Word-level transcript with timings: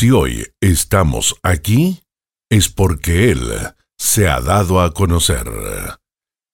Si 0.00 0.10
hoy 0.10 0.46
estamos 0.62 1.36
aquí, 1.42 2.00
es 2.50 2.70
porque 2.70 3.30
Él 3.32 3.52
se 3.98 4.28
ha 4.28 4.40
dado 4.40 4.80
a 4.80 4.94
conocer. 4.94 5.44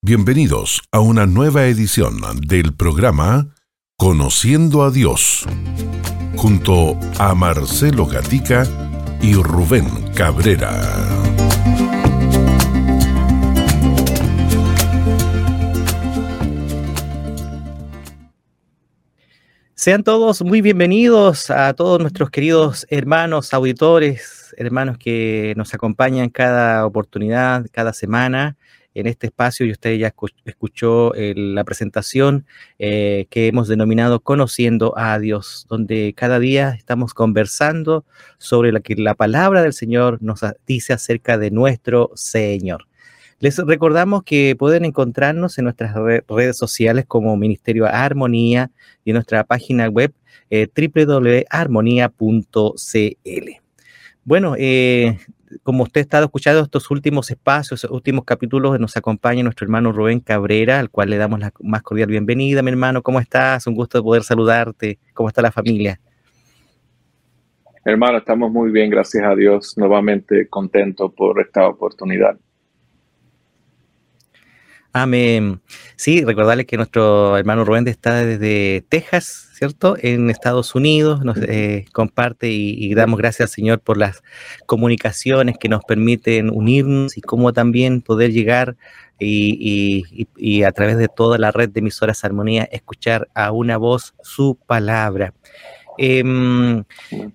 Bienvenidos 0.03 0.83
a 0.91 0.99
una 0.99 1.26
nueva 1.26 1.67
edición 1.67 2.20
del 2.40 2.74
programa 2.74 3.54
Conociendo 3.96 4.82
a 4.82 4.90
Dios, 4.90 5.44
junto 6.36 6.98
a 7.20 7.36
Marcelo 7.36 8.06
Gatica 8.06 8.66
y 9.22 9.34
Rubén 9.34 10.12
Cabrera. 10.12 11.45
Sean 19.79 20.04
todos 20.04 20.40
muy 20.40 20.62
bienvenidos 20.62 21.50
a 21.50 21.74
todos 21.74 22.00
nuestros 22.00 22.30
queridos 22.30 22.86
hermanos, 22.88 23.52
auditores, 23.52 24.54
hermanos 24.56 24.96
que 24.96 25.52
nos 25.54 25.75
acompañan 25.75 26.30
cada 26.30 26.86
oportunidad, 26.86 27.66
cada 27.72 27.93
semana 27.93 28.57
en 28.94 29.07
este 29.07 29.26
espacio. 29.26 29.66
Y 29.66 29.72
usted 29.72 29.99
ya 29.99 30.14
escuchó 30.46 31.12
la 31.14 31.62
presentación 31.64 32.47
eh, 32.79 33.27
que 33.29 33.49
hemos 33.49 33.69
denominado 33.69 34.21
Conociendo 34.21 34.95
a 34.97 35.19
Dios, 35.19 35.66
donde 35.69 36.15
cada 36.16 36.38
día 36.38 36.71
estamos 36.71 37.13
conversando 37.13 38.07
sobre 38.38 38.73
lo 38.73 38.80
que 38.80 38.95
la 38.97 39.15
palabra 39.15 39.61
del 39.61 39.74
Señor 39.74 40.23
nos 40.23 40.41
dice 40.66 40.95
acerca 40.95 41.37
de 41.37 41.51
nuestro 41.51 42.13
Señor. 42.15 42.87
Les 43.39 43.59
recordamos 43.59 44.23
que 44.23 44.57
pueden 44.59 44.87
encontrarnos 44.87 45.59
en 45.59 45.65
nuestras 45.65 45.95
redes 45.95 46.57
sociales 46.57 47.05
como 47.07 47.37
Ministerio 47.37 47.85
Armonía 47.87 48.71
y 49.05 49.11
en 49.11 49.15
nuestra 49.15 49.45
página 49.45 49.89
web 49.89 50.13
eh, 50.49 50.69
www.armonía.cl. 50.75 53.51
Bueno, 54.25 54.55
eh, 54.59 55.19
como 55.63 55.83
usted 55.83 56.01
ha 56.01 56.03
estado 56.03 56.25
escuchando 56.25 56.63
estos 56.63 56.91
últimos 56.91 57.30
espacios, 57.30 57.85
últimos 57.85 58.25
capítulos, 58.25 58.80
nos 58.80 58.97
acompaña 58.97 59.43
nuestro 59.43 59.66
hermano 59.66 59.93
Rubén 59.93 60.21
Cabrera, 60.21 60.79
al 60.79 60.91
cual 60.91 61.10
le 61.10 61.19
damos 61.19 61.38
la 61.38 61.53
más 61.60 61.82
cordial 61.82 62.09
bienvenida, 62.09 62.63
mi 62.63 62.71
hermano. 62.71 63.03
¿Cómo 63.03 63.21
estás? 63.21 63.66
Un 63.66 63.75
gusto 63.75 63.99
de 63.99 64.03
poder 64.03 64.22
saludarte. 64.22 64.98
¿Cómo 65.12 65.28
está 65.28 65.42
la 65.42 65.53
familia? 65.53 66.00
Hermano, 67.84 68.16
estamos 68.19 68.50
muy 68.50 68.72
bien, 68.72 68.91
gracias 68.91 69.25
a 69.25 69.34
Dios. 69.34 69.77
Nuevamente 69.77 70.48
contento 70.48 71.10
por 71.10 71.41
esta 71.41 71.69
oportunidad. 71.69 72.36
Amén. 74.98 75.61
Sí, 75.97 76.25
recordarles 76.25 76.64
que 76.64 76.78
nuestro 76.78 77.36
hermano 77.36 77.66
Rubén 77.66 77.86
está 77.86 78.14
desde 78.25 78.83
Texas, 78.89 79.50
¿cierto? 79.53 79.94
En 80.00 80.30
Estados 80.30 80.75
Unidos, 80.75 81.22
nos 81.22 81.36
eh, 81.36 81.84
comparte 81.92 82.48
y, 82.48 82.94
damos 82.94 83.19
gracias 83.19 83.50
al 83.50 83.55
Señor 83.55 83.80
por 83.80 83.98
las 83.98 84.22
comunicaciones 84.64 85.58
que 85.58 85.69
nos 85.69 85.84
permiten 85.84 86.48
unirnos 86.48 87.19
y 87.19 87.20
cómo 87.20 87.53
también 87.53 88.00
poder 88.00 88.33
llegar 88.33 88.78
y, 89.20 90.62
a 90.62 90.72
través 90.72 90.97
de 90.97 91.08
toda 91.08 91.36
la 91.36 91.50
red 91.50 91.69
de 91.69 91.81
emisoras 91.81 92.25
Armonía 92.25 92.64
escuchar 92.64 93.28
a 93.34 93.53
una 93.53 93.77
voz 93.77 94.14
su 94.22 94.58
palabra. 94.66 95.34
Em, 95.98 96.84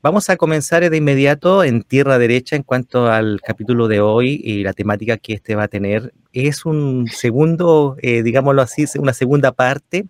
vamos 0.01 0.29
a 0.29 0.37
comenzar 0.37 0.87
de 0.87 0.97
inmediato 0.97 1.63
en 1.63 1.81
tierra 1.81 2.19
derecha 2.19 2.55
en 2.55 2.63
cuanto 2.63 3.07
al 3.07 3.41
capítulo 3.41 3.87
de 3.87 4.01
hoy 4.01 4.39
y 4.43 4.63
la 4.63 4.73
temática 4.73 5.17
que 5.17 5.33
este 5.33 5.55
va 5.55 5.63
a 5.63 5.67
tener. 5.67 6.13
Es 6.31 6.65
un 6.65 7.07
segundo, 7.07 7.97
eh, 8.01 8.21
digámoslo 8.21 8.61
así, 8.61 8.85
una 8.99 9.13
segunda 9.13 9.51
parte 9.51 10.05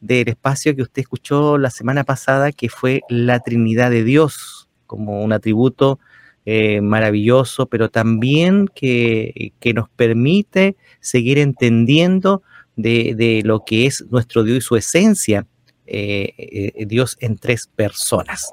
del 0.00 0.28
espacio 0.28 0.76
que 0.76 0.82
usted 0.82 1.02
escuchó 1.02 1.56
la 1.56 1.70
semana 1.70 2.04
pasada, 2.04 2.52
que 2.52 2.68
fue 2.68 3.00
la 3.08 3.40
Trinidad 3.40 3.90
de 3.90 4.04
Dios, 4.04 4.68
como 4.86 5.22
un 5.22 5.32
atributo 5.32 5.98
eh, 6.44 6.82
maravilloso, 6.82 7.66
pero 7.66 7.88
también 7.88 8.68
que, 8.74 9.52
nos 9.74 9.88
permite 9.88 10.76
seguir 11.00 11.38
entendiendo 11.38 12.42
de, 12.76 13.14
de, 13.16 13.42
lo 13.44 13.64
que 13.64 13.86
es 13.86 14.04
nuestro 14.10 14.42
Dios 14.42 14.58
y 14.58 14.60
su 14.60 14.76
esencia 14.76 15.46
Dios 15.86 17.16
en 17.20 17.36
tres 17.36 17.68
personas. 17.74 18.52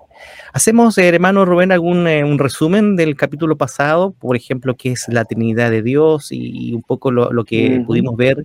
Hacemos, 0.53 0.97
eh, 0.97 1.07
hermano 1.07 1.45
Rubén, 1.45 1.71
algún 1.71 2.07
un 2.07 2.39
resumen 2.39 2.95
del 2.95 3.15
capítulo 3.15 3.57
pasado, 3.57 4.11
por 4.11 4.35
ejemplo, 4.35 4.75
qué 4.75 4.91
es 4.91 5.07
la 5.07 5.25
Trinidad 5.25 5.71
de 5.71 5.81
Dios 5.81 6.27
y, 6.31 6.73
un 6.73 6.83
poco 6.83 7.11
lo, 7.11 7.43
que 7.43 7.83
pudimos 7.85 8.15
ver 8.15 8.43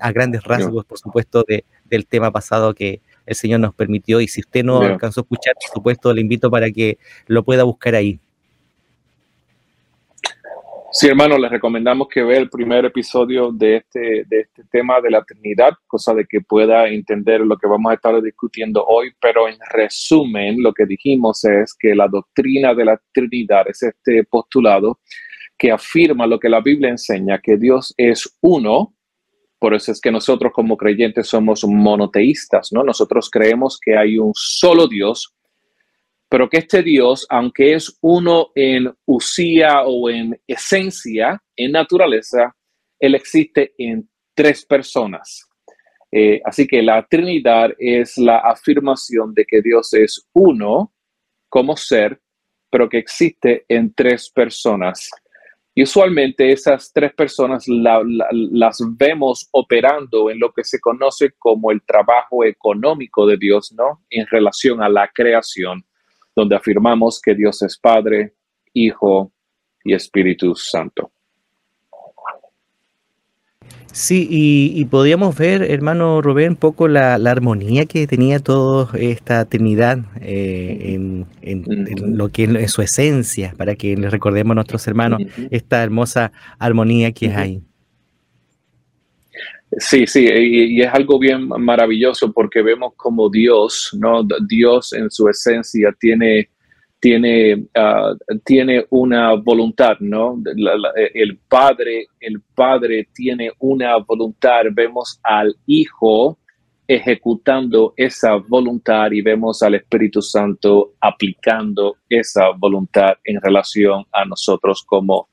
a 0.00 0.12
grandes 0.12 0.44
rasgos, 0.44 0.84
por 0.84 0.98
supuesto, 0.98 1.44
del 1.84 2.06
tema 2.06 2.30
pasado 2.30 2.74
que 2.74 3.00
el 3.26 3.34
Señor 3.34 3.60
nos 3.60 3.74
permitió. 3.74 4.20
Y 4.20 4.28
si 4.28 4.40
usted 4.40 4.64
no 4.64 4.80
alcanzó 4.82 5.20
a 5.20 5.22
escuchar, 5.22 5.54
por 5.54 5.72
supuesto, 5.72 6.12
le 6.12 6.20
invito 6.20 6.50
para 6.50 6.70
que 6.70 6.98
lo 7.26 7.42
pueda 7.44 7.64
buscar 7.64 7.94
ahí. 7.94 8.20
Sí, 10.92 11.06
hermano, 11.06 11.38
les 11.38 11.52
recomendamos 11.52 12.08
que 12.08 12.20
vea 12.20 12.40
el 12.40 12.50
primer 12.50 12.84
episodio 12.84 13.52
de 13.52 13.76
este, 13.76 14.24
de 14.26 14.40
este 14.40 14.64
tema 14.72 15.00
de 15.00 15.10
la 15.10 15.22
Trinidad, 15.22 15.70
cosa 15.86 16.12
de 16.14 16.26
que 16.26 16.40
pueda 16.40 16.88
entender 16.88 17.42
lo 17.42 17.56
que 17.56 17.68
vamos 17.68 17.92
a 17.92 17.94
estar 17.94 18.20
discutiendo 18.20 18.84
hoy, 18.84 19.12
pero 19.20 19.46
en 19.48 19.56
resumen, 19.70 20.60
lo 20.60 20.74
que 20.74 20.86
dijimos 20.86 21.44
es 21.44 21.76
que 21.78 21.94
la 21.94 22.08
doctrina 22.08 22.74
de 22.74 22.84
la 22.84 23.00
Trinidad 23.12 23.68
es 23.68 23.84
este 23.84 24.24
postulado 24.24 24.98
que 25.56 25.70
afirma 25.70 26.26
lo 26.26 26.40
que 26.40 26.48
la 26.48 26.60
Biblia 26.60 26.90
enseña, 26.90 27.38
que 27.38 27.56
Dios 27.56 27.94
es 27.96 28.36
uno, 28.40 28.96
por 29.60 29.74
eso 29.74 29.92
es 29.92 30.00
que 30.00 30.10
nosotros 30.10 30.52
como 30.52 30.76
creyentes 30.76 31.28
somos 31.28 31.64
monoteístas, 31.64 32.72
¿no? 32.72 32.82
Nosotros 32.82 33.30
creemos 33.30 33.78
que 33.80 33.96
hay 33.96 34.18
un 34.18 34.32
solo 34.34 34.88
Dios, 34.88 35.36
pero 36.30 36.48
que 36.48 36.58
este 36.58 36.84
Dios, 36.84 37.26
aunque 37.28 37.74
es 37.74 37.98
uno 38.02 38.52
en 38.54 38.94
usía 39.04 39.82
o 39.82 40.08
en 40.08 40.40
esencia, 40.46 41.42
en 41.56 41.72
naturaleza, 41.72 42.54
Él 43.00 43.16
existe 43.16 43.74
en 43.76 44.08
tres 44.32 44.64
personas. 44.64 45.48
Eh, 46.12 46.40
así 46.44 46.68
que 46.68 46.82
la 46.82 47.04
Trinidad 47.04 47.70
es 47.78 48.16
la 48.16 48.38
afirmación 48.38 49.34
de 49.34 49.44
que 49.44 49.60
Dios 49.60 49.92
es 49.94 50.24
uno 50.32 50.92
como 51.48 51.76
ser, 51.76 52.20
pero 52.70 52.88
que 52.88 52.98
existe 52.98 53.64
en 53.68 53.92
tres 53.92 54.30
personas. 54.30 55.10
Y 55.74 55.82
usualmente 55.82 56.52
esas 56.52 56.92
tres 56.92 57.12
personas 57.12 57.64
las 57.66 58.78
vemos 58.96 59.48
operando 59.50 60.30
en 60.30 60.38
lo 60.38 60.52
que 60.52 60.62
se 60.62 60.78
conoce 60.78 61.32
como 61.36 61.72
el 61.72 61.82
trabajo 61.82 62.44
económico 62.44 63.26
de 63.26 63.36
Dios, 63.36 63.72
¿no? 63.76 64.04
En 64.10 64.28
relación 64.28 64.80
a 64.80 64.88
la 64.88 65.10
creación 65.12 65.84
donde 66.34 66.56
afirmamos 66.56 67.20
que 67.20 67.34
Dios 67.34 67.62
es 67.62 67.78
Padre, 67.78 68.34
Hijo 68.72 69.32
y 69.84 69.94
Espíritu 69.94 70.54
Santo. 70.54 71.12
Sí, 73.92 74.28
y, 74.30 74.84
podríamos 74.84 75.36
ver, 75.36 75.62
hermano 75.62 76.22
Rubén, 76.22 76.50
un 76.50 76.56
poco 76.56 76.86
la, 76.86 77.14
armonía 77.14 77.86
que 77.86 78.06
tenía 78.06 78.38
toda 78.38 78.96
esta 78.96 79.44
Trinidad 79.46 79.98
eh, 80.20 80.94
en, 81.42 82.16
lo 82.16 82.28
que 82.28 82.44
es 82.44 82.70
su 82.70 82.82
esencia, 82.82 83.52
para 83.56 83.74
que 83.74 83.96
les 83.96 84.12
recordemos 84.12 84.52
a 84.52 84.54
nuestros 84.56 84.86
hermanos 84.86 85.22
esta 85.50 85.82
hermosa 85.82 86.30
armonía 86.60 87.10
que 87.10 87.30
hay. 87.30 87.62
Sí, 89.80 90.06
sí, 90.06 90.28
y, 90.28 90.82
es 90.82 90.92
algo 90.92 91.18
bien 91.18 91.48
maravilloso 91.48 92.30
porque 92.32 92.60
vemos 92.60 92.92
como 92.96 93.30
Dios, 93.30 93.96
¿no? 93.98 94.22
Dios 94.46 94.92
en 94.92 95.10
su 95.10 95.26
esencia 95.26 95.90
tiene, 95.98 96.50
tiene, 97.00 97.64
ah, 97.74 98.12
tiene 98.44 98.84
una 98.90 99.32
voluntad, 99.34 99.96
¿no? 100.00 100.36
el 101.14 101.38
Padre, 101.48 102.08
el 102.20 102.42
Padre 102.54 103.08
tiene 103.14 103.52
una 103.58 103.96
voluntad. 103.96 104.64
Vemos 104.70 105.18
al 105.22 105.56
Hijo 105.66 106.38
ejecutando 106.86 107.94
esa 107.96 108.34
voluntad 108.34 109.10
y 109.12 109.22
vemos 109.22 109.62
al 109.62 109.76
Espíritu 109.76 110.20
Santo 110.20 110.92
aplicando 111.00 111.96
esa 112.06 112.50
voluntad 112.50 113.14
en 113.24 113.40
relación 113.40 114.04
a 114.12 114.26
nosotros 114.26 114.82
como 114.84 115.28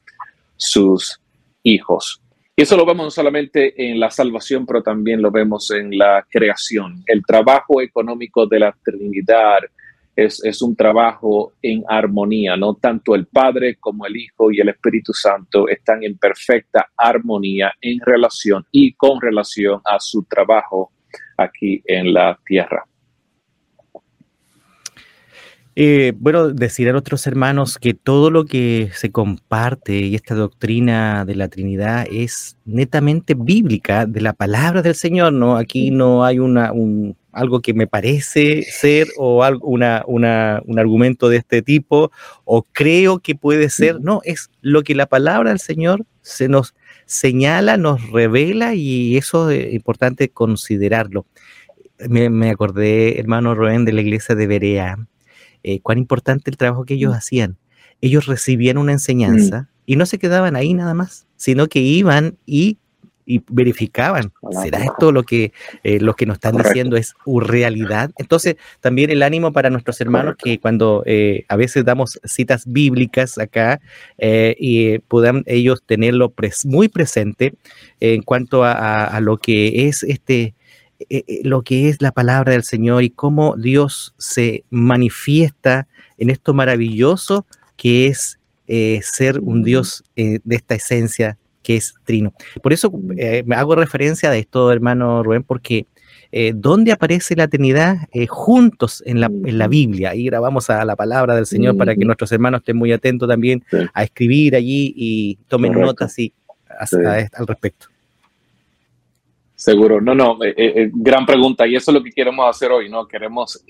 sus 0.56 1.20
hijos. 1.64 2.22
Y 2.60 2.64
eso 2.64 2.76
lo 2.76 2.88
vemos 2.88 3.06
no 3.06 3.12
solamente 3.12 3.88
en 3.88 4.00
la 4.00 4.10
salvación, 4.10 4.66
pero 4.66 4.82
también 4.82 5.22
lo 5.22 5.30
vemos 5.30 5.70
en 5.70 5.96
la 5.96 6.26
creación. 6.28 7.04
El 7.06 7.24
trabajo 7.24 7.84
económico 7.84 8.48
de 8.48 8.60
la 8.60 8.76
Trinidad 8.84 9.60
es, 10.16 10.44
es, 10.44 10.64
un 10.64 10.76
trabajo 10.76 11.54
en 11.62 11.84
armonía, 11.88 12.58
¿no? 12.58 12.74
Tanto 12.74 13.14
el 13.14 13.28
Padre 13.28 13.76
como 13.76 14.08
el 14.08 14.16
Hijo 14.18 14.52
y 14.52 14.60
el 14.60 14.70
Espíritu 14.70 15.14
Santo 15.14 15.70
están 15.70 16.04
en 16.04 16.18
perfecta 16.18 16.88
armonía 16.98 17.72
en 17.80 18.00
relación 18.00 18.66
y 18.72 18.94
con 18.94 19.22
relación 19.22 19.80
a 19.86 20.00
su 20.00 20.24
trabajo 20.24 20.92
aquí 21.38 21.84
en 21.86 22.12
la 22.12 22.40
tierra. 22.44 22.84
Eh, 25.80 26.14
bueno, 26.18 26.50
decir 26.50 26.90
a 26.90 26.92
nuestros 26.92 27.28
hermanos 27.28 27.78
que 27.78 27.94
todo 27.94 28.32
lo 28.32 28.46
que 28.46 28.90
se 28.96 29.12
comparte 29.12 29.94
y 29.94 30.16
esta 30.16 30.34
doctrina 30.34 31.24
de 31.24 31.36
la 31.36 31.50
Trinidad 31.50 32.08
es 32.10 32.58
netamente 32.66 33.36
bíblica, 33.38 34.08
de 34.08 34.22
la 34.22 34.34
palabra 34.34 34.82
del 34.82 34.96
Señor, 34.96 35.34
¿no? 35.34 35.56
Aquí 35.56 35.92
no 35.92 36.26
hay 36.26 36.40
una, 36.40 36.72
un, 36.72 37.16
algo 37.32 37.62
que 37.62 37.76
me 37.76 37.86
parece 37.86 38.64
ser 38.64 39.10
o 39.18 39.44
algo, 39.44 39.68
una, 39.68 40.04
una, 40.08 40.64
un 40.66 40.80
argumento 40.80 41.30
de 41.30 41.38
este 41.38 41.62
tipo 41.62 42.12
o 42.44 42.64
creo 42.64 43.20
que 43.20 43.36
puede 43.36 43.70
ser, 43.70 44.02
no, 44.02 44.22
es 44.24 44.50
lo 44.62 44.82
que 44.82 44.96
la 44.96 45.06
palabra 45.06 45.52
del 45.52 45.60
Señor 45.60 46.08
se 46.24 46.48
nos 46.48 46.74
señala, 47.06 47.78
nos 47.78 48.10
revela 48.10 48.74
y 48.74 49.16
eso 49.16 49.52
es 49.52 49.72
importante 49.72 50.30
considerarlo. 50.30 51.28
Me, 52.10 52.32
me 52.32 52.50
acordé, 52.50 53.20
hermano 53.20 53.54
Roen, 53.54 53.86
de 53.86 53.94
la 53.94 54.02
iglesia 54.02 54.34
de 54.34 54.48
Berea, 54.48 54.98
eh, 55.68 55.82
cuán 55.82 55.98
importante 55.98 56.50
el 56.50 56.56
trabajo 56.56 56.86
que 56.86 56.94
ellos 56.94 57.12
mm. 57.12 57.18
hacían. 57.18 57.58
Ellos 58.00 58.26
recibían 58.26 58.78
una 58.78 58.94
enseñanza 58.94 59.64
mm. 59.64 59.68
y 59.86 59.96
no 59.98 60.06
se 60.06 60.18
quedaban 60.18 60.56
ahí 60.56 60.74
nada 60.74 60.94
más, 60.94 61.28
sino 61.36 61.68
que 61.68 61.80
iban 61.80 62.38
y, 62.46 62.78
verificaban, 63.50 64.32
¿será 64.64 64.86
esto 64.86 65.12
lo 65.12 65.24
que, 65.24 65.52
eh, 65.84 66.00
lo 66.00 66.16
que 66.16 66.26
nos 66.26 66.36
están 66.36 66.56
diciendo 66.56 66.96
es 66.96 67.14
realidad? 67.26 68.10
Entonces, 68.18 68.56
también 68.80 69.10
el 69.10 69.22
ánimo 69.22 69.52
para 69.52 69.70
nuestros 69.70 70.00
hermanos 70.00 70.36
que 70.42 70.60
cuando 70.60 71.04
eh, 71.06 71.44
a 71.50 71.58
veces 71.58 71.84
damos 71.84 72.22
citas 72.24 72.64
bíblicas 72.66 73.38
acá 73.38 73.82
y 74.18 75.00
puedan 75.00 75.44
ellos 75.46 75.84
tenerlo 75.86 76.34
muy 76.64 76.88
presente 76.88 77.56
en 78.00 78.22
cuanto 78.22 78.64
a 78.64 79.20
lo 79.20 79.36
que 79.40 79.90
es 79.90 80.04
este 80.04 80.56
eh, 81.00 81.24
eh, 81.28 81.42
lo 81.44 81.62
que 81.62 81.90
es 81.90 82.02
la 82.02 82.12
palabra 82.12 82.54
del 82.54 82.64
Señor 82.64 83.04
y 83.04 83.10
cómo 83.10 83.56
Dios 83.56 84.16
se 84.18 84.64
manifiesta 84.70 85.88
en 86.18 86.30
esto 86.30 86.54
maravilloso 86.54 87.46
que 87.76 88.08
es 88.08 88.40
eh, 88.68 89.00
ser 89.04 89.40
un 89.40 89.64
Dios 89.64 90.04
de 90.16 90.42
esta 90.50 90.76
esencia 90.76 91.38
que 91.62 91.78
es 91.78 91.94
trino. 92.04 92.34
Por 92.64 92.74
eso 92.74 92.92
me 92.92 93.56
hago 93.56 93.76
referencia 93.76 94.32
a 94.32 94.36
esto, 94.36 94.72
hermano 94.72 95.22
Rubén, 95.22 95.44
porque 95.44 95.86
¿dónde 96.56 96.92
aparece 96.92 97.36
la 97.36 97.48
Trinidad? 97.48 97.98
juntos 98.28 99.04
en 99.06 99.22
la, 99.22 99.28
en 99.28 99.58
la, 99.58 99.68
Biblia. 99.68 100.16
Y 100.16 100.26
grabamos 100.26 100.70
a 100.70 100.84
la 100.86 100.96
palabra 100.96 101.36
del 101.36 101.46
Señor 101.46 101.78
para 101.78 101.96
que 101.96 102.04
nuestros 102.04 102.32
hermanos 102.32 102.62
estén 102.62 102.78
muy 102.78 102.92
atentos 102.92 103.30
también 103.30 103.64
a 103.94 104.04
escribir 104.04 104.56
allí 104.56 104.94
y 104.96 105.36
tomen 105.48 105.74
notas 105.74 106.18
y, 106.18 106.34
al 106.68 107.48
respecto. 107.48 107.88
Seguro, 109.58 110.00
no, 110.00 110.14
no, 110.14 110.38
eh, 110.44 110.54
eh, 110.56 110.74
eh, 110.76 110.92
gran 110.94 111.26
pregunta 111.26 111.66
y 111.66 111.76
eso 111.76 111.90
es 111.90 111.96
lo 111.96 112.04
que 112.04 112.12
queremos 112.12 112.48
hacer 112.48 112.72
hoy, 112.72 112.90
¿no? 112.90 113.08
Queremos 113.08 113.66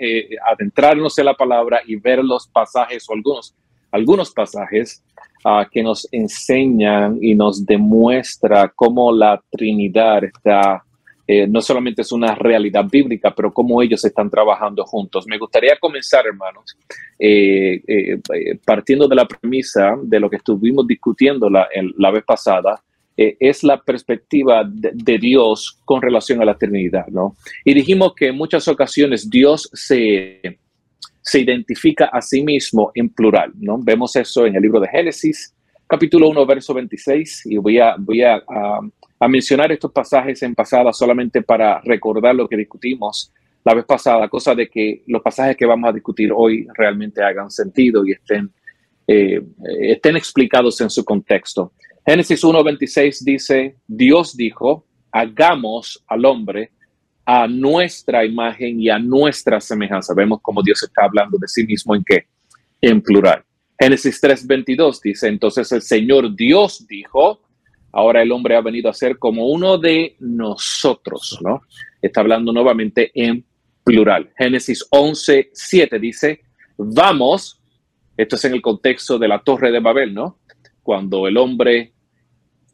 adentrarnos 0.46 1.18
en 1.18 1.24
la 1.24 1.34
palabra 1.34 1.80
y 1.88 1.96
ver 1.96 2.22
los 2.26 2.46
pasajes 2.50 3.10
o 3.10 3.14
algunos, 3.14 3.56
algunos 3.90 4.32
pasajes 4.32 5.02
ah, 5.46 5.66
que 5.72 5.82
nos 5.82 6.06
enseñan 6.12 7.18
y 7.22 7.34
nos 7.36 7.66
demuestra 7.66 8.68
cómo 8.76 9.14
la 9.14 9.42
Trinidad 9.50 10.26
está, 10.26 10.84
no 11.48 11.62
solamente 11.62 12.02
es 12.02 12.12
una 12.12 12.36
realidad 12.36 12.84
bíblica, 12.92 13.34
pero 13.34 13.54
cómo 13.54 13.82
ellos 13.82 14.04
están 14.04 14.30
trabajando 14.30 14.84
juntos. 14.84 15.26
Me 15.26 15.38
gustaría 15.38 15.80
comenzar, 15.80 16.26
hermanos, 16.26 16.78
partiendo 18.66 19.08
de 19.08 19.16
la 19.16 19.26
premisa 19.26 19.96
de 20.04 20.20
lo 20.20 20.30
que 20.30 20.36
estuvimos 20.36 20.86
discutiendo 20.86 21.50
la, 21.50 21.66
la 21.98 22.12
vez 22.12 22.26
pasada, 22.26 22.84
eh, 23.20 23.36
es 23.40 23.64
la 23.64 23.82
perspectiva 23.82 24.64
de, 24.64 25.18
Dios 25.18 25.82
con 25.86 26.04
relación 26.04 26.40
a 26.40 26.46
la 26.46 26.52
eternidad, 26.52 27.08
¿no? 27.08 27.36
Y 27.66 27.74
dijimos 27.74 28.14
que 28.16 28.28
en 28.28 28.38
muchas 28.38 28.68
ocasiones 28.68 29.28
Dios 29.28 29.72
se, 29.74 30.60
se 31.24 31.40
identifica 31.40 32.06
a 32.06 32.22
sí 32.22 32.44
mismo 32.44 32.92
en 32.94 33.10
plural, 33.10 33.54
¿no? 33.56 33.80
Vemos 33.80 34.16
eso 34.16 34.46
en 34.46 34.56
el 34.56 34.62
libro 34.62 34.80
de 34.80 34.90
Génesis, 34.90 35.52
capítulo 35.88 36.30
1, 36.30 36.46
verso 36.46 36.76
26, 36.76 37.48
y 37.48 37.58
voy 37.58 37.80
a, 37.80 37.96
voy 37.98 38.22
a, 38.22 38.36
a, 38.36 39.28
mencionar 39.28 39.72
estos 39.72 39.92
pasajes 39.92 40.44
en 40.44 40.54
pasada 40.54 40.94
solamente 40.94 41.42
para 41.42 41.82
recordar 41.82 42.36
lo 42.36 42.48
que 42.48 42.56
discutimos 42.56 43.34
la 43.64 43.74
vez 43.74 43.86
pasada, 43.86 44.30
cosa 44.30 44.54
de 44.54 44.70
que 44.70 45.02
los 45.08 45.24
pasajes 45.24 45.58
que 45.58 45.66
vamos 45.66 45.90
a 45.90 45.94
discutir 45.94 46.32
hoy 46.34 46.68
realmente 46.76 47.24
hagan 47.24 47.50
sentido 47.50 48.06
y 48.06 48.12
estén, 48.12 48.52
eh, 49.08 49.42
estén 49.82 50.16
explicados 50.16 50.80
en 50.82 50.92
su 50.92 51.04
contexto. 51.04 51.74
Génesis 52.08 52.42
1.26 52.42 53.20
dice, 53.26 53.76
Dios 53.86 54.38
dijo, 54.38 54.86
hagamos 55.12 56.02
al 56.08 56.24
hombre 56.24 56.72
a 57.26 57.50
nuestra 57.50 58.24
imagen 58.24 58.80
y 58.80 58.90
a 58.90 58.98
nuestra 58.98 59.60
semejanza. 59.60 60.14
Vemos 60.14 60.40
cómo 60.42 60.64
Dios 60.64 60.82
está 60.84 61.04
hablando 61.04 61.38
de 61.38 61.50
sí 61.50 61.66
mismo 61.66 61.94
en 61.94 62.06
qué? 62.06 62.28
En 62.80 63.02
plural. 63.02 63.44
Génesis 63.78 64.24
3.22 64.24 65.02
dice, 65.02 65.28
entonces 65.28 65.70
el 65.74 65.82
Señor 65.82 66.34
Dios 66.34 66.88
dijo, 66.88 67.42
ahora 67.92 68.22
el 68.22 68.32
hombre 68.32 68.56
ha 68.56 68.62
venido 68.62 68.90
a 68.90 68.94
ser 68.94 69.20
como 69.20 69.50
uno 69.50 69.78
de 69.78 70.16
nosotros, 70.22 71.38
¿no? 71.42 71.64
Está 72.02 72.22
hablando 72.22 72.54
nuevamente 72.54 73.12
en 73.16 73.44
plural. 73.84 74.32
Génesis 74.38 74.88
11.7 74.92 76.00
dice, 76.00 76.40
vamos, 76.78 77.60
esto 78.16 78.38
es 78.38 78.46
en 78.46 78.54
el 78.54 78.62
contexto 78.62 79.20
de 79.20 79.28
la 79.28 79.40
torre 79.40 79.74
de 79.74 79.82
Babel, 79.82 80.14
¿no? 80.14 80.40
Cuando 80.82 81.28
el 81.28 81.36
hombre 81.36 81.96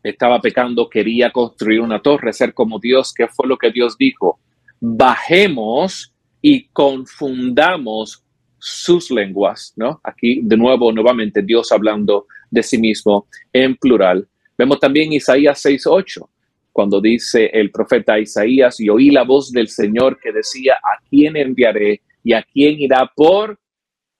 estaba 0.03 0.41
pecando, 0.41 0.89
quería 0.89 1.31
construir 1.31 1.79
una 1.81 2.01
torre, 2.01 2.33
ser 2.33 2.53
como 2.53 2.79
Dios. 2.79 3.13
¿Qué 3.13 3.27
fue 3.27 3.47
lo 3.47 3.57
que 3.57 3.71
Dios 3.71 3.97
dijo? 3.97 4.39
Bajemos 4.79 6.13
y 6.41 6.65
confundamos 6.67 8.23
sus 8.59 9.11
lenguas, 9.11 9.73
¿no? 9.75 9.99
Aquí 10.03 10.41
de 10.43 10.57
nuevo, 10.57 10.91
nuevamente, 10.91 11.41
Dios 11.41 11.71
hablando 11.71 12.27
de 12.49 12.63
sí 12.63 12.77
mismo 12.77 13.27
en 13.51 13.75
plural. 13.75 14.27
Vemos 14.57 14.79
también 14.79 15.11
Isaías 15.11 15.63
6.8, 15.65 16.27
cuando 16.71 17.01
dice 17.01 17.49
el 17.53 17.71
profeta 17.71 18.19
Isaías, 18.19 18.79
y 18.79 18.89
oí 18.89 19.09
la 19.09 19.23
voz 19.23 19.51
del 19.51 19.67
Señor 19.67 20.19
que 20.19 20.31
decía, 20.31 20.75
¿a 20.75 21.01
quién 21.09 21.35
enviaré 21.35 22.01
y 22.23 22.33
a 22.33 22.43
quién 22.43 22.79
irá 22.79 23.11
por 23.15 23.59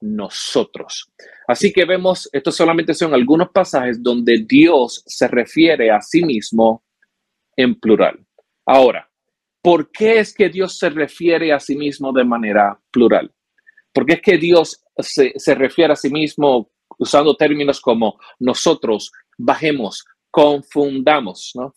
nosotros? 0.01 1.09
Así 1.48 1.74
que 1.74 1.86
vemos, 1.86 2.30
estos 2.31 2.56
solamente 2.56 2.94
son 2.94 3.13
algunos 3.13 3.50
pasajes 3.50 4.01
donde 4.01 4.45
Dios 4.48 5.04
se 5.06 5.28
refiere 5.28 5.92
a 5.92 6.01
sí 6.01 6.24
mismo 6.24 6.84
en 7.56 7.80
plural. 7.80 8.25
Ahora, 8.66 9.10
¿por 9.62 9.92
qué 9.92 10.19
es 10.19 10.34
que 10.34 10.50
Dios 10.50 10.78
se 10.78 10.90
refiere 10.90 11.51
a 11.51 11.60
sí 11.60 11.75
mismo 11.75 12.13
de 12.13 12.24
manera 12.24 12.80
plural? 12.92 13.34
¿Por 13.94 14.06
qué 14.06 14.13
es 14.13 14.22
que 14.22 14.38
Dios 14.38 14.84
se, 14.98 15.56
refiere 15.56 15.94
a 15.94 15.98
sí 15.98 16.10
mismo 16.10 16.72
usando 16.98 17.36
términos 17.36 17.81
como 17.81 18.19
nosotros, 18.40 19.12
bajemos, 19.38 20.06
confundamos, 20.31 21.51
¿no? 21.56 21.74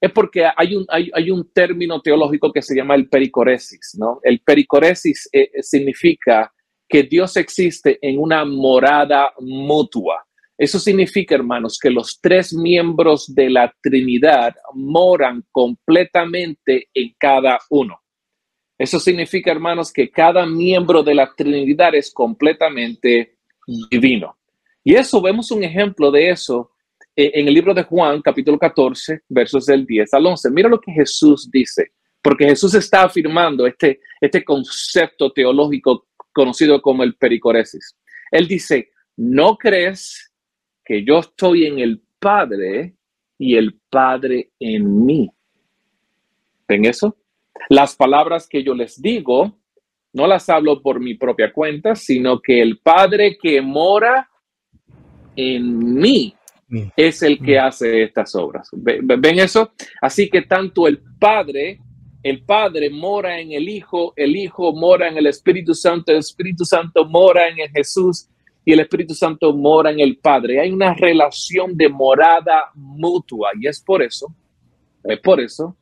Es 0.00 0.12
porque 0.12 0.46
hay 0.56 0.74
un, 0.74 0.86
hay, 0.88 1.30
un 1.30 1.52
término 1.52 2.00
teológico 2.00 2.50
que 2.52 2.62
se 2.62 2.74
llama 2.74 2.94
el 2.94 3.08
pericoresis, 3.08 3.96
¿no? 3.98 4.18
El 4.22 4.40
pericoresis 4.40 5.28
eh, 5.30 5.50
significa 5.60 6.50
que 6.90 7.04
Dios 7.04 7.36
existe 7.36 7.98
en 8.02 8.18
una 8.18 8.44
morada 8.44 9.32
mutua. 9.38 10.26
Eso 10.58 10.78
significa, 10.78 11.36
hermanos, 11.36 11.78
que 11.80 11.88
los 11.88 12.20
tres 12.20 12.52
miembros 12.52 13.32
de 13.34 13.48
la 13.48 13.72
Trinidad 13.80 14.54
moran 14.74 15.44
completamente 15.52 16.88
en 16.92 17.14
cada 17.16 17.58
uno. 17.70 17.98
Eso 18.76 18.98
significa, 18.98 19.52
hermanos, 19.52 19.92
que 19.92 20.10
cada 20.10 20.44
miembro 20.44 21.02
de 21.02 21.14
la 21.14 21.32
Trinidad 21.34 21.94
es 21.94 22.12
completamente 22.12 23.38
divino. 23.90 24.36
Y 24.82 24.94
eso, 24.96 25.22
vemos 25.22 25.50
un 25.50 25.62
ejemplo 25.62 26.10
de 26.10 26.30
eso 26.30 26.72
eh, 27.14 27.30
en 27.34 27.46
el 27.46 27.54
libro 27.54 27.72
de 27.72 27.84
Juan, 27.84 28.20
capítulo 28.20 28.58
14, 28.58 29.20
versos 29.28 29.66
del 29.66 29.86
10 29.86 30.12
al 30.14 30.26
11. 30.26 30.50
Mira 30.50 30.68
lo 30.68 30.80
que 30.80 30.92
Jesús 30.92 31.48
dice, 31.50 31.92
porque 32.20 32.46
Jesús 32.46 32.74
está 32.74 33.04
afirmando 33.04 33.66
este, 33.66 34.00
este 34.20 34.42
concepto 34.42 35.32
teológico 35.32 36.09
conocido 36.32 36.80
como 36.80 37.02
el 37.02 37.14
pericoresis. 37.14 37.96
Él 38.30 38.46
dice, 38.46 38.90
¿no 39.16 39.56
crees 39.56 40.32
que 40.84 41.04
yo 41.04 41.18
estoy 41.18 41.66
en 41.66 41.78
el 41.78 42.02
Padre 42.18 42.94
y 43.38 43.56
el 43.56 43.78
Padre 43.88 44.50
en 44.58 45.04
mí? 45.04 45.30
¿Ven 46.68 46.84
eso? 46.84 47.16
Las 47.68 47.96
palabras 47.96 48.48
que 48.48 48.62
yo 48.62 48.74
les 48.74 49.00
digo, 49.00 49.58
no 50.12 50.26
las 50.26 50.48
hablo 50.48 50.82
por 50.82 51.00
mi 51.00 51.14
propia 51.14 51.52
cuenta, 51.52 51.94
sino 51.94 52.40
que 52.40 52.60
el 52.60 52.78
Padre 52.78 53.38
que 53.40 53.60
mora 53.60 54.28
en 55.36 55.94
mí 55.94 56.34
es 56.96 57.22
el 57.22 57.38
que 57.40 57.58
hace 57.58 58.04
estas 58.04 58.34
obras. 58.34 58.68
¿Ven 58.72 59.38
eso? 59.38 59.72
Así 60.00 60.28
que 60.28 60.42
tanto 60.42 60.86
el 60.86 61.00
Padre 61.18 61.80
el 62.22 62.42
Padre 62.42 62.90
mora 62.90 63.40
en 63.40 63.52
el 63.52 63.68
Hijo, 63.68 64.12
el 64.16 64.36
Hijo 64.36 64.72
mora 64.72 65.08
en 65.08 65.16
el 65.16 65.26
Espíritu 65.26 65.74
Santo, 65.74 66.12
el 66.12 66.18
Espíritu 66.18 66.64
Santo 66.64 67.04
mora 67.06 67.48
en 67.48 67.60
el 67.60 67.70
Jesús 67.70 68.28
y 68.64 68.72
el 68.72 68.80
Espíritu 68.80 69.14
Santo 69.14 69.54
mora 69.54 69.90
en 69.90 70.00
el 70.00 70.18
Padre. 70.18 70.60
Hay 70.60 70.70
una 70.70 70.92
relación 70.94 71.76
de 71.76 71.88
morada 71.88 72.64
mutua 72.74 73.50
y 73.58 73.66
es 73.66 73.80
por 73.80 74.02
eso, 74.02 74.34
es 75.04 75.18
por 75.20 75.40
eso 75.40 75.76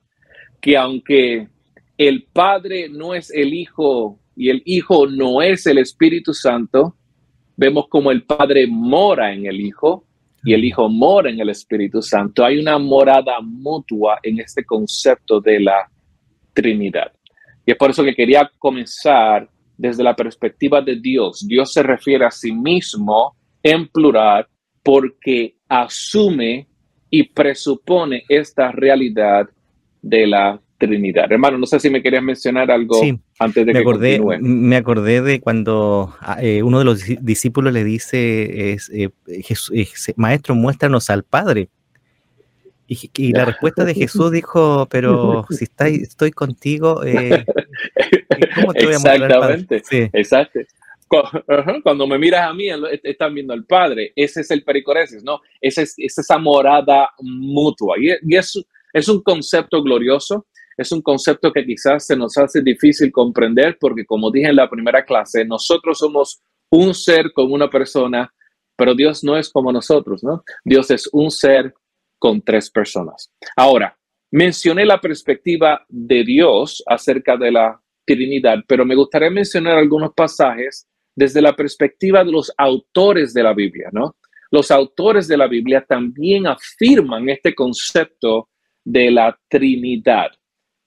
que 0.60 0.76
aunque 0.76 1.48
el 1.96 2.24
Padre 2.32 2.88
no 2.88 3.14
es 3.14 3.30
el 3.30 3.52
Hijo 3.52 4.18
y 4.36 4.50
el 4.50 4.62
Hijo 4.64 5.06
no 5.08 5.42
es 5.42 5.66
el 5.66 5.78
Espíritu 5.78 6.32
Santo, 6.32 6.94
vemos 7.56 7.88
como 7.88 8.12
el 8.12 8.22
Padre 8.22 8.68
mora 8.68 9.32
en 9.32 9.46
el 9.46 9.60
Hijo 9.60 10.04
y 10.44 10.54
el 10.54 10.64
Hijo 10.64 10.88
mora 10.88 11.30
en 11.30 11.40
el 11.40 11.48
Espíritu 11.48 12.00
Santo. 12.00 12.44
Hay 12.44 12.58
una 12.58 12.78
morada 12.78 13.40
mutua 13.40 14.20
en 14.22 14.38
este 14.38 14.64
concepto 14.64 15.40
de 15.40 15.58
la 15.58 15.90
Trinidad. 16.58 17.12
Y 17.64 17.70
es 17.70 17.76
por 17.76 17.90
eso 17.90 18.02
que 18.02 18.16
quería 18.16 18.50
comenzar 18.58 19.48
desde 19.76 20.02
la 20.02 20.16
perspectiva 20.16 20.82
de 20.82 20.96
Dios. 20.96 21.46
Dios 21.46 21.72
se 21.72 21.84
refiere 21.84 22.24
a 22.24 22.32
sí 22.32 22.50
mismo 22.50 23.36
en 23.62 23.86
plural 23.86 24.44
porque 24.82 25.54
asume 25.68 26.66
y 27.10 27.22
presupone 27.22 28.24
esta 28.28 28.72
realidad 28.72 29.48
de 30.02 30.26
la 30.26 30.60
Trinidad. 30.78 31.30
Hermano, 31.30 31.58
no 31.58 31.66
sé 31.66 31.78
si 31.78 31.90
me 31.90 32.02
querías 32.02 32.24
mencionar 32.24 32.72
algo 32.72 33.00
antes 33.38 33.66
de 33.66 33.72
me 33.72 33.72
que 33.72 33.78
acordé, 33.78 34.18
continúe. 34.18 34.48
Me 34.48 34.76
acordé 34.76 35.22
de 35.22 35.40
cuando 35.40 36.12
ah, 36.20 36.38
eh, 36.42 36.64
uno 36.64 36.80
de 36.80 36.84
los 36.84 37.04
discípulos 37.20 37.72
le 37.72 37.84
dice, 37.84 38.72
es, 38.72 38.90
eh, 38.92 39.10
Jesús, 39.42 39.72
Maestro, 40.16 40.56
muéstranos 40.56 41.08
al 41.08 41.22
Padre. 41.22 41.68
Y, 42.88 43.10
y, 43.16 43.32
la 43.32 43.44
respuesta 43.44 43.84
de 43.84 43.94
Jesús 43.94 44.32
dijo, 44.32 44.88
pero 44.90 45.46
si 45.50 45.64
está, 45.64 45.88
estoy 45.88 46.32
contigo, 46.32 47.04
eh, 47.04 47.44
¿cómo 48.54 48.72
te 48.72 48.86
voy 48.86 48.94
a 48.94 48.98
mostrar 48.98 49.28
Padre? 49.28 49.66
Sí. 49.84 50.08
Exacto. 50.12 50.60
Cuando 51.82 52.06
me 52.06 52.18
miras 52.18 52.50
a 52.50 52.54
mí, 52.54 52.66
están 53.02 53.34
viendo 53.34 53.54
al 53.54 53.64
Padre. 53.64 54.12
Ese 54.16 54.40
es 54.40 54.50
el 54.50 54.64
pericoresis, 54.64 55.22
¿no? 55.22 55.40
Esa 55.60 55.82
es, 55.82 55.94
es 55.96 56.18
esa 56.18 56.38
morada 56.38 57.10
mutua. 57.20 57.96
Y, 57.98 58.10
y 58.22 58.36
es, 58.36 58.60
es 58.92 59.08
un 59.08 59.22
concepto 59.22 59.82
glorioso 59.82 60.46
es 60.78 60.92
un 60.92 61.02
concepto 61.02 61.52
que 61.52 61.66
quizás 61.66 62.06
se 62.06 62.16
nos 62.16 62.38
hace 62.38 62.62
difícil 62.62 63.10
comprender 63.10 63.76
porque, 63.80 64.06
como 64.06 64.30
dije 64.30 64.48
en 64.48 64.56
la 64.56 64.70
primera 64.70 65.04
clase, 65.04 65.44
nosotros 65.44 65.98
somos 65.98 66.40
un 66.70 66.94
ser 66.94 67.32
con 67.32 67.52
una 67.52 67.68
persona, 67.68 68.32
pero 68.76 68.94
Dios 68.94 69.24
no 69.24 69.36
es 69.36 69.50
como 69.50 69.72
nosotros, 69.72 70.22
¿no? 70.22 70.44
Dios 70.64 70.88
es 70.92 71.08
un 71.12 71.32
ser 71.32 71.74
con 72.18 72.42
tres 72.42 72.70
personas. 72.70 73.32
Ahora, 73.56 73.96
mencioné 74.30 74.84
la 74.84 75.00
perspectiva 75.00 75.84
de 75.88 76.24
Dios 76.24 76.82
acerca 76.86 77.36
de 77.36 77.52
la 77.52 77.80
Trinidad, 78.04 78.58
pero 78.66 78.84
me 78.84 78.94
gustaría 78.94 79.30
mencionar 79.30 79.76
algunos 79.76 80.12
pasajes 80.14 80.86
desde 81.14 81.42
la 81.42 81.54
perspectiva 81.54 82.24
de 82.24 82.32
los 82.32 82.52
autores 82.56 83.34
de 83.34 83.42
la 83.42 83.52
Biblia, 83.52 83.88
¿no? 83.92 84.16
Los 84.50 84.70
autores 84.70 85.28
de 85.28 85.36
la 85.36 85.46
Biblia 85.46 85.84
también 85.86 86.46
afirman 86.46 87.28
este 87.28 87.54
concepto 87.54 88.48
de 88.84 89.10
la 89.10 89.38
Trinidad. 89.48 90.30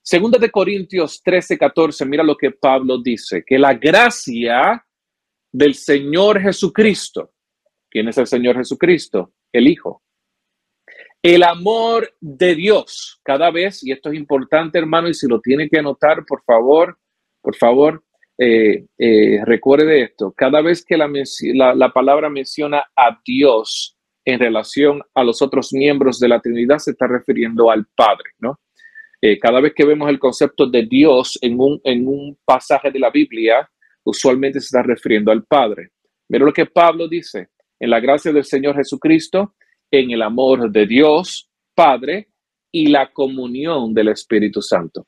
Segunda 0.01 0.39
de 0.39 0.49
Corintios 0.49 1.21
13, 1.21 1.57
14, 1.57 2.05
mira 2.05 2.23
lo 2.23 2.35
que 2.35 2.51
Pablo 2.51 2.99
dice, 3.01 3.43
que 3.45 3.59
la 3.59 3.75
gracia 3.75 4.83
del 5.51 5.75
Señor 5.75 6.41
Jesucristo, 6.41 7.33
¿quién 7.89 8.07
es 8.07 8.17
el 8.17 8.25
Señor 8.25 8.55
Jesucristo? 8.57 9.33
El 9.51 9.67
Hijo. 9.67 10.01
El 11.23 11.43
amor 11.43 12.11
de 12.19 12.55
Dios, 12.55 13.19
cada 13.23 13.51
vez, 13.51 13.83
y 13.83 13.91
esto 13.91 14.09
es 14.09 14.15
importante 14.15 14.79
hermano, 14.79 15.07
y 15.07 15.13
si 15.13 15.27
lo 15.27 15.39
tiene 15.39 15.69
que 15.69 15.77
anotar, 15.77 16.25
por 16.25 16.43
favor, 16.43 16.97
por 17.41 17.55
favor, 17.55 18.03
eh, 18.39 18.87
eh, 18.97 19.39
recuerde 19.45 20.01
esto, 20.01 20.33
cada 20.35 20.61
vez 20.61 20.83
que 20.83 20.97
la, 20.97 21.07
la, 21.53 21.75
la 21.75 21.93
palabra 21.93 22.27
menciona 22.27 22.85
a 22.95 23.19
Dios 23.23 23.95
en 24.25 24.39
relación 24.39 25.01
a 25.13 25.23
los 25.23 25.43
otros 25.43 25.73
miembros 25.73 26.19
de 26.19 26.27
la 26.27 26.39
Trinidad, 26.39 26.79
se 26.79 26.91
está 26.91 27.05
refiriendo 27.05 27.69
al 27.69 27.85
Padre, 27.95 28.31
¿no? 28.39 28.59
Eh, 29.21 29.37
cada 29.37 29.61
vez 29.61 29.73
que 29.75 29.85
vemos 29.85 30.09
el 30.09 30.17
concepto 30.17 30.65
de 30.65 30.87
Dios 30.87 31.37
en 31.43 31.59
un, 31.59 31.79
en 31.83 32.07
un 32.07 32.39
pasaje 32.43 32.89
de 32.89 32.97
la 32.97 33.11
Biblia, 33.11 33.69
usualmente 34.03 34.59
se 34.59 34.65
está 34.65 34.81
refiriendo 34.81 35.31
al 35.31 35.43
Padre. 35.43 35.91
Mira 36.27 36.45
lo 36.45 36.53
que 36.53 36.65
Pablo 36.65 37.07
dice, 37.07 37.49
en 37.79 37.91
la 37.91 37.99
gracia 37.99 38.33
del 38.33 38.45
Señor 38.45 38.75
Jesucristo, 38.75 39.53
en 39.91 40.11
el 40.11 40.21
amor 40.21 40.71
de 40.71 40.87
Dios, 40.87 41.51
Padre, 41.75 42.29
y 42.71 42.87
la 42.87 43.11
comunión 43.11 43.93
del 43.93 44.07
Espíritu 44.07 44.61
Santo. 44.61 45.05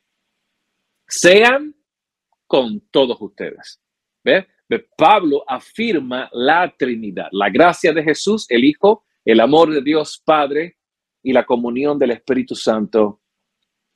Sean 1.07 1.73
con 2.45 2.81
todos 2.91 3.17
ustedes. 3.21 3.81
¿Ve? 4.23 4.47
Pablo 4.97 5.43
afirma 5.47 6.29
la 6.33 6.73
Trinidad, 6.75 7.27
la 7.31 7.49
gracia 7.49 7.93
de 7.93 8.03
Jesús, 8.03 8.45
el 8.49 8.63
Hijo, 8.63 9.05
el 9.23 9.39
amor 9.39 9.71
de 9.71 9.81
Dios 9.81 10.21
Padre 10.25 10.77
y 11.21 11.31
la 11.31 11.45
comunión 11.45 11.99
del 11.99 12.11
Espíritu 12.11 12.55
Santo 12.55 13.21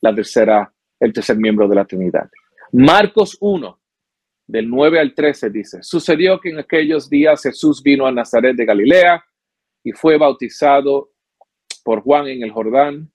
la 0.02 0.14
tercera, 0.14 0.74
el 1.00 1.14
tercer 1.14 1.38
miembro 1.38 1.68
de 1.68 1.76
la 1.76 1.86
Trinidad. 1.86 2.30
Marcos 2.72 3.38
1, 3.40 3.80
del 4.48 4.70
9 4.70 5.00
al 5.00 5.14
13 5.14 5.50
dice, 5.50 5.80
sucedió 5.82 6.40
que 6.40 6.50
en 6.50 6.60
aquellos 6.60 7.10
días 7.10 7.42
Jesús 7.42 7.82
vino 7.82 8.06
a 8.06 8.12
Nazaret 8.12 8.56
de 8.56 8.66
Galilea 8.66 9.24
y 9.88 9.94
fue 9.94 10.18
bautizado 10.18 11.12
por 11.82 12.02
Juan 12.02 12.28
en 12.28 12.44
el 12.44 12.52
Jordán. 12.52 13.10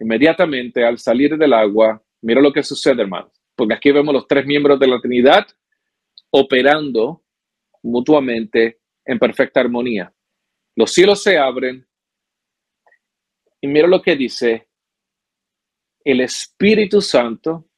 Inmediatamente 0.00 0.82
al 0.82 0.98
salir 0.98 1.36
del 1.36 1.52
agua, 1.52 2.02
mira 2.22 2.40
lo 2.40 2.54
que 2.54 2.62
sucede, 2.62 3.02
hermanos, 3.02 3.32
porque 3.54 3.74
aquí 3.74 3.92
vemos 3.92 4.14
los 4.14 4.26
tres 4.26 4.46
miembros 4.46 4.80
de 4.80 4.86
la 4.86 4.98
Trinidad 4.98 5.46
operando 6.30 7.22
mutuamente 7.82 8.80
en 9.04 9.18
perfecta 9.18 9.60
armonía. 9.60 10.10
Los 10.74 10.90
cielos 10.90 11.22
se 11.22 11.36
abren 11.36 11.86
y 13.60 13.66
mira 13.66 13.86
lo 13.86 14.00
que 14.00 14.16
dice, 14.16 14.68
el 16.02 16.22
Espíritu 16.22 17.02
Santo 17.02 17.68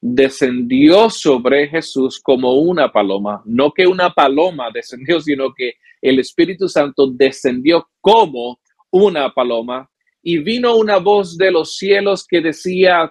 descendió 0.00 1.10
sobre 1.10 1.68
Jesús 1.68 2.18
como 2.18 2.54
una 2.54 2.90
paloma. 2.90 3.42
No 3.44 3.72
que 3.72 3.86
una 3.86 4.08
paloma 4.08 4.70
descendió, 4.72 5.20
sino 5.20 5.52
que 5.52 5.74
el 6.04 6.18
Espíritu 6.18 6.68
Santo 6.68 7.10
descendió 7.10 7.88
como 8.00 8.60
una 8.90 9.32
paloma 9.32 9.90
y 10.22 10.38
vino 10.38 10.76
una 10.76 10.98
voz 10.98 11.36
de 11.36 11.50
los 11.50 11.76
cielos 11.76 12.26
que 12.28 12.40
decía, 12.40 13.10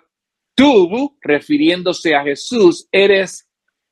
tú, 0.56 1.18
refiriéndose 1.22 2.16
a 2.16 2.24
Jesús, 2.24 2.88
eres 2.92 3.50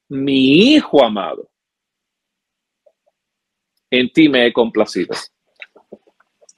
mi 0.08 0.74
Hijo 0.74 1.04
amado. 1.04 1.50
En 3.90 4.10
ti 4.12 4.30
me 4.30 4.46
he 4.46 4.54
complacido 4.54 5.16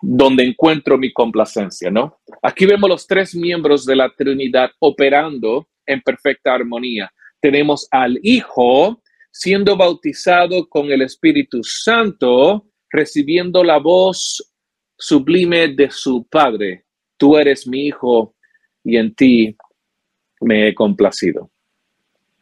donde 0.05 0.43
encuentro 0.43 0.97
mi 0.97 1.13
complacencia, 1.13 1.89
¿no? 1.89 2.19
Aquí 2.41 2.65
vemos 2.65 2.89
los 2.89 3.07
tres 3.07 3.33
miembros 3.33 3.85
de 3.85 3.95
la 3.95 4.09
Trinidad 4.09 4.69
operando 4.79 5.69
en 5.85 6.01
perfecta 6.01 6.53
armonía. 6.53 7.09
Tenemos 7.39 7.87
al 7.89 8.19
Hijo 8.21 9.01
siendo 9.33 9.75
bautizado 9.75 10.69
con 10.69 10.91
el 10.91 11.01
Espíritu 11.01 11.63
Santo, 11.63 12.67
recibiendo 12.91 13.63
la 13.63 13.79
voz 13.79 14.53
sublime 14.95 15.69
de 15.69 15.89
su 15.89 16.27
Padre. 16.29 16.85
Tú 17.17 17.35
eres 17.35 17.67
mi 17.67 17.87
Hijo 17.87 18.35
y 18.83 18.95
en 18.95 19.15
ti 19.15 19.57
me 20.39 20.67
he 20.67 20.75
complacido. 20.75 21.49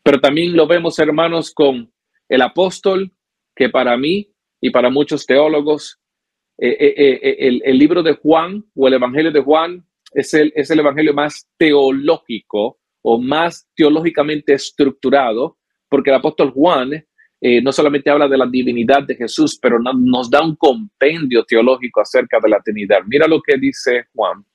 Pero 0.04 0.20
también 0.20 0.54
lo 0.54 0.68
vemos, 0.68 1.00
hermanos, 1.00 1.54
con 1.54 1.90
el 2.28 2.42
apóstol, 2.42 3.10
que 3.56 3.70
para 3.70 3.96
mí 3.96 4.30
y 4.60 4.70
para 4.70 4.90
muchos 4.90 5.26
teólogos 5.26 5.98
eh, 6.58 6.76
eh, 6.78 7.20
eh, 7.24 7.62
el, 7.64 7.78
libro 7.78 8.04
de 8.04 8.16
Juan 8.16 8.66
o 8.76 8.88
el 8.88 8.96
Evangelio 8.96 9.32
de 9.32 9.42
Juan 9.42 9.86
es 10.14 10.34
el, 10.34 10.52
es 10.56 10.70
el 10.70 10.80
Evangelio 10.80 11.14
más 11.14 11.48
teológico 11.58 12.80
o 13.02 13.20
más 13.20 13.68
teológicamente 13.76 14.54
estructurado, 14.54 15.58
porque 15.92 16.10
el 16.10 16.16
apóstol 16.16 16.52
Juan 16.52 17.06
no 17.64 17.72
solamente 17.72 18.10
habla 18.10 18.28
de 18.28 18.38
la 18.38 18.46
divinidad 18.46 19.04
de 19.04 19.16
Jesús, 19.16 19.60
pero 19.62 19.78
nos 19.80 20.30
da 20.30 20.42
un 20.42 20.56
compendio 20.56 21.44
teológico 21.44 22.00
acerca 22.00 22.38
de 22.42 22.50
la 22.50 22.62
Trinidad. 22.62 23.00
Mira 23.08 23.28
lo 23.28 23.42
que 23.42 23.58
dice 23.58 24.06
Juan. 24.14 24.46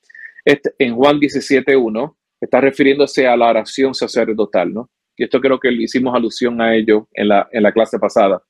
Este, 0.45 0.73
en 0.78 0.95
Juan 0.95 1.19
17.1 1.19 2.16
está 2.40 2.61
refiriéndose 2.61 3.26
a 3.26 3.37
la 3.37 3.50
oración 3.50 3.93
sacerdotal, 3.93 4.73
¿no? 4.73 4.90
Y 5.16 5.25
esto 5.25 5.40
creo 5.40 5.59
que 5.59 5.71
le 5.71 5.83
hicimos 5.83 6.14
alusión 6.14 6.61
a 6.61 6.75
ello 6.75 7.09
en 7.12 7.28
la, 7.28 7.49
en 7.50 7.64
la 7.64 7.73
clase 7.73 7.99
pasada. 7.99 8.40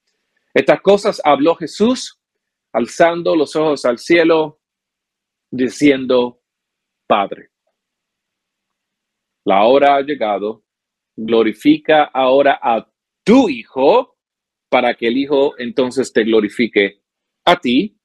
Estas 0.52 0.80
cosas 0.82 1.20
habló 1.24 1.54
Jesús 1.54 2.20
alzando 2.72 3.34
los 3.34 3.56
ojos 3.56 3.86
al 3.86 3.98
cielo, 3.98 4.60
diciendo, 5.50 6.42
Padre, 7.06 7.48
la 9.44 9.64
hora 9.64 9.96
ha 9.96 10.02
llegado, 10.02 10.62
glorifica 11.16 12.04
ahora 12.04 12.58
a 12.62 12.86
tu 13.24 13.48
Hijo, 13.48 14.16
para 14.68 14.94
que 14.94 15.08
el 15.08 15.16
Hijo 15.16 15.58
entonces 15.58 16.12
te 16.12 16.24
glorifique 16.24 17.00
a 17.44 17.56
ti, 17.56 17.98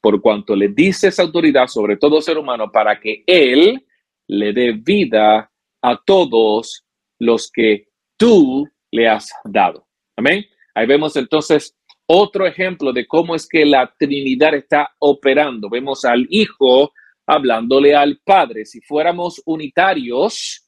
por 0.00 0.20
cuanto 0.20 0.54
le 0.56 0.68
dices 0.68 1.18
autoridad 1.18 1.66
sobre 1.66 1.96
todo 1.96 2.20
ser 2.20 2.38
humano, 2.38 2.70
para 2.72 2.98
que 2.98 3.22
Él 3.26 3.84
le 4.28 4.52
dé 4.52 4.72
vida 4.72 5.50
a 5.82 6.02
todos 6.04 6.86
los 7.18 7.50
que 7.50 7.88
tú 8.16 8.68
le 8.90 9.08
has 9.08 9.30
dado. 9.44 9.86
Amén. 10.16 10.44
Ahí 10.74 10.86
vemos 10.86 11.16
entonces 11.16 11.76
otro 12.06 12.46
ejemplo 12.46 12.92
de 12.92 13.06
cómo 13.06 13.34
es 13.34 13.48
que 13.48 13.64
la 13.64 13.92
Trinidad 13.98 14.54
está 14.54 14.90
operando. 14.98 15.70
Vemos 15.70 16.04
al 16.04 16.26
Hijo 16.30 16.92
hablándole 17.26 17.94
al 17.94 18.20
Padre. 18.24 18.66
Si 18.66 18.80
fuéramos 18.80 19.40
unitarios, 19.46 20.63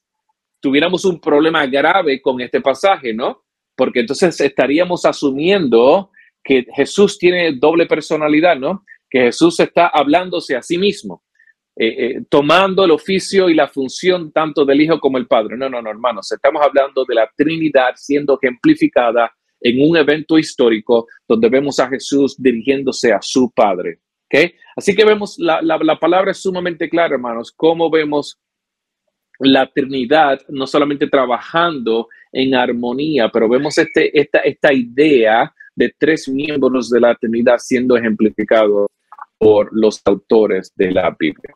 tuviéramos 0.59 1.05
un 1.05 1.19
problema 1.19 1.65
grave 1.65 2.21
con 2.21 2.41
este 2.41 2.61
pasaje, 2.61 3.13
¿no? 3.13 3.43
porque 3.77 3.99
entonces 3.99 4.41
estaríamos 4.41 5.05
asumiendo 5.05 6.09
que 6.43 6.65
Jesús 6.75 7.17
tiene 7.17 7.53
doble 7.53 7.85
personalidad, 7.85 8.57
¿no? 8.57 8.83
Que 9.07 9.25
Jesús 9.25 9.59
está 9.59 9.87
hablándose 9.87 10.55
a 10.55 10.63
sí 10.63 10.79
mismo, 10.79 11.23
eh, 11.75 11.87
eh, 11.87 12.21
tomando 12.27 12.83
el 12.83 12.91
oficio 12.91 13.49
y 13.49 13.53
la 13.53 13.67
función 13.67 14.31
tanto 14.31 14.65
del 14.65 14.81
Hijo 14.81 14.99
como 14.99 15.19
el 15.19 15.27
Padre. 15.27 15.57
No, 15.57 15.69
no, 15.69 15.79
no, 15.81 15.91
hermanos, 15.91 16.31
estamos 16.31 16.61
hablando 16.65 17.05
de 17.05 17.15
la 17.15 17.29
Trinidad 17.37 17.91
siendo 17.95 18.39
ejemplificada 18.41 19.31
en 19.61 19.87
un 19.87 19.95
evento 19.95 20.39
histórico 20.39 21.07
donde 21.27 21.49
vemos 21.49 21.79
a 21.79 21.87
Jesús 21.87 22.35
dirigiéndose 22.41 23.13
a 23.13 23.19
su 23.21 23.51
Padre. 23.51 23.99
¿okay? 24.25 24.55
Así 24.75 24.95
que 24.95 25.05
vemos, 25.05 25.35
la, 25.37 25.61
la, 25.61 25.77
la 25.77 25.99
palabra 25.99 26.31
es 26.31 26.41
sumamente 26.41 26.89
clara, 26.89 27.13
hermanos, 27.13 27.53
cómo 27.55 27.91
vemos 27.91 28.39
la 29.39 29.67
Trinidad 29.67 30.41
no 30.49 30.67
solamente 30.67 31.07
trabajando 31.07 32.07
en 32.31 32.55
armonía, 32.55 33.29
pero 33.29 33.47
vemos 33.49 33.77
este, 33.77 34.17
esta, 34.19 34.39
esta 34.39 34.73
idea 34.73 35.53
de 35.75 35.93
tres 35.97 36.27
miembros 36.27 36.89
de 36.89 36.99
la 36.99 37.15
Trinidad 37.15 37.57
siendo 37.59 37.95
ejemplificado 37.95 38.87
por 39.37 39.69
los 39.71 40.01
autores 40.05 40.71
de 40.75 40.91
la 40.91 41.15
Biblia. 41.17 41.53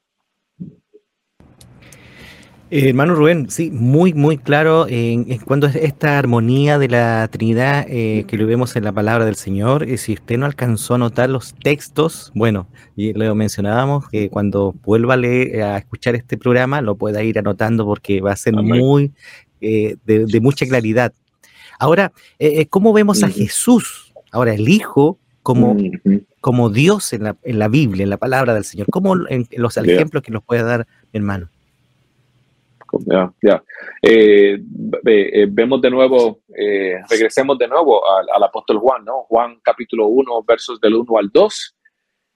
Eh, 2.72 2.88
hermano 2.88 3.16
Rubén, 3.16 3.50
sí, 3.50 3.70
muy, 3.70 4.14
muy 4.14 4.38
claro 4.38 4.88
en, 4.88 5.30
en 5.30 5.40
cuanto 5.40 5.68
a 5.68 5.72
esta 5.72 6.18
armonía 6.18 6.80
de 6.80 6.88
la 6.88 7.28
Trinidad 7.28 7.86
eh, 7.90 8.24
que 8.30 8.38
lo 8.38 8.48
vemos 8.48 8.78
en 8.78 8.86
la 8.86 8.94
palabra 8.94 9.26
del 9.26 9.36
Señor. 9.36 9.90
Y 9.90 9.98
si 9.98 10.14
usted 10.14 10.38
no 10.38 10.46
alcanzó 10.46 10.94
a 10.94 10.98
notar 10.98 11.30
los 11.30 11.54
textos, 11.54 12.32
bueno, 12.34 12.70
y 12.96 13.12
lo 13.12 13.36
mencionábamos, 13.36 14.08
que 14.08 14.30
cuando 14.30 14.74
vuelva 14.86 15.16
a, 15.16 15.18
leer, 15.18 15.64
a 15.64 15.78
escuchar 15.80 16.16
este 16.16 16.38
programa 16.38 16.80
lo 16.80 16.96
pueda 16.96 17.22
ir 17.24 17.38
anotando 17.38 17.84
porque 17.86 18.22
va 18.22 18.32
a 18.32 18.38
ser 18.38 18.56
Amén. 18.58 18.80
muy 18.80 19.12
eh, 19.60 19.98
de, 20.06 20.26
de, 20.26 20.40
mucha 20.40 20.66
claridad. 20.66 21.12
Ahora, 21.78 22.14
eh, 22.40 22.68
¿cómo 22.68 22.94
vemos 22.94 23.22
a 23.22 23.28
Jesús? 23.28 24.14
Ahora, 24.32 24.54
el 24.54 24.70
Hijo 24.70 25.20
como, 25.44 25.76
como 26.40 26.70
Dios 26.70 27.12
en 27.12 27.24
la, 27.24 27.36
en 27.44 27.60
la 27.60 27.68
Biblia, 27.68 28.04
en 28.04 28.10
la 28.10 28.18
palabra 28.18 28.54
del 28.54 28.64
Señor. 28.64 28.88
¿Cómo 28.90 29.16
en, 29.28 29.46
los 29.58 29.76
ejemplos 29.76 30.24
que 30.24 30.32
nos 30.32 30.42
puede 30.42 30.64
dar, 30.64 30.88
hermano? 31.12 31.50
Ya. 33.42 33.64
Eh, 34.02 34.60
eh, 35.06 35.48
vemos 35.50 35.82
de 35.82 35.90
nuevo, 35.90 36.42
eh, 36.56 36.96
regresemos 37.10 37.58
de 37.58 37.68
nuevo 37.68 38.02
al, 38.10 38.28
al, 38.34 38.44
apóstol 38.44 38.80
Juan, 38.80 39.06
¿no? 39.06 39.24
Juan 39.24 39.60
capítulo 39.64 40.08
1, 40.08 40.44
versos 40.44 40.80
del 40.82 40.96
1 40.96 41.18
al 41.18 41.30
2, 41.32 41.76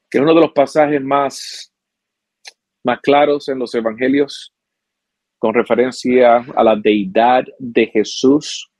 que 0.09 0.17
es 0.17 0.21
uno 0.21 0.33
de 0.33 0.41
los 0.41 0.51
pasajes 0.51 1.01
más, 1.01 1.74
más 2.83 3.00
claros 3.01 3.50
en 3.50 3.59
los 3.59 3.74
evangelios 3.75 4.53
con 5.38 5.53
referencia 5.53 6.38
a 6.55 6.63
la 6.63 6.75
deidad 6.75 7.43
de 7.59 7.88
Jesús 7.88 8.71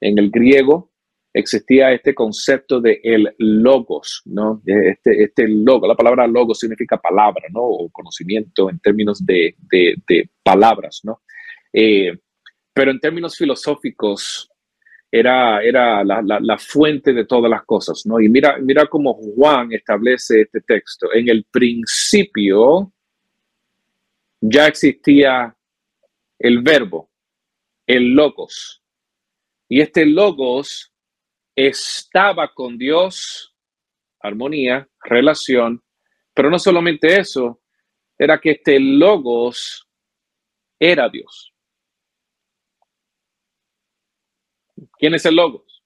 en 0.00 0.18
el 0.18 0.30
griego 0.30 0.87
existía 1.38 1.92
este 1.92 2.14
concepto 2.14 2.80
de 2.80 3.00
el 3.02 3.34
logos, 3.38 4.22
¿no? 4.24 4.60
Este, 4.66 5.22
este 5.22 5.48
logo, 5.48 5.86
la 5.86 5.94
palabra 5.94 6.26
logos 6.26 6.58
significa 6.58 6.96
palabra, 6.96 7.44
¿no? 7.50 7.62
O 7.62 7.88
conocimiento 7.90 8.68
en 8.68 8.78
términos 8.80 9.24
de, 9.24 9.54
de, 9.70 9.94
de 10.08 10.28
palabras, 10.42 11.00
¿no? 11.04 11.22
Eh, 11.72 12.12
pero 12.72 12.90
en 12.90 13.00
términos 13.00 13.36
filosóficos 13.36 14.50
era, 15.10 15.62
era 15.62 16.04
la, 16.04 16.20
la, 16.22 16.40
la, 16.40 16.58
fuente 16.58 17.12
de 17.12 17.24
todas 17.24 17.50
las 17.50 17.64
cosas, 17.64 18.04
¿no? 18.04 18.20
Y 18.20 18.28
mira, 18.28 18.58
mira 18.58 18.86
cómo 18.86 19.14
Juan 19.14 19.72
establece 19.72 20.42
este 20.42 20.60
texto. 20.60 21.12
En 21.14 21.28
el 21.28 21.44
principio 21.44 22.92
ya 24.40 24.66
existía 24.66 25.56
el 26.38 26.62
verbo, 26.62 27.08
el 27.86 28.10
logos. 28.10 28.82
Y 29.68 29.80
este 29.80 30.04
logos 30.06 30.92
estaba 31.66 32.54
con 32.54 32.78
Dios, 32.78 33.52
armonía, 34.20 34.88
relación, 35.02 35.82
pero 36.32 36.50
no 36.50 36.58
solamente 36.58 37.18
eso, 37.18 37.60
era 38.16 38.38
que 38.38 38.52
este 38.52 38.78
logos 38.78 39.88
era 40.78 41.08
Dios. 41.08 41.52
¿Quién 44.98 45.14
es 45.14 45.26
el 45.26 45.34
logos? 45.34 45.82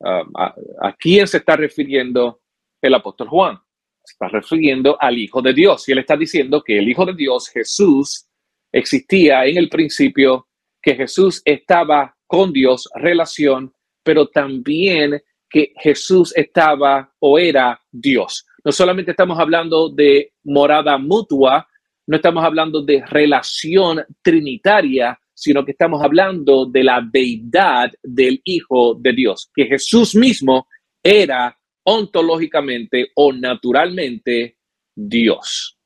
Uh, 0.00 0.28
a, 0.36 0.54
a, 0.82 0.96
quién 0.96 1.26
se 1.26 1.38
está 1.38 1.56
refiriendo 1.56 2.42
el 2.82 2.94
apóstol 2.94 3.28
Juan? 3.28 3.58
Se 4.04 4.12
está 4.12 4.28
refiriendo 4.28 5.00
al 5.00 5.16
Hijo 5.16 5.40
de 5.40 5.54
Dios. 5.54 5.88
Y 5.88 5.92
él 5.92 5.98
está 5.98 6.16
diciendo 6.16 6.62
que 6.62 6.78
el 6.78 6.88
Hijo 6.90 7.06
de 7.06 7.14
Dios, 7.14 7.48
Jesús, 7.48 8.28
existía 8.70 9.46
en 9.46 9.56
el 9.56 9.70
principio, 9.70 10.48
que 10.82 10.94
Jesús 10.94 11.40
estaba 11.46 12.14
con 12.26 12.52
Dios, 12.52 12.90
relación, 12.94 13.72
pero 14.02 14.28
también 14.28 15.22
que 15.48 15.72
Jesús 15.76 16.32
estaba 16.36 17.12
o 17.18 17.38
era 17.38 17.80
Dios. 17.90 18.46
No 18.64 18.72
solamente 18.72 19.10
estamos 19.10 19.38
hablando 19.38 19.90
de 19.90 20.32
morada 20.44 20.96
mutua, 20.98 21.68
no 22.06 22.16
estamos 22.16 22.44
hablando 22.44 22.82
de 22.82 23.04
relación 23.06 24.04
trinitaria, 24.22 25.18
sino 25.34 25.64
que 25.64 25.72
estamos 25.72 26.02
hablando 26.02 26.66
de 26.66 26.84
la 26.84 27.00
deidad 27.12 27.90
del 28.02 28.40
Hijo 28.44 28.94
de 28.94 29.12
Dios, 29.12 29.50
que 29.54 29.66
Jesús 29.66 30.14
mismo 30.14 30.68
era 31.02 31.56
ontológicamente 31.84 33.10
o 33.14 33.32
naturalmente 33.32 34.56
Dios. 34.94 35.76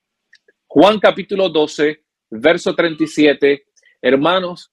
Juan 0.67 0.99
capítulo 0.99 1.49
12, 1.49 2.05
verso 2.31 2.75
37, 2.75 3.67
hermanos, 4.03 4.71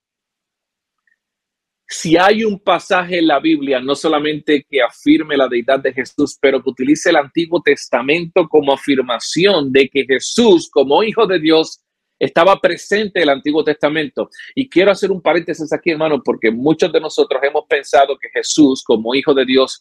si 1.94 2.18
hay 2.18 2.44
un 2.44 2.60
pasaje 2.60 3.20
en 3.20 3.28
la 3.28 3.40
Biblia, 3.40 3.80
no 3.80 3.94
solamente 3.94 4.66
que 4.68 4.82
afirme 4.82 5.38
la 5.38 5.48
deidad 5.48 5.80
de 5.80 5.94
Jesús, 5.94 6.38
pero 6.42 6.62
que 6.62 6.72
utilice 6.72 7.12
el 7.12 7.18
Antiguo 7.18 7.62
Testamento 7.62 8.50
como 8.50 8.74
afirmación 8.74 9.72
de 9.72 9.88
que 9.90 10.04
Jesús, 10.04 10.72
como 10.72 11.04
Hijo 11.04 11.28
de 11.28 11.40
Dios, 11.40 11.82
estaba 12.18 12.60
presente 12.60 13.20
en 13.20 13.24
el 13.24 13.30
Antiguo 13.30 13.64
Testamento. 13.64 14.32
Y 14.56 14.68
quiero 14.68 14.90
hacer 14.90 15.12
un 15.12 15.22
paréntesis 15.22 15.72
aquí, 15.72 15.92
hermano, 15.92 16.20
porque 16.24 16.50
muchos 16.50 16.92
de 16.92 17.00
nosotros 17.00 17.40
hemos 17.44 17.66
pensado 17.68 18.18
que 18.18 18.30
Jesús, 18.30 18.84
como 18.84 19.14
Hijo 19.14 19.36
de 19.36 19.46
Dios, 19.46 19.80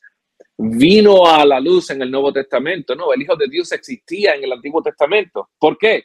vino 0.58 1.26
a 1.26 1.46
la 1.46 1.60
luz 1.60 1.90
en 1.90 2.02
el 2.02 2.10
Nuevo 2.10 2.30
Testamento. 2.30 2.94
No, 2.94 3.10
el 3.14 3.22
Hijo 3.22 3.36
de 3.36 3.48
Dios 3.48 3.72
existía 3.72 4.34
en 4.34 4.44
el 4.44 4.52
Antiguo 4.52 4.82
Testamento. 4.82 5.48
¿Por 5.58 5.78
qué? 5.78 6.04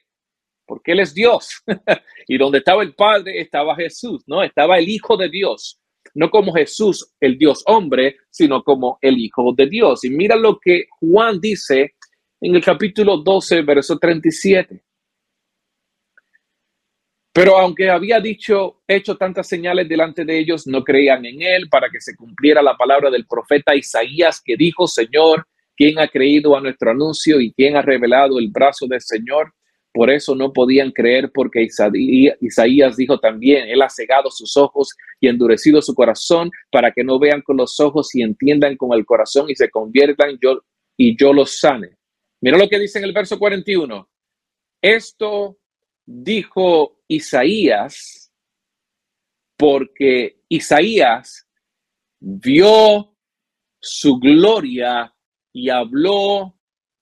Porque 0.66 0.94
Él 0.94 1.02
es 1.02 1.14
Dios. 1.14 1.64
y 2.30 2.38
donde 2.38 2.60
estaba 2.60 2.82
el 2.82 2.96
Padre 2.96 3.42
estaba 3.42 3.76
Jesús, 3.76 4.24
¿no? 4.26 4.42
Estaba 4.42 4.78
el 4.78 4.88
Hijo 4.88 5.18
de 5.18 5.28
Dios 5.28 5.82
no 6.18 6.32
como 6.32 6.52
Jesús, 6.52 7.14
el 7.20 7.38
Dios 7.38 7.62
hombre, 7.68 8.18
sino 8.32 8.64
como 8.64 8.98
el 9.02 9.20
Hijo 9.20 9.54
de 9.56 9.68
Dios. 9.68 10.04
Y 10.04 10.10
mira 10.10 10.36
lo 10.36 10.58
que 10.60 10.88
Juan 11.00 11.40
dice 11.40 11.94
en 12.42 12.56
el 12.56 12.64
capítulo 12.64 13.18
12, 13.18 13.62
verso 13.62 14.00
37. 14.00 14.84
Pero 17.32 17.60
aunque 17.60 17.92
había 17.92 18.20
dicho, 18.20 18.82
hecho 18.88 19.16
tantas 19.16 19.48
señales 19.48 19.88
delante 19.88 20.26
de 20.26 20.40
ellos, 20.40 20.66
no 20.66 20.84
creían 20.84 21.24
en 21.24 21.44
él 21.44 21.70
para 21.70 21.88
que 21.88 22.02
se 22.02 22.16
cumpliera 22.16 22.64
la 22.64 22.76
palabra 22.76 23.12
del 23.12 23.28
profeta 23.28 23.76
Isaías 23.76 24.42
que 24.44 24.58
dijo, 24.58 24.88
Señor, 24.88 25.48
¿quién 25.76 26.00
ha 26.00 26.08
creído 26.08 26.58
a 26.58 26.62
nuestro 26.62 26.90
anuncio 26.90 27.40
y 27.40 27.54
quién 27.54 27.76
ha 27.76 27.84
revelado 27.84 28.40
el 28.40 28.50
brazo 28.50 28.88
del 28.88 29.02
Señor? 29.02 29.54
Por 29.94 30.10
eso 30.10 30.36
no 30.36 30.54
podían 30.54 30.92
creer 30.92 31.32
porque 31.34 31.68
Isaías 32.42 32.98
dijo 32.98 33.20
también, 33.20 33.68
Él 33.68 33.82
ha 33.82 33.90
cegado 33.90 34.30
sus 34.30 34.56
ojos 34.56 34.96
y 35.20 35.28
endurecido 35.28 35.82
su 35.82 35.96
corazón 35.96 36.52
para 36.72 36.92
que 36.92 37.04
no 37.04 37.18
vean 37.18 37.42
con 37.42 37.58
los 37.58 37.80
ojos 37.80 38.14
y 38.14 38.22
entiendan 38.22 38.78
con 38.78 38.94
el 38.98 39.06
corazón 39.06 39.50
y 39.50 39.56
se 39.56 39.70
conviertan 39.70 40.38
yo, 40.42 40.62
y 40.96 41.18
yo 41.18 41.34
los 41.34 41.60
sane. 41.60 41.98
Mira 42.42 42.58
lo 42.58 42.70
que 42.70 42.80
dice 42.80 43.00
en 43.00 43.06
el 43.06 43.14
verso 43.14 43.40
41. 43.40 44.08
Esto 44.82 45.58
dijo 46.06 47.00
Isaías 47.08 48.32
porque 49.58 50.42
Isaías 50.48 51.48
vio 52.20 53.16
su 53.80 54.20
gloria 54.20 55.14
y 55.52 55.70
habló 55.70 56.56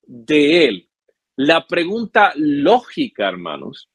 de 0.04 0.66
él 0.66 0.85
la 1.36 1.66
pregunta 1.66 2.34
lógica, 2.36 3.28
hermanos, 3.28 3.90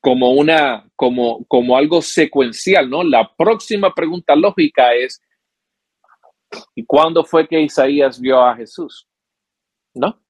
como 0.00 0.32
una, 0.32 0.88
como, 0.96 1.44
como 1.46 1.76
algo 1.76 2.02
secuencial, 2.02 2.90
¿no? 2.90 3.02
La 3.02 3.34
próxima 3.34 3.94
pregunta 3.94 4.36
lógica 4.36 4.94
es, 4.94 5.22
¿y 6.74 6.84
cuándo 6.84 7.24
fue 7.24 7.48
que 7.48 7.60
Isaías 7.60 8.20
vio 8.20 8.40
a 8.40 8.54
Jesús? 8.56 9.08
¿No? 9.94 10.20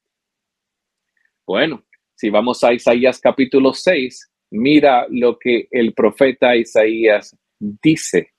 Bueno, 1.47 1.85
si 2.15 2.31
vamos 2.31 2.63
a 2.63 2.73
Isaías 2.73 3.21
capítulo 3.21 3.73
6, 3.73 4.31
mira 4.51 5.07
lo 5.11 5.39
que 5.39 5.67
el 5.71 5.93
profeta 5.93 6.55
Isaías 6.55 7.37
dice. 7.59 8.33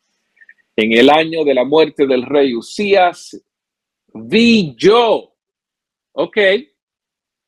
En 0.76 0.92
el 0.94 1.10
año 1.10 1.44
de 1.44 1.54
la 1.54 1.66
muerte 1.66 2.08
del 2.08 2.24
rey 2.24 2.56
Usías, 2.56 3.42
vi 4.14 4.76
yo, 4.78 5.36
ok, 6.14 6.38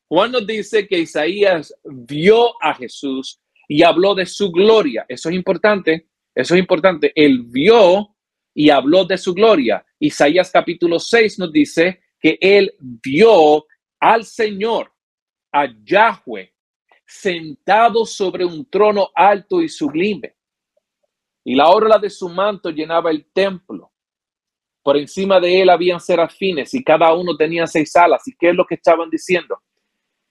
Juan 0.09 0.31
nos 0.31 0.47
dice 0.47 0.87
que 0.87 0.99
Isaías 0.99 1.73
vio 1.83 2.53
a 2.63 2.73
Jesús 2.73 3.41
y 3.67 3.83
habló 3.83 4.15
de 4.15 4.25
su 4.25 4.51
gloria. 4.51 5.05
Eso 5.09 5.29
es 5.29 5.35
importante. 5.35 6.07
Eso 6.33 6.53
es 6.53 6.59
importante. 6.59 7.11
Él 7.13 7.43
vio 7.43 8.15
y 8.53 8.69
habló 8.69 9.03
de 9.05 9.17
su 9.17 9.33
gloria. 9.33 9.85
Isaías 9.99 10.49
capítulo 10.51 10.99
6 10.99 11.39
nos 11.39 11.51
dice 11.51 12.01
que 12.19 12.37
él 12.39 12.73
vio 12.79 13.65
al 13.99 14.23
Señor, 14.23 14.93
a 15.51 15.67
Yahweh, 15.83 16.53
sentado 17.05 18.05
sobre 18.05 18.45
un 18.45 18.69
trono 18.69 19.09
alto 19.13 19.61
y 19.61 19.69
sublime. 19.69 20.35
Y 21.43 21.55
la 21.55 21.69
orla 21.69 21.97
de 21.97 22.09
su 22.09 22.29
manto 22.29 22.69
llenaba 22.69 23.11
el 23.11 23.25
templo. 23.31 23.91
Por 24.83 24.95
encima 24.95 25.39
de 25.39 25.61
él 25.61 25.69
habían 25.69 25.99
serafines 25.99 26.73
y 26.73 26.83
cada 26.83 27.13
uno 27.13 27.35
tenía 27.35 27.67
seis 27.67 27.93
alas. 27.95 28.25
¿Y 28.27 28.35
qué 28.37 28.49
es 28.49 28.55
lo 28.55 28.65
que 28.65 28.75
estaban 28.75 29.09
diciendo? 29.09 29.61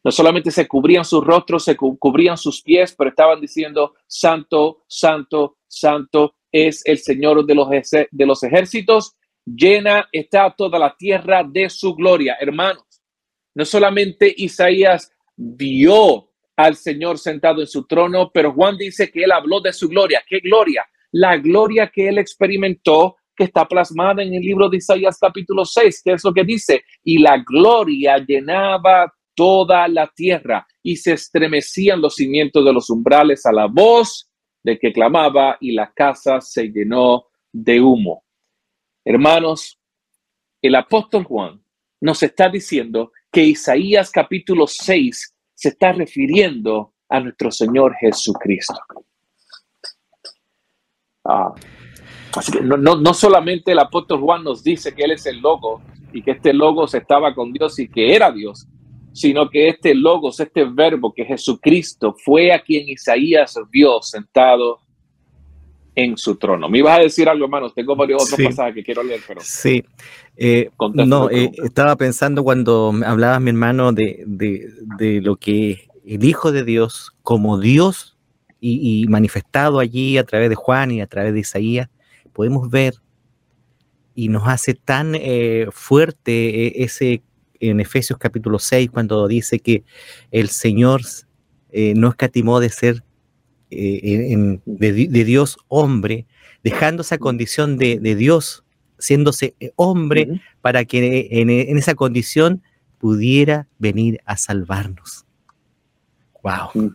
No 0.07 0.13
solamente 0.13 0.53
se 0.53 0.69
cubrían 0.69 1.05
sus 1.05 1.25
rostros, 1.25 1.65
se 1.65 1.75
cubrían 1.75 2.39
sus 2.39 2.63
pies, 2.63 2.95
pero 2.97 3.11
estaban 3.11 3.41
diciendo, 3.41 3.97
Santo, 4.07 4.85
Santo, 4.87 5.57
Santo 5.67 6.37
es 6.53 6.81
el 6.85 6.99
Señor 6.99 7.45
de 7.45 7.57
los, 7.57 8.43
ejércitos. 8.45 9.17
Llena 9.45 10.09
está 10.13 10.55
toda 10.57 10.79
la 10.79 10.95
tierra 10.97 11.43
de 11.43 11.69
su 11.69 11.93
gloria. 11.97 12.37
Hermanos, 12.39 13.03
no 13.53 13.65
solamente 13.65 14.33
Isaías 14.37 15.11
vio 15.35 16.31
al 16.55 16.77
Señor 16.77 17.19
sentado 17.19 17.61
en 17.61 17.67
su 17.67 17.85
trono, 17.85 18.31
pero 18.33 18.53
Juan 18.53 18.77
dice 18.77 19.11
que 19.11 19.25
él 19.25 19.33
habló 19.33 19.61
de 19.61 19.73
su 19.73 19.89
gloria. 19.89 20.23
¿Qué 20.25 20.39
gloria? 20.39 20.87
La 21.11 21.37
gloria 21.37 21.91
que 21.93 22.07
él 22.07 22.19
experimentó 22.19 23.17
que 23.35 23.43
está 23.43 23.67
plasmada 23.67 24.23
en 24.23 24.33
el 24.33 24.43
libro 24.43 24.69
de 24.69 24.77
Isaías 24.77 25.19
capítulo 25.21 25.65
6, 25.65 26.03
que 26.05 26.13
es 26.13 26.23
lo 26.23 26.33
que 26.33 26.45
dice, 26.45 26.85
y 27.03 27.19
la 27.19 27.43
gloria 27.45 28.19
llenaba 28.19 29.13
toda 29.37 29.87
la 29.87 30.09
tierra 30.09 30.67
y 30.83 30.97
se 30.97 31.13
estremecían 31.13 32.01
los 32.01 32.17
cimientos 32.17 32.65
de 32.65 32.73
los 32.73 32.91
umbrales 32.91 33.47
a 33.47 33.53
la 33.53 33.67
voz 33.67 34.29
de 34.65 34.79
que 34.79 34.93
clamaba 34.93 35.59
y 35.61 35.73
la 35.73 35.93
casa 35.93 36.41
se 36.41 36.65
llenó 36.69 37.27
de 37.53 37.81
humo. 37.81 38.25
Hermanos, 39.05 39.79
el 40.61 40.75
apóstol 40.75 41.23
Juan 41.25 41.63
nos 42.01 42.23
está 42.23 42.49
diciendo 42.49 43.13
que 43.31 43.45
Isaías 43.45 44.11
capítulo 44.11 44.67
6 44.67 45.37
se 45.55 45.69
está 45.69 45.93
refiriendo 45.93 46.95
a 47.09 47.21
nuestro 47.21 47.51
Señor 47.51 47.95
Jesucristo. 48.01 48.75
Ah, 51.25 51.55
no, 52.63 52.77
no, 52.77 53.15
solamente 53.15 53.73
el 53.73 53.79
apóstol 53.79 54.21
Juan 54.21 54.45
nos 54.45 54.63
dice 54.63 54.95
que 54.95 55.05
Él 55.05 55.13
es 55.13 55.27
el 55.27 55.41
logo 55.41 55.83
y 56.13 56.23
que 56.23 56.33
este 56.33 56.53
logo 56.53 56.87
se 56.87 56.99
estaba 56.99 57.35
con 57.35 57.53
Dios 57.53 57.79
y 57.79 57.89
que 57.89 58.15
era 58.15 58.31
Dios, 58.31 58.67
sino 59.17 59.49
que 59.49 59.69
este 59.69 59.95
logos, 59.95 60.41
este 60.41 60.65
verbo 60.65 61.15
que 61.15 61.25
Jesucristo 61.25 62.15
fue 62.23 62.53
a 62.53 62.61
quien 62.61 62.87
Isaías 62.87 63.59
vio 63.73 64.03
sentado 64.03 64.79
en 65.95 66.19
su 66.19 66.37
trono. 66.37 66.69
Me 66.69 66.79
ibas 66.79 66.99
a 66.99 67.03
decir 67.03 67.27
algo, 67.27 67.47
hermanos. 67.47 67.73
Tengo 67.75 67.97
varios 67.97 68.23
otros 68.23 68.47
pasajes 68.47 68.75
que 68.75 68.85
quiero 68.85 69.03
leer, 69.03 69.21
pero. 69.27 69.41
Sí. 69.43 69.83
Eh, 70.37 70.69
no, 70.93 71.31
eh, 71.31 71.51
estaba 71.65 71.97
pensando 71.97 72.45
cuando 72.45 72.93
hablabas, 73.07 73.41
mi 73.41 73.49
hermano, 73.49 73.93
de, 73.93 74.23
de, 74.27 75.21
lo 75.23 75.37
que 75.37 75.89
el 76.05 76.23
Hijo 76.23 76.53
de 76.53 76.65
Dios, 76.65 77.17
como 77.23 77.59
Dios 77.59 78.19
y, 78.61 79.07
manifestado 79.09 79.79
allí 79.79 80.19
a 80.19 80.25
través 80.25 80.51
de 80.51 80.57
Juan 80.57 80.91
y 80.91 81.01
a 81.01 81.07
través 81.07 81.33
de 81.33 81.41
Isaías, 81.41 81.89
podemos 82.35 82.69
ver 82.69 82.97
y 84.15 84.29
nos 84.29 84.47
hace 84.47 84.75
tan 84.75 85.15
eh, 85.15 85.69
fuerte 85.73 86.83
ese 86.83 87.23
en 87.61 87.81
Efesios 87.81 88.19
capítulo 88.19 88.59
6, 88.59 88.91
cuando 88.91 89.27
dice 89.29 89.59
que 89.59 89.85
el 90.31 90.49
Señor 90.49 91.03
eh, 91.71 91.95
no 91.95 92.09
escatimó 92.09 92.61
de 92.61 92.71
ser 92.71 93.03
eh, 93.71 94.59
de, 94.65 95.25
Dios 95.25 95.59
hombre, 95.69 96.27
dejando 96.63 97.03
esa 97.03 97.19
condición 97.19 97.77
de, 97.77 97.99
Dios, 98.15 98.65
siéndose 98.99 99.55
eh, 99.61 99.73
hombre, 99.77 100.41
para 100.61 100.85
que 100.85 101.29
en, 101.31 101.51
esa 101.77 101.95
condición 101.95 102.63
pudiera 102.99 103.67
venir 103.79 104.21
a 104.25 104.37
salvarnos. 104.37 105.25
¡Wow! 106.43 106.93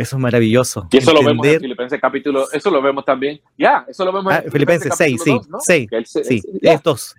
Eso 0.00 0.16
es 0.16 0.22
maravilloso. 0.22 0.88
Y 0.90 0.96
eso 0.96 1.12
lo 1.12 1.22
vemos 1.22 1.46
en 1.46 1.60
Filipenses 1.60 2.00
capítulo, 2.00 2.50
eso 2.50 2.70
lo 2.70 2.80
vemos 2.80 3.04
también. 3.04 3.38
Ya, 3.58 3.84
eso 3.86 4.02
lo 4.04 4.12
vemos 4.12 4.32
en 4.32 4.38
ah, 4.38 4.50
Filipenses, 4.50 4.94
6, 4.96 5.22
sí, 5.22 5.40
6, 5.58 5.88
sí, 6.24 6.42
estos 6.62 7.14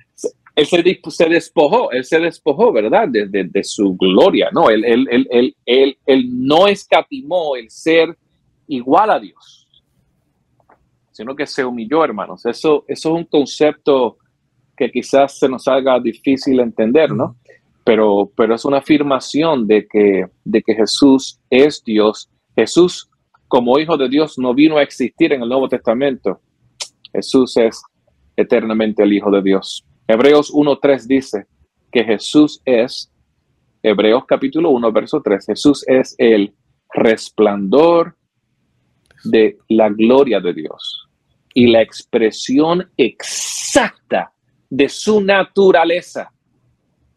él 0.56 0.66
se, 0.66 1.30
despojó, 1.30 1.92
él 1.92 2.04
se 2.04 2.20
despojó, 2.20 2.72
¿verdad? 2.74 3.08
De, 3.08 3.64
su 3.64 3.96
gloria, 3.96 4.50
¿no? 4.52 4.70
Él, 4.70 4.84
él, 4.86 5.56
él, 5.66 6.30
no 6.30 6.68
escatimó 6.68 7.56
el 7.56 7.70
ser 7.70 8.18
igual 8.68 9.12
a 9.12 9.20
Dios, 9.20 9.68
sino 11.12 11.36
que 11.36 11.48
se 11.48 11.64
humilló, 11.64 12.04
hermanos. 12.04 12.46
Eso, 12.46 12.84
eso 12.88 13.10
es 13.10 13.16
un 13.16 13.26
concepto 13.26 14.18
que 14.76 14.92
quizás 14.92 15.40
se 15.40 15.48
nos 15.48 15.68
haga 15.68 16.00
difícil 16.00 16.60
entender, 16.60 17.12
¿no? 17.12 17.38
Pero, 17.84 18.32
pero 18.36 18.56
es 18.56 18.66
una 18.66 18.78
afirmación 18.78 19.68
de 19.68 19.88
que, 19.88 20.26
de 20.44 20.62
que 20.62 20.76
Jesús 20.76 21.40
es 21.50 21.84
Dios. 21.84 22.30
Jesús, 22.56 23.10
como 23.48 23.80
hijo 23.80 23.98
de 23.98 24.10
Dios, 24.10 24.38
no 24.38 24.54
vino 24.54 24.78
a 24.78 24.84
existir 24.84 25.34
en 25.34 25.44
el 25.44 25.50
Nuevo 25.50 25.68
Testamento. 25.68 26.42
Jesús 27.14 27.58
es 27.58 27.82
eternamente 28.36 29.04
el 29.04 29.14
Hijo 29.14 29.32
de 29.32 29.42
Dios. 29.42 29.86
Hebreos 30.12 30.54
1.3 30.54 31.08
dice 31.08 31.46
que 31.90 32.04
Jesús 32.04 32.62
es, 32.66 33.10
Hebreos 33.82 34.26
capítulo 34.28 34.70
1, 34.72 34.92
verso 34.92 35.22
3, 35.22 35.46
Jesús 35.46 35.86
es 35.88 36.16
el 36.18 36.54
resplandor 36.94 38.18
de 39.24 39.58
la 39.70 39.88
gloria 39.88 40.42
de 40.42 40.54
Dios 40.54 41.08
y 41.54 41.68
la 41.68 41.82
expresión 41.82 42.92
exacta 42.98 44.34
de 44.70 44.90
su 44.90 45.22
naturaleza. 45.22 46.34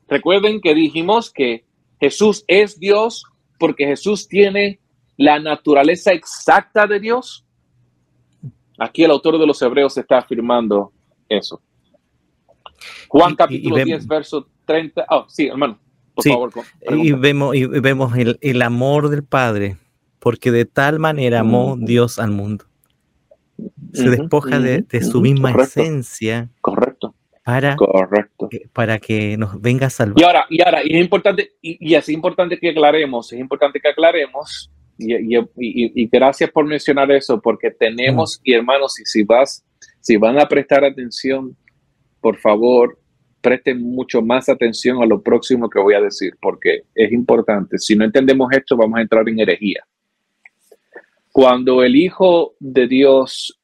Recuerden 0.07 0.61
que 0.61 0.73
dijimos 0.73 1.33
que 1.33 1.65
Jesús 1.99 2.45
es 2.47 2.79
Dios 2.79 3.25
porque 3.59 3.87
Jesús 3.87 4.29
tiene 4.29 4.79
la 5.17 5.41
naturaleza 5.41 6.13
exacta 6.13 6.87
de 6.87 7.01
Dios. 7.01 7.45
Aquí 8.79 9.03
el 9.03 9.11
autor 9.11 9.37
de 9.41 9.47
los 9.49 9.61
Hebreos 9.63 9.99
está 9.99 10.19
afirmando 10.19 10.93
eso. 11.29 11.61
Juan 13.09 13.35
capítulo 13.35 13.77
10, 13.77 14.07
verso 14.07 14.49
30. 14.67 15.07
Oh, 15.11 15.27
sí, 15.29 15.47
hermano, 15.47 15.79
por 16.15 16.25
favor. 16.25 16.53
Y 16.91 17.13
vemos, 17.13 17.55
y 17.55 17.67
vemos 17.67 18.13
el, 18.17 18.63
amor 18.63 19.09
del 19.09 19.25
Padre, 19.25 19.77
porque 20.19 20.51
de 20.51 20.65
tal 20.65 20.99
manera 20.99 21.41
amó 21.41 21.77
mm. 21.77 21.85
Dios 21.85 22.19
al 22.19 22.31
mundo. 22.31 22.65
Se 23.93 24.11
despoja 24.11 24.59
de, 24.59 24.85
su 25.03 25.21
misma 25.21 25.53
esencia. 25.53 26.51
Correcto. 26.61 27.15
Para, 27.45 27.77
Correcto. 27.77 28.49
para 28.73 28.99
que 28.99 29.37
nos 29.37 29.61
venga 29.61 29.89
a 29.89 29.91
salvar. 29.91 30.19
Y 30.19 30.25
ahora, 30.25 30.47
y 30.49 30.63
ahora, 30.63 30.81
y 30.83 30.97
es 30.97 31.05
importante, 31.05 31.53
y, 31.61 31.95
es 31.95 32.09
importante 32.09 32.59
que 32.59 32.71
aclaremos, 32.71 33.31
es 33.35 33.39
importante 33.39 33.81
que 33.81 33.89
aclaremos, 33.89 34.71
y, 34.97 36.07
gracias 36.07 36.51
por 36.51 36.65
mencionar 36.65 37.11
eso, 37.13 37.41
porque 37.43 37.71
tenemos, 37.71 38.41
y 38.43 38.55
hermanos, 38.55 38.99
y 38.99 39.05
si 39.05 39.25
vas, 39.25 39.63
si 40.01 40.17
van 40.17 40.39
a 40.41 40.49
prestar 40.49 40.85
atención, 40.85 41.55
por 42.25 42.39
favor, 42.39 42.99
presten 43.43 43.83
mucho 43.83 44.23
más 44.23 44.49
atención 44.49 45.03
a 45.03 45.05
lo 45.05 45.23
próximo 45.23 45.69
que 45.69 45.79
voy 45.79 45.93
a 45.93 46.01
decir, 46.01 46.33
porque 46.41 46.85
es 46.95 47.13
importante. 47.13 47.79
Si 47.79 47.95
no 47.95 48.03
entendemos 48.03 48.51
esto, 48.51 48.79
vamos 48.79 48.99
a 48.99 49.03
entrar 49.03 49.29
en 49.29 49.41
herejía. 49.41 49.87
Cuando 51.31 51.83
el 51.83 51.95
Hijo 51.95 52.55
de 52.59 52.89
Dios 52.89 53.61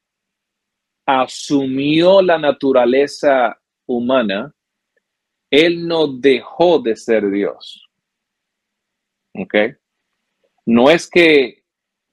asumió 1.07 2.21
la 2.21 2.37
naturaleza 2.37 3.59
humana, 3.87 4.53
Él 5.51 5.89
no 5.89 6.07
dejó 6.07 6.81
de 6.81 6.97
ser 6.97 7.31
Dios. 7.31 7.89
¿Ok? 9.37 9.55
No 10.67 10.91
es 10.91 11.09
que 11.09 11.63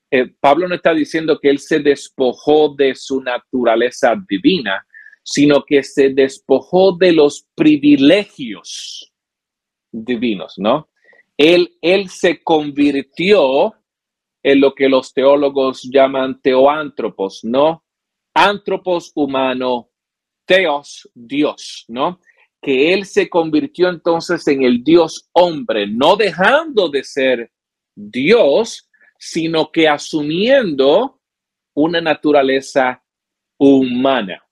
eh, 0.10 0.34
Pablo 0.40 0.70
no 0.70 0.76
está 0.76 0.94
diciendo 0.94 1.38
que 1.42 1.50
Él 1.50 1.60
se 1.60 1.80
despojó 1.80 2.74
de 2.74 2.96
su 2.96 3.22
naturaleza 3.22 4.16
divina, 4.30 4.87
sino 5.30 5.66
que 5.66 5.84
se 5.84 6.10
despojó 6.14 6.96
de 6.96 7.12
los 7.12 7.46
privilegios 7.54 9.12
divinos, 9.92 10.54
¿no? 10.56 10.90
Él, 11.36 11.78
él 11.82 12.10
se 12.10 12.42
convirtió 12.42 13.76
en 14.42 14.62
lo 14.62 14.74
que 14.74 14.88
los 14.88 15.14
teólogos 15.14 15.84
llaman 15.84 16.42
teoántropos, 16.42 17.42
¿no? 17.44 17.84
Antropos 18.34 19.12
humano, 19.16 19.90
teos, 20.46 21.10
Dios, 21.14 21.84
¿no? 21.90 22.22
Que 22.62 22.94
él 22.94 23.06
se 23.06 23.30
convirtió 23.30 23.90
entonces 23.90 24.48
en 24.48 24.64
el 24.64 24.82
Dios 24.82 25.30
hombre, 25.34 25.88
no 25.88 26.16
dejando 26.16 26.88
de 26.88 27.04
ser 27.04 27.52
Dios, 27.94 28.90
sino 29.20 29.74
que 29.74 29.90
asumiendo 29.90 31.20
una 31.74 32.00
naturaleza 32.00 33.04
humana. 33.58 34.47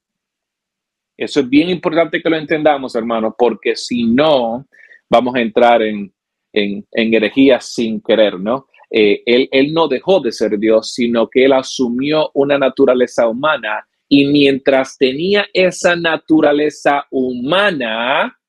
Eso 1.18 1.40
es 1.40 1.50
bien 1.50 1.70
importante 1.70 2.22
que 2.22 2.30
lo 2.30 2.38
entendamos, 2.38 2.96
hermano, 2.96 3.36
porque 3.38 3.76
si 3.76 4.04
no, 4.04 4.68
vamos 5.10 5.36
a 5.36 5.42
entrar 5.42 5.82
en, 5.82 6.14
en, 6.52 6.86
herejía 6.92 7.60
sin 7.62 8.02
querer, 8.02 8.40
¿no? 8.40 8.68
eh, 8.90 9.24
él, 9.26 9.50
él 9.52 9.74
no 9.74 9.88
dejó 9.88 10.20
de 10.20 10.32
ser 10.32 10.58
Dios, 10.58 10.94
sino 10.94 11.30
que 11.30 11.46
él 11.46 11.54
asumió 11.54 12.32
una 12.34 12.58
naturaleza 12.58 13.28
humana 13.28 13.88
y 14.08 14.26
mientras 14.26 14.98
tenía 14.98 15.48
esa 15.54 15.96
naturaleza 15.96 17.06
humana, 17.10 18.40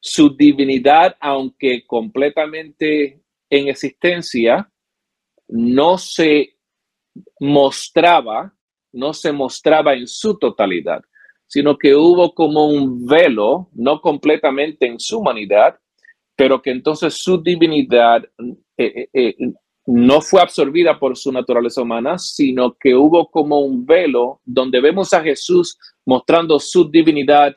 su 0.00 0.34
divinidad, 0.36 1.16
aunque 1.20 1.84
completamente 1.86 3.20
en 3.50 3.68
existencia, 3.68 4.70
no 5.48 5.98
se 5.98 6.56
mostraba, 7.40 8.54
no 8.92 9.12
se 9.12 9.32
mostraba 9.32 9.94
en 9.94 10.06
su 10.06 10.38
totalidad, 10.38 11.02
sino 11.52 11.76
que 11.76 11.94
hubo 11.94 12.32
como 12.34 12.64
un 12.64 13.04
velo, 13.04 13.68
no 13.74 14.00
completamente 14.00 14.86
en 14.86 14.98
su 14.98 15.18
humanidad, 15.18 15.76
pero 16.34 16.62
que 16.62 16.70
entonces 16.70 17.12
su 17.12 17.42
divinidad 17.42 18.24
eh, 18.78 18.94
eh, 18.96 19.08
eh, 19.12 19.36
no 19.84 20.22
fue 20.22 20.40
absorbida 20.40 20.98
por 20.98 21.14
su 21.14 21.30
naturaleza 21.30 21.82
humana, 21.82 22.16
sino 22.16 22.74
que 22.80 22.94
hubo 22.94 23.30
como 23.30 23.58
un 23.60 23.84
velo 23.84 24.40
donde 24.46 24.80
vemos 24.80 25.12
a 25.12 25.20
Jesús 25.20 25.76
mostrando 26.06 26.58
su 26.58 26.90
divinidad 26.90 27.54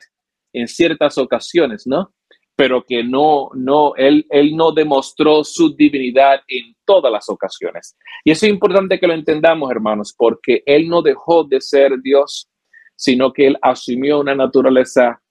en 0.52 0.68
ciertas 0.68 1.16
ocasiones, 1.16 1.86
¿no? 1.86 2.12
Pero 2.54 2.84
que 2.84 3.02
no, 3.02 3.48
no, 3.54 3.94
él, 3.96 4.26
él 4.28 4.54
no 4.54 4.72
demostró 4.72 5.42
su 5.42 5.74
divinidad 5.74 6.40
en 6.48 6.74
todas 6.84 7.10
las 7.10 7.30
ocasiones. 7.30 7.96
Y 8.24 8.32
eso 8.32 8.44
es 8.44 8.52
importante 8.52 9.00
que 9.00 9.06
lo 9.06 9.14
entendamos, 9.14 9.70
hermanos, 9.70 10.14
porque 10.14 10.62
él 10.66 10.86
no 10.86 11.00
dejó 11.00 11.44
de 11.44 11.62
ser 11.62 11.92
Dios, 12.02 12.50
sino 12.96 13.32
que 13.32 13.46
él 13.46 13.58
asumió 13.62 14.20
una 14.20 14.34
naturaleza 14.34 15.22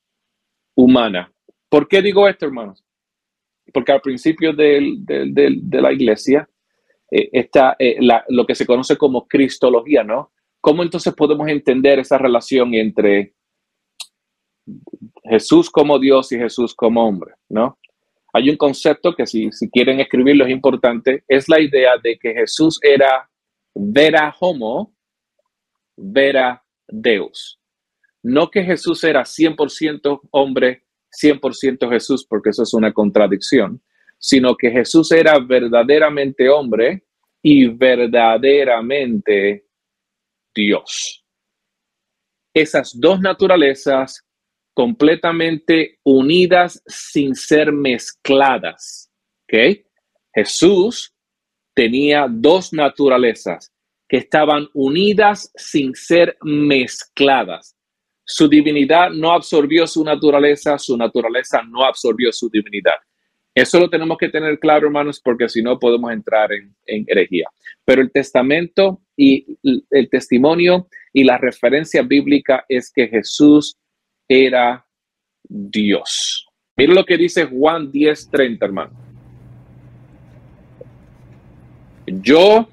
humana. 0.75 1.31
¿Por 1.67 1.87
qué 1.87 2.01
digo 2.01 2.27
esto, 2.27 2.45
hermanos? 2.45 2.83
Porque 3.73 3.91
al 3.91 4.01
principio 4.01 4.53
de 4.53 5.81
la 5.81 5.91
iglesia, 5.91 6.47
eh, 7.11 7.29
está 7.31 7.75
eh, 7.77 7.97
lo 8.29 8.45
que 8.45 8.55
se 8.55 8.65
conoce 8.65 8.97
como 8.97 9.27
cristología, 9.27 10.03
¿no? 10.03 10.31
¿Cómo 10.59 10.81
entonces 10.81 11.13
podemos 11.13 11.47
entender 11.47 11.99
esa 11.99 12.17
relación 12.17 12.73
entre 12.73 13.35
Jesús 15.23 15.69
como 15.69 15.99
Dios 15.99 16.31
y 16.31 16.37
Jesús 16.37 16.73
como 16.73 17.07
hombre, 17.07 17.35
¿no? 17.47 17.77
Hay 18.33 18.49
un 18.49 18.57
concepto 18.57 19.15
que 19.15 19.25
si, 19.27 19.51
si 19.51 19.69
quieren 19.69 19.99
escribirlo 19.99 20.45
es 20.45 20.51
importante, 20.51 21.23
es 21.27 21.47
la 21.47 21.61
idea 21.61 21.91
de 22.03 22.17
que 22.17 22.33
Jesús 22.33 22.79
era 22.81 23.29
vera 23.73 24.35
homo, 24.39 24.93
vera 25.95 26.64
Deus. 26.87 27.59
No 28.23 28.49
que 28.49 28.63
Jesús 28.63 29.03
era 29.03 29.23
100% 29.23 30.21
hombre, 30.31 30.83
100% 31.11 31.89
Jesús, 31.89 32.25
porque 32.27 32.49
eso 32.49 32.63
es 32.63 32.73
una 32.73 32.91
contradicción, 32.91 33.81
sino 34.17 34.55
que 34.55 34.71
Jesús 34.71 35.11
era 35.11 35.37
verdaderamente 35.39 36.49
hombre 36.49 37.05
y 37.41 37.67
verdaderamente 37.67 39.67
Dios. 40.53 41.23
Esas 42.53 42.99
dos 42.99 43.19
naturalezas 43.19 44.25
completamente 44.73 45.99
unidas 46.03 46.81
sin 46.87 47.35
ser 47.35 47.71
mezcladas. 47.71 49.11
¿Ok? 49.43 49.85
Jesús 50.33 51.13
tenía 51.73 52.27
dos 52.29 52.73
naturalezas 52.73 53.74
que 54.07 54.17
estaban 54.17 54.67
unidas 54.73 55.51
sin 55.55 55.95
ser 55.95 56.37
mezcladas. 56.41 57.75
Su 58.23 58.47
divinidad 58.47 59.11
no 59.11 59.31
absorbió 59.31 59.85
su 59.87 60.03
naturaleza, 60.03 60.77
su 60.77 60.97
naturaleza 60.97 61.61
no 61.63 61.83
absorbió 61.83 62.31
su 62.31 62.49
divinidad. 62.49 62.95
Eso 63.53 63.79
lo 63.79 63.89
tenemos 63.89 64.17
que 64.17 64.29
tener 64.29 64.59
claro, 64.59 64.87
hermanos, 64.87 65.21
porque 65.23 65.47
si 65.47 65.61
no 65.61 65.79
podemos 65.79 66.11
entrar 66.11 66.51
en, 66.51 66.75
herejía. 67.07 67.47
Pero 67.85 68.01
el 68.01 68.11
testamento 68.11 69.01
y 69.15 69.57
el 69.63 70.09
testimonio 70.09 70.89
y 71.13 71.23
la 71.23 71.37
referencia 71.37 72.01
bíblica 72.01 72.65
es 72.67 72.91
que 72.91 73.07
Jesús 73.07 73.77
era 74.27 74.85
Dios. 75.43 76.47
Mira 76.75 76.93
lo 76.93 77.05
que 77.05 77.15
dice 77.15 77.45
Juan 77.45 77.91
10:30, 77.91 78.65
hermano. 78.65 78.91
Yo 82.07 82.67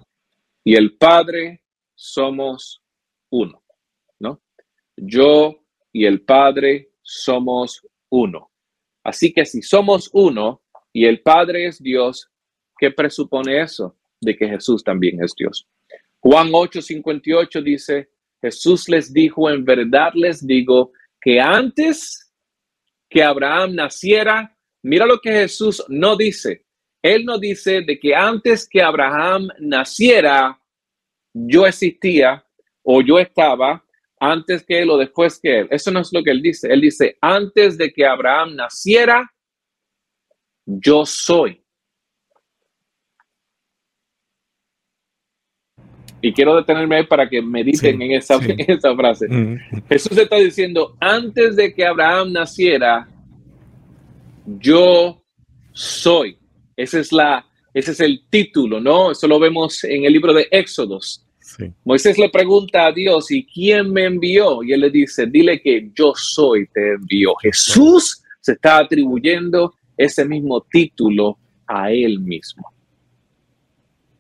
y 0.65 0.75
el 0.77 0.97
Padre 0.97 1.63
somos 1.95 2.83
uno, 3.31 3.63
¿no? 4.19 4.43
Yo 4.97 5.65
y 5.93 6.05
el 6.05 6.23
Padre 6.23 6.91
somos 7.03 7.87
uno. 8.11 8.51
Así 9.05 9.33
que 9.33 9.45
si 9.45 9.63
somos 9.63 10.11
uno, 10.13 10.63
y 10.93 11.07
el 11.07 11.23
Padre 11.23 11.67
es 11.67 11.83
Dios, 11.83 12.29
¿qué 12.79 12.91
presupone 12.91 13.61
eso? 13.61 13.97
De 14.21 14.37
que 14.37 14.47
Jesús 14.49 14.85
también 14.85 15.23
es 15.23 15.35
Dios. 15.35 15.67
Juan 16.21 16.49
8:58 16.51 17.63
dice, 17.63 18.11
Jesús 18.41 18.89
les 18.89 19.13
dijo, 19.13 19.51
en 19.51 19.65
verdad 19.65 20.13
les 20.15 20.47
digo, 20.47 20.93
que 21.21 21.41
antes 21.41 22.33
que 23.09 23.23
Abraham 23.23 23.75
naciera, 23.75 24.57
mira 24.83 25.07
lo 25.07 25.19
que 25.19 25.33
Jesús 25.33 25.85
no 25.89 26.17
dice. 26.17 26.65
Él 27.03 27.25
no 27.25 27.39
dice 27.39 27.83
de 27.83 27.99
que 27.99 28.15
antes 28.15 28.69
que 28.69 28.81
Abraham 28.81 29.49
naciera, 29.59 30.59
yo 31.35 31.67
existía 31.67 32.45
o 32.83 33.03
yo 33.03 33.19
estaba, 33.19 33.85
antes 34.21 34.65
que 34.65 34.81
él 34.81 34.91
o 34.91 34.97
después 34.97 35.41
que 35.41 35.61
él. 35.61 35.69
Eso 35.71 35.91
no 35.91 36.01
es 36.01 36.13
lo 36.13 36.23
que 36.23 36.31
él 36.31 36.41
dice. 36.41 36.73
Él 36.73 36.81
dice, 36.81 37.17
antes 37.21 37.77
de 37.77 37.93
que 37.93 38.07
Abraham 38.07 38.55
naciera, 38.55 39.29
yo 40.65 41.05
soy. 41.05 41.61
Y 46.25 46.33
quiero 46.33 46.55
detenerme 46.55 46.99
ahí 46.99 47.07
para 47.07 47.29
que 47.29 47.43
mediten 47.43 48.01
en, 48.01 48.13
esa, 48.13 48.37
esa 48.59 48.95
frase. 48.95 49.27
Mm. 49.29 49.59
Jesús 49.89 50.17
está 50.17 50.37
diciendo, 50.37 50.97
antes 51.01 51.57
de 51.57 51.75
que 51.75 51.85
Abraham 51.85 52.33
naciera, 52.33 53.09
yo 54.47 55.21
soy. 55.73 56.39
Ese 56.77 57.01
es, 57.01 57.13
la, 57.13 57.45
ese 57.75 57.93
es 57.93 58.01
el 58.01 58.23
título, 58.29 58.81
¿no? 58.81 59.13
Eso 59.13 59.27
lo 59.27 59.39
vemos 59.39 59.85
en 59.85 60.05
el 60.05 60.13
libro 60.13 60.33
de 60.33 60.49
Éxodos. 60.51 61.25
Moisés 61.85 62.19
le 62.19 62.31
pregunta 62.31 62.87
a 62.87 62.93
Dios, 62.93 63.31
¿y 63.31 63.45
quién 63.45 63.93
me 63.93 64.05
envió? 64.05 64.63
Y 64.63 64.73
él 64.73 64.81
le 64.81 64.91
dice, 64.91 65.27
dile 65.27 65.61
que 65.61 65.91
yo 65.95 66.13
soy, 66.17 66.67
te 66.69 66.95
envió. 66.95 67.35
Jesús 67.37 68.23
se 68.41 68.53
está 68.53 68.79
atribuyendo 68.79 69.75
ese 69.97 70.25
mismo 70.25 70.65
título 70.71 71.39
a 71.67 71.91
él 71.91 72.21
mismo. 72.21 72.73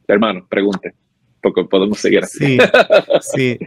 Hermano, 0.06 0.46
pregunte, 0.48 0.94
porque 1.40 1.64
podemos 1.64 1.98
seguir 1.98 2.22
así. 2.22 2.58
Sí, 3.20 3.58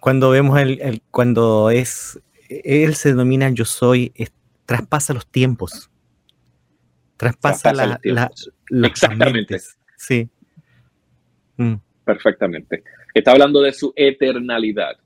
Cuando 0.00 0.30
vemos 0.30 0.58
el, 0.60 1.02
cuando 1.10 1.70
es, 1.70 2.20
él 2.48 2.94
se 2.94 3.10
denomina 3.10 3.48
yo 3.50 3.64
soy, 3.64 4.12
traspasa 4.66 5.14
los 5.14 5.26
tiempos. 5.26 5.90
Traspasa, 7.16 7.72
la, 7.72 8.30
Exactamente. 8.86 9.58
Sí. 9.96 10.28
Mm. 11.56 11.74
Perfectamente. 12.04 12.82
Está 13.14 13.32
hablando 13.32 13.62
de 13.62 13.72
su 13.72 13.92
eternalidad. 13.96 14.96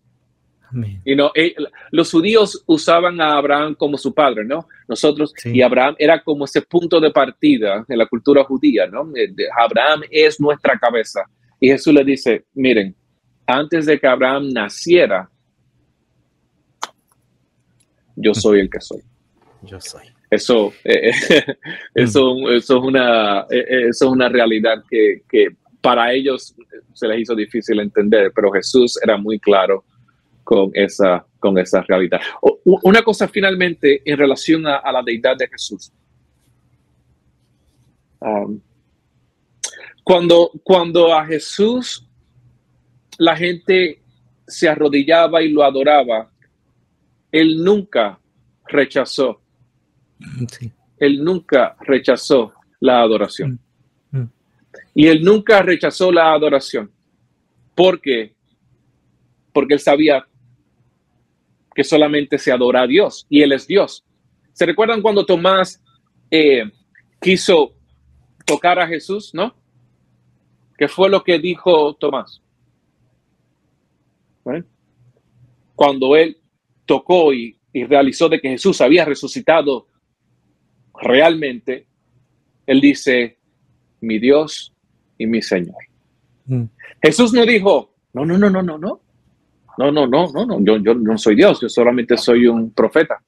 Y 1.04 1.14
no, 1.14 1.30
eh, 1.34 1.54
los 1.90 2.10
judíos 2.10 2.62
usaban 2.66 3.20
a 3.20 3.38
Abraham 3.38 3.74
como 3.74 3.96
su 3.96 4.12
padre, 4.12 4.44
¿no? 4.44 4.68
Nosotros, 4.86 5.32
y 5.44 5.62
Abraham 5.62 5.94
era 5.98 6.22
como 6.22 6.44
ese 6.44 6.60
punto 6.62 7.00
de 7.00 7.10
partida 7.10 7.84
en 7.88 7.98
la 7.98 8.06
cultura 8.06 8.44
judía, 8.44 8.86
¿no? 8.86 9.10
Eh, 9.16 9.32
Abraham 9.56 10.02
es 10.10 10.38
nuestra 10.38 10.78
cabeza. 10.78 11.24
Y 11.58 11.68
Jesús 11.68 11.94
le 11.94 12.04
dice, 12.04 12.44
miren, 12.54 12.94
antes 13.46 13.86
de 13.86 13.98
que 13.98 14.06
Abraham 14.06 14.50
naciera, 14.52 15.30
yo 18.14 18.34
soy 18.34 18.60
el 18.60 18.70
que 18.70 18.80
soy. 18.80 19.00
Yo 19.62 19.80
soy. 19.80 20.02
Eso, 20.30 20.72
eh, 20.84 21.10
eso, 21.94 22.34
mm. 22.34 22.48
eso, 22.52 22.78
es 22.78 22.84
una, 22.84 23.46
eso 23.50 24.06
es 24.06 24.10
una 24.10 24.28
realidad 24.28 24.82
que, 24.88 25.22
que 25.28 25.48
para 25.80 26.12
ellos 26.12 26.54
se 26.92 27.08
les 27.08 27.20
hizo 27.20 27.34
difícil 27.34 27.80
entender, 27.80 28.32
pero 28.34 28.50
Jesús 28.50 28.98
era 29.02 29.16
muy 29.16 29.38
claro 29.38 29.84
con 30.44 30.70
esa, 30.72 31.26
con 31.38 31.58
esa 31.58 31.82
realidad. 31.82 32.20
una 32.64 33.02
cosa 33.02 33.28
finalmente 33.28 34.00
en 34.04 34.16
relación 34.16 34.66
a, 34.66 34.90
la 34.90 35.02
deidad 35.02 35.36
de 35.36 35.46
Jesús. 35.46 35.92
Um, 38.20 38.60
cuando, 40.02 40.50
cuando 40.62 41.14
a 41.14 41.26
Jesús 41.26 42.08
la 43.18 43.36
gente 43.36 44.00
se 44.46 44.68
arrodillaba 44.68 45.42
y 45.42 45.50
lo 45.50 45.62
adoraba, 45.62 46.30
él 47.30 47.62
nunca 47.62 48.18
rechazó. 48.66 49.42
Él 50.98 51.22
nunca 51.22 51.76
rechazó 51.80 52.52
la 52.80 53.00
adoración. 53.02 53.58
Mm, 54.10 54.18
mm. 54.18 54.30
Y 54.94 55.06
él 55.06 55.22
nunca 55.22 55.62
rechazó 55.62 56.10
la 56.12 56.32
adoración. 56.32 56.90
porque 57.74 58.34
Porque 59.52 59.74
él 59.74 59.80
sabía 59.80 60.26
que 61.78 61.84
solamente 61.84 62.38
se 62.38 62.50
adora 62.50 62.82
a 62.82 62.86
Dios 62.88 63.24
y 63.30 63.40
Él 63.40 63.52
es 63.52 63.64
Dios. 63.68 64.04
¿Se 64.52 64.66
recuerdan 64.66 65.00
cuando 65.00 65.24
Tomás 65.24 65.80
eh, 66.28 66.64
quiso 67.20 67.72
tocar 68.44 68.80
a 68.80 68.88
Jesús, 68.88 69.32
no? 69.32 69.54
¿Qué 70.76 70.88
fue 70.88 71.08
lo 71.08 71.22
que 71.22 71.38
dijo 71.38 71.94
Tomás? 71.94 72.40
Cuando 75.74 76.16
él 76.16 76.38
tocó 76.86 77.32
y, 77.32 77.56
realizó 77.72 78.28
de 78.28 78.40
que 78.40 78.48
Jesús 78.48 78.80
había 78.80 79.04
resucitado 79.04 79.86
realmente, 81.00 81.86
él 82.66 82.80
dice, 82.80 83.38
mi 84.00 84.18
Dios 84.18 84.72
y 85.16 85.26
mi 85.26 85.42
Señor. 85.42 85.76
Mm. 86.46 86.64
Jesús 87.02 87.32
no 87.32 87.44
dijo, 87.44 87.94
no, 88.12 88.24
no, 88.24 88.38
no, 88.38 88.50
no, 88.50 88.62
no, 88.62 88.78
no. 88.78 89.00
No, 89.78 89.92
no, 89.92 90.08
no, 90.08 90.32
no, 90.32 90.44
no, 90.44 90.58
yo, 90.60 90.76
yo 90.78 90.94
no 90.94 91.16
soy 91.16 91.36
Dios, 91.36 91.60
yo 91.60 91.68
solamente 91.68 92.16
soy 92.16 92.48
un 92.48 92.72
profeta. 92.72 93.22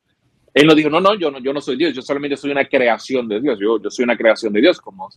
Él 0.52 0.66
no 0.66 0.74
dijo, 0.74 0.90
no, 0.90 1.00
no, 1.00 1.14
yo 1.14 1.30
no, 1.30 1.38
yo 1.38 1.52
no 1.52 1.60
soy 1.60 1.76
Dios, 1.76 1.94
yo 1.94 2.02
solamente 2.02 2.36
soy 2.36 2.50
una 2.50 2.64
creación 2.64 3.28
de 3.28 3.40
Dios, 3.40 3.58
yo, 3.60 3.80
yo 3.80 3.88
soy 3.88 4.02
una 4.02 4.16
creación 4.16 4.52
de 4.52 4.60
Dios, 4.60 4.80
como, 4.80 5.08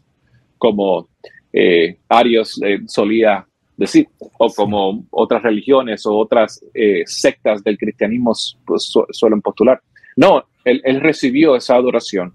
como 0.60 1.10
eh, 1.52 1.98
Arios 2.08 2.62
eh, 2.64 2.82
solía 2.86 3.48
decir, 3.76 4.08
o 4.38 4.54
como 4.54 5.06
otras 5.10 5.42
religiones 5.42 6.06
o 6.06 6.16
otras 6.16 6.64
eh, 6.74 7.02
sectas 7.06 7.64
del 7.64 7.78
cristianismo 7.78 8.34
pues, 8.66 8.94
suelen 9.12 9.42
postular. 9.42 9.82
No, 10.16 10.46
él, 10.64 10.82
él, 10.84 11.02
recibió 11.02 11.56
esa 11.56 11.76
adoración, 11.76 12.32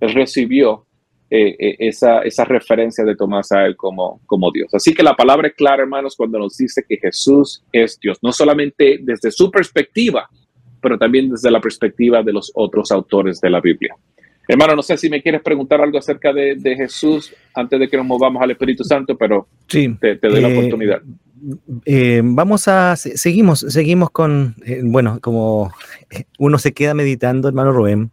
él 0.00 0.14
recibió 0.14 0.86
esa, 1.28 2.20
esa 2.20 2.44
referencia 2.44 3.04
de 3.04 3.16
Tomás 3.16 3.50
a 3.50 3.66
él 3.66 3.76
como, 3.76 4.20
como 4.26 4.52
Dios. 4.52 4.72
Así 4.72 4.94
que 4.94 5.02
la 5.02 5.16
palabra 5.16 5.48
es 5.48 5.54
clara, 5.54 5.82
hermanos, 5.82 6.14
cuando 6.16 6.38
nos 6.38 6.56
dice 6.56 6.84
que 6.88 6.98
Jesús 6.98 7.64
es 7.72 7.98
Dios, 8.00 8.18
no 8.22 8.30
solamente 8.30 8.98
desde 9.02 9.32
su 9.32 9.50
perspectiva, 9.50 10.28
pero 10.80 10.96
también 10.98 11.30
desde 11.30 11.50
la 11.50 11.60
perspectiva 11.60 12.22
de 12.22 12.32
los 12.32 12.52
otros 12.54 12.92
autores 12.92 13.40
de 13.40 13.50
la 13.50 13.60
Biblia. 13.60 13.96
Hermano, 14.48 14.76
no 14.76 14.82
sé 14.82 14.96
si 14.96 15.10
me 15.10 15.20
quieres 15.20 15.42
preguntar 15.42 15.80
algo 15.80 15.98
acerca 15.98 16.32
de, 16.32 16.56
Jesús 16.76 17.34
antes 17.54 17.80
de 17.80 17.88
que 17.88 17.96
nos 17.96 18.06
movamos 18.06 18.40
al 18.40 18.52
Espíritu 18.52 18.84
Santo, 18.84 19.16
pero 19.16 19.48
sí, 19.66 19.96
te, 20.00 20.16
doy 20.16 20.40
la 20.40 20.48
eh, 20.48 20.58
oportunidad. 20.58 21.02
Eh, 21.84 22.20
vamos 22.22 22.68
a, 22.68 22.94
seguimos, 22.94 23.60
seguimos 23.60 24.10
con, 24.10 24.54
eh, 24.64 24.82
bueno, 24.84 25.18
como 25.20 25.72
uno 26.38 26.58
se 26.58 26.72
queda 26.72 26.94
meditando, 26.94 27.48
hermano 27.48 27.72
Rubén, 27.72 28.12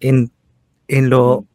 en, 0.00 0.30
en 0.88 1.10
lo 1.10 1.46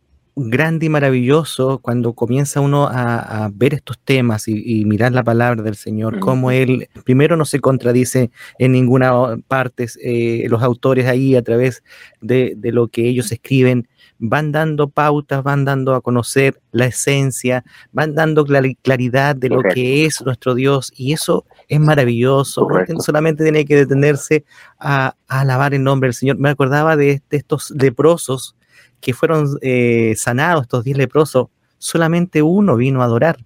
grande 0.48 0.86
y 0.86 0.90
maravilloso 0.90 1.80
cuando 1.80 2.14
comienza 2.14 2.62
uno 2.62 2.88
a, 2.90 3.50
ver 3.54 3.74
estos 3.74 4.00
temas 4.00 4.48
y, 4.48 4.86
mirar 4.86 5.12
la 5.12 5.24
palabra 5.24 5.62
del 5.62 5.76
Señor, 5.76 6.20
como 6.20 6.52
Él 6.52 6.88
primero 7.04 7.36
no 7.36 7.46
se 7.46 7.60
contradice 7.60 8.32
en 8.58 8.72
ninguna 8.72 9.38
parte, 9.48 9.88
eh, 10.02 10.46
los 10.50 10.64
autores 10.64 11.08
ahí 11.08 11.36
a 11.36 11.42
través 11.42 11.84
de, 12.22 12.56
lo 12.72 12.88
que 12.88 13.08
ellos 13.08 13.32
escriben 13.32 13.88
van 14.18 14.52
dando 14.52 14.90
pautas, 14.90 15.44
van 15.44 15.66
dando 15.66 15.96
a 15.96 16.02
conocer 16.02 16.60
la 16.72 16.86
esencia, 16.86 17.64
van 17.92 18.16
dando 18.16 18.46
claridad 18.82 19.36
de 19.36 19.50
lo 19.50 19.62
que 19.62 20.06
es 20.06 20.22
nuestro 20.22 20.56
Dios 20.56 20.92
y 20.96 21.14
eso 21.14 21.46
es 21.68 21.80
maravilloso. 21.80 22.68
No 22.90 23.00
solamente 23.00 23.44
tiene 23.44 23.66
que 23.66 23.76
detenerse 23.76 24.44
a, 24.78 25.16
alabar 25.28 25.74
el 25.74 25.84
nombre 25.84 26.08
del 26.08 26.16
Señor. 26.16 26.38
Me 26.38 26.50
acordaba 26.50 26.98
de, 26.98 27.22
de 27.30 27.38
estos 27.38 27.72
leprosos 27.72 28.56
que 29.02 29.14
fueron 29.14 29.58
eh, 29.62 30.14
sanados, 30.18 30.64
estos 30.64 30.84
diez 30.84 30.98
leprosos, 30.98 31.48
solamente 31.78 32.42
uno 32.42 32.76
vino 32.76 33.02
a 33.02 33.06
adorar. 33.06 33.38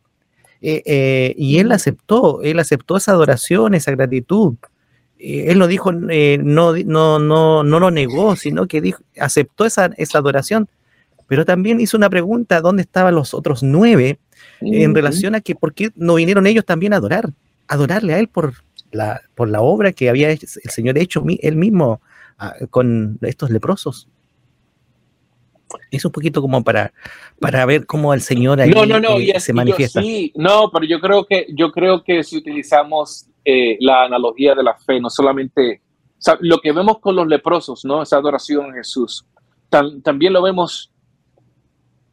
Eh, 0.61 0.81
eh, 0.85 1.35
y 1.37 1.59
él 1.59 1.71
aceptó, 1.71 2.41
él 2.41 2.59
aceptó 2.59 2.97
esa 2.97 3.11
adoración, 3.11 3.73
esa 3.73 3.91
gratitud. 3.91 4.55
él 5.19 5.59
no 5.59 5.67
dijo, 5.67 5.91
no, 5.91 6.73
no, 6.73 7.19
no, 7.19 7.63
no 7.63 7.79
lo 7.79 7.91
negó, 7.91 8.35
sino 8.35 8.67
que 8.67 8.81
dijo, 8.81 9.03
aceptó 9.19 9.65
esa, 9.65 9.91
esa 9.97 10.17
adoración. 10.19 10.69
Pero 11.27 11.45
también 11.45 11.79
hizo 11.79 11.97
una 11.97 12.09
pregunta, 12.09 12.61
¿dónde 12.61 12.81
estaban 12.83 13.15
los 13.15 13.33
otros 13.33 13.63
nueve? 13.63 14.19
En 14.61 14.93
relación 14.93 15.35
a 15.35 15.41
que 15.41 15.55
por 15.55 15.73
qué 15.73 15.91
no 15.95 16.15
vinieron 16.15 16.47
ellos 16.47 16.65
también 16.65 16.93
a 16.93 16.97
adorar, 16.97 17.31
adorarle 17.67 18.13
a 18.13 18.19
él 18.19 18.27
por 18.27 18.53
la, 18.91 19.21
por 19.35 19.49
la 19.49 19.61
obra 19.61 19.91
que 19.91 20.09
había 20.09 20.31
el 20.31 20.39
Señor 20.39 20.97
hecho 20.97 21.23
él 21.41 21.55
mismo 21.55 22.01
ah, 22.37 22.55
con 22.69 23.17
estos 23.21 23.49
leprosos. 23.49 24.07
Es 25.89 26.06
un 26.06 26.12
poquito 26.12 26.41
como 26.41 26.63
para, 26.63 26.93
para 27.39 27.65
ver 27.65 27.86
cómo 27.86 28.13
el 28.13 28.21
Señor 28.21 28.62
ahí 28.62 28.69
no, 28.69 28.86
no, 28.86 28.99
no, 28.99 29.17
eh, 29.17 29.39
se 29.39 29.54
manifiesta. 29.54 30.02
sí, 30.02 30.32
no, 30.36 30.69
pero 30.71 30.86
yo 30.86 30.99
creo 30.99 31.26
que, 31.26 31.47
yo 31.56 31.71
creo 31.71 32.04
que 32.04 32.23
si 32.23 32.38
utilizamos 32.38 33.28
eh, 33.45 33.78
la 33.80 34.04
analogía 34.04 34.56
de 34.56 34.63
la 34.63 34.76
fe, 34.76 34.99
no 34.99 35.10
solamente 35.10 35.82
lo 36.39 36.60
que 36.60 36.71
vemos 36.71 36.99
con 36.99 37.15
los 37.15 37.28
leprosos, 37.28 37.84
¿no? 37.84 38.02
Esa 38.02 38.17
adoración 38.17 38.71
a 38.71 38.73
Jesús, 38.76 39.26
también 39.69 40.34
lo 40.34 40.41
vemos 40.41 40.91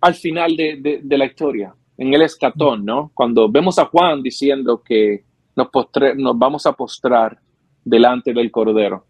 al 0.00 0.14
final 0.14 0.56
de, 0.56 1.00
de, 1.02 1.18
la 1.18 1.26
historia, 1.26 1.74
en 1.98 2.14
el 2.14 2.22
escatón, 2.22 2.84
¿no? 2.84 3.10
Cuando 3.14 3.50
vemos 3.50 3.78
a 3.78 3.84
Juan 3.84 4.22
diciendo 4.22 4.82
que 4.82 5.24
nos, 5.54 5.68
postre, 5.68 6.14
nos 6.14 6.38
vamos 6.38 6.64
a 6.66 6.72
postrar 6.72 7.38
delante 7.84 8.32
del 8.32 8.50
Cordero 8.50 9.06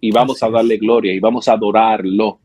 y 0.00 0.10
vamos 0.10 0.42
a 0.42 0.50
darle 0.50 0.76
gloria 0.76 1.14
y 1.14 1.20
vamos 1.20 1.48
a 1.48 1.54
adorarlo. 1.54 2.40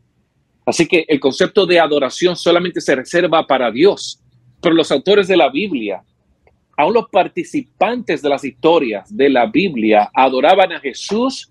Así 0.64 0.86
que 0.86 1.04
el 1.08 1.18
concepto 1.18 1.66
de 1.66 1.80
adoración 1.80 2.36
solamente 2.36 2.80
se 2.80 2.94
reserva 2.94 3.46
para 3.46 3.70
Dios, 3.70 4.20
pero 4.60 4.74
los 4.74 4.92
autores 4.92 5.26
de 5.26 5.36
la 5.36 5.50
Biblia, 5.50 6.02
aún 6.76 6.94
los 6.94 7.08
participantes 7.08 8.22
de 8.22 8.28
las 8.28 8.44
historias 8.44 9.14
de 9.14 9.28
la 9.28 9.46
Biblia, 9.46 10.10
adoraban 10.14 10.72
a 10.72 10.80
Jesús 10.80 11.50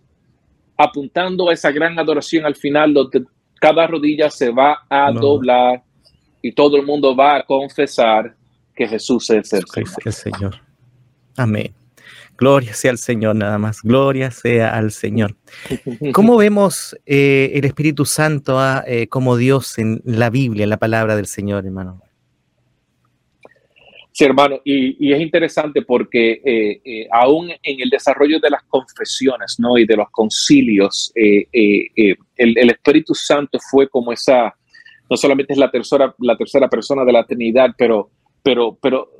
apuntando 0.78 1.50
a 1.50 1.54
esa 1.54 1.72
gran 1.72 2.00
adoración 2.00 2.46
al 2.46 2.56
final, 2.56 2.94
donde 2.94 3.24
cada 3.60 3.86
rodilla 3.86 4.30
se 4.30 4.50
va 4.50 4.80
a 4.90 5.12
doblar 5.12 5.84
y 6.42 6.52
todo 6.54 6.78
el 6.78 6.86
mundo 6.86 7.16
va 7.16 7.38
a 7.38 7.46
confesar 7.46 8.36
que 8.76 8.88
Jesús 8.88 9.30
es 9.30 9.54
el 9.54 9.64
El 10.04 10.14
Señor. 10.14 10.56
Amén. 11.38 11.81
Gloria 12.42 12.74
sea 12.74 12.90
al 12.90 12.98
Señor 12.98 13.36
nada 13.36 13.60
más, 13.60 13.84
gloria 13.84 14.32
sea 14.32 14.76
al 14.76 14.90
Señor. 14.90 15.36
¿Cómo 16.12 16.38
vemos 16.38 16.98
eh, 17.06 17.52
el 17.54 17.66
Espíritu 17.66 18.04
Santo 18.04 18.60
ah, 18.60 18.84
eh, 18.88 19.06
como 19.06 19.38
Dios 19.38 19.78
en 19.78 20.02
la 20.06 20.32
Biblia, 20.32 20.64
en 20.64 20.72
la 20.72 20.78
palabra 20.78 21.16
del 21.16 21.28
Señor, 21.28 21.68
hermano? 21.68 22.02
Sí, 24.12 24.24
hermano, 24.24 24.60
y, 24.66 25.14
es 25.14 25.22
interesante 25.22 25.84
porque 25.84 26.42
eh, 26.44 27.08
aún 27.12 27.52
en 27.62 27.80
el 27.80 27.92
desarrollo 27.92 28.40
de 28.40 28.50
las 28.50 28.64
confesiones 28.64 29.58
¿no? 29.60 29.78
y 29.78 29.86
de 29.86 29.98
los 29.98 30.10
concilios, 30.10 31.12
el, 31.14 32.70
Espíritu 32.72 33.14
Santo 33.14 33.60
fue 33.70 33.88
como 33.88 34.12
esa, 34.14 34.52
no 35.08 35.16
solamente 35.16 35.54
es 35.54 35.60
la 35.60 35.70
tercera, 35.70 36.16
la 36.18 36.36
tercera 36.36 36.68
persona 36.68 37.06
de 37.06 37.12
la 37.12 37.24
Trinidad, 37.24 37.70
pero, 37.78 38.10
pero, 38.42 38.80
pero 38.82 39.12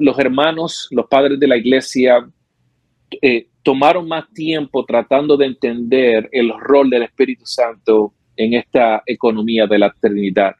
los 0.00 0.18
hermanos, 0.18 0.88
los 0.90 1.06
padres 1.06 1.38
de 1.38 1.46
la 1.46 1.56
iglesia, 1.56 2.28
eh, 3.20 3.48
tomaron 3.62 4.08
más 4.08 4.28
tiempo 4.32 4.84
tratando 4.84 5.36
de 5.36 5.46
entender 5.46 6.28
el 6.32 6.52
rol 6.58 6.90
del 6.90 7.04
Espíritu 7.04 7.46
Santo 7.46 8.14
en 8.36 8.54
esta 8.54 9.02
economía 9.06 9.66
de 9.66 9.78
la 9.78 9.94
Trinidad. 10.00 10.54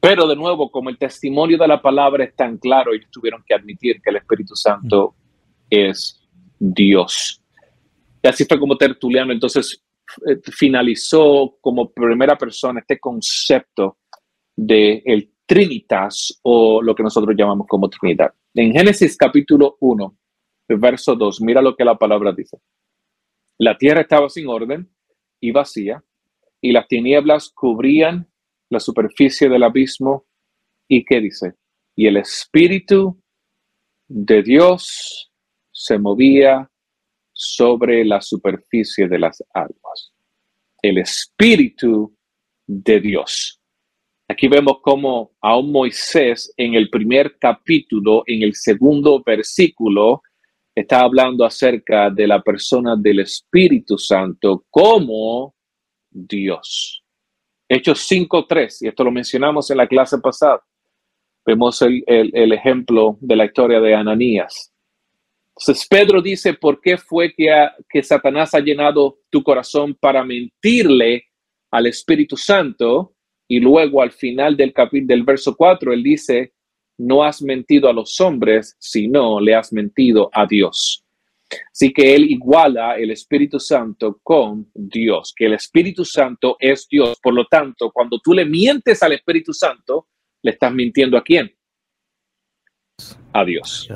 Pero 0.00 0.26
de 0.26 0.34
nuevo, 0.34 0.70
como 0.70 0.88
el 0.90 0.98
testimonio 0.98 1.58
de 1.58 1.68
la 1.68 1.80
palabra 1.80 2.24
es 2.24 2.34
tan 2.34 2.56
claro, 2.58 2.92
ellos 2.92 3.10
tuvieron 3.10 3.44
que 3.46 3.54
admitir 3.54 4.00
que 4.00 4.10
el 4.10 4.16
Espíritu 4.16 4.56
Santo 4.56 5.14
es 5.68 6.20
Dios. 6.58 7.40
Y 8.22 8.28
así 8.28 8.44
fue 8.44 8.58
como 8.58 8.76
Tertuliano 8.76 9.32
entonces 9.32 9.82
eh, 10.28 10.38
finalizó 10.52 11.56
como 11.60 11.90
primera 11.90 12.36
persona 12.36 12.80
este 12.80 12.98
concepto 12.98 13.98
de 14.56 15.02
el 15.04 15.31
Trinitas 15.46 16.38
o 16.42 16.82
lo 16.82 16.94
que 16.94 17.02
nosotros 17.02 17.34
llamamos 17.36 17.66
como 17.66 17.88
Trinidad. 17.88 18.32
En 18.54 18.72
Génesis 18.72 19.16
capítulo 19.16 19.76
1, 19.80 20.16
verso 20.68 21.14
2, 21.14 21.40
mira 21.42 21.62
lo 21.62 21.76
que 21.76 21.84
la 21.84 21.96
palabra 21.96 22.32
dice. 22.32 22.58
La 23.58 23.76
tierra 23.76 24.02
estaba 24.02 24.28
sin 24.28 24.48
orden 24.48 24.90
y 25.40 25.52
vacía, 25.52 26.02
y 26.60 26.72
las 26.72 26.86
tinieblas 26.88 27.50
cubrían 27.50 28.28
la 28.70 28.80
superficie 28.80 29.48
del 29.48 29.62
abismo. 29.62 30.26
¿Y 30.88 31.04
qué 31.04 31.20
dice? 31.20 31.54
Y 31.94 32.06
el 32.06 32.16
Espíritu 32.16 33.20
de 34.08 34.42
Dios 34.42 35.30
se 35.70 35.98
movía 35.98 36.70
sobre 37.32 38.04
la 38.04 38.20
superficie 38.20 39.08
de 39.08 39.18
las 39.18 39.42
aguas. 39.54 40.12
El 40.80 40.98
Espíritu 40.98 42.16
de 42.66 43.00
Dios. 43.00 43.61
Aquí 44.28 44.48
vemos 44.48 44.78
cómo 44.80 45.32
un 45.42 45.72
Moisés 45.72 46.52
en 46.56 46.74
el 46.74 46.88
primer 46.88 47.36
capítulo, 47.38 48.22
en 48.26 48.42
el 48.42 48.54
segundo 48.54 49.22
versículo, 49.24 50.22
está 50.74 51.00
hablando 51.00 51.44
acerca 51.44 52.08
de 52.10 52.26
la 52.26 52.40
persona 52.40 52.96
del 52.96 53.20
Espíritu 53.20 53.98
Santo 53.98 54.64
como 54.70 55.54
Dios. 56.10 57.04
Hechos 57.68 58.06
5.3, 58.10 58.78
y 58.82 58.88
esto 58.88 59.04
lo 59.04 59.10
mencionamos 59.10 59.70
en 59.70 59.78
la 59.78 59.86
clase 59.86 60.18
pasada. 60.18 60.62
Vemos 61.44 61.82
el, 61.82 62.52
ejemplo 62.52 63.18
de 63.20 63.36
la 63.36 63.46
historia 63.46 63.80
de 63.80 63.94
Ananías. 63.94 64.72
Entonces 65.56 65.86
Pedro 65.88 66.22
dice, 66.22 66.54
¿por 66.54 66.80
qué 66.80 66.96
fue 66.96 67.34
que, 67.34 67.48
que 67.88 68.02
Satanás 68.02 68.54
ha 68.54 68.60
llenado 68.60 69.18
tu 69.28 69.42
corazón 69.42 69.94
para 69.94 70.24
mentirle 70.24 71.24
al 71.70 71.86
Espíritu 71.86 72.36
Santo? 72.36 73.11
Y 73.52 73.60
luego 73.60 74.00
al 74.00 74.12
final 74.12 74.56
del 74.56 74.72
capítulo 74.72 75.08
del 75.08 75.24
verso 75.24 75.54
4, 75.54 75.92
él 75.92 76.02
dice, 76.02 76.54
no 76.96 77.22
has 77.22 77.42
mentido 77.42 77.86
a 77.86 77.92
los 77.92 78.18
hombres, 78.18 78.76
sino 78.78 79.40
le 79.40 79.54
has 79.54 79.74
mentido 79.74 80.30
a 80.32 80.46
Dios. 80.46 81.04
Así 81.70 81.92
que 81.92 82.14
él 82.14 82.30
iguala 82.30 82.96
el 82.96 83.10
Espíritu 83.10 83.60
Santo 83.60 84.18
con 84.22 84.70
Dios, 84.72 85.34
que 85.36 85.44
el 85.44 85.52
Espíritu 85.52 86.02
Santo 86.02 86.56
es 86.58 86.88
Dios. 86.88 87.18
Por 87.22 87.34
lo 87.34 87.44
tanto, 87.44 87.90
cuando 87.90 88.18
tú 88.24 88.32
le 88.32 88.46
mientes 88.46 89.02
al 89.02 89.12
Espíritu 89.12 89.52
Santo, 89.52 90.06
le 90.40 90.52
estás 90.52 90.72
mintiendo 90.72 91.18
a 91.18 91.22
quién? 91.22 91.54
A 93.34 93.44
Dios. 93.44 93.86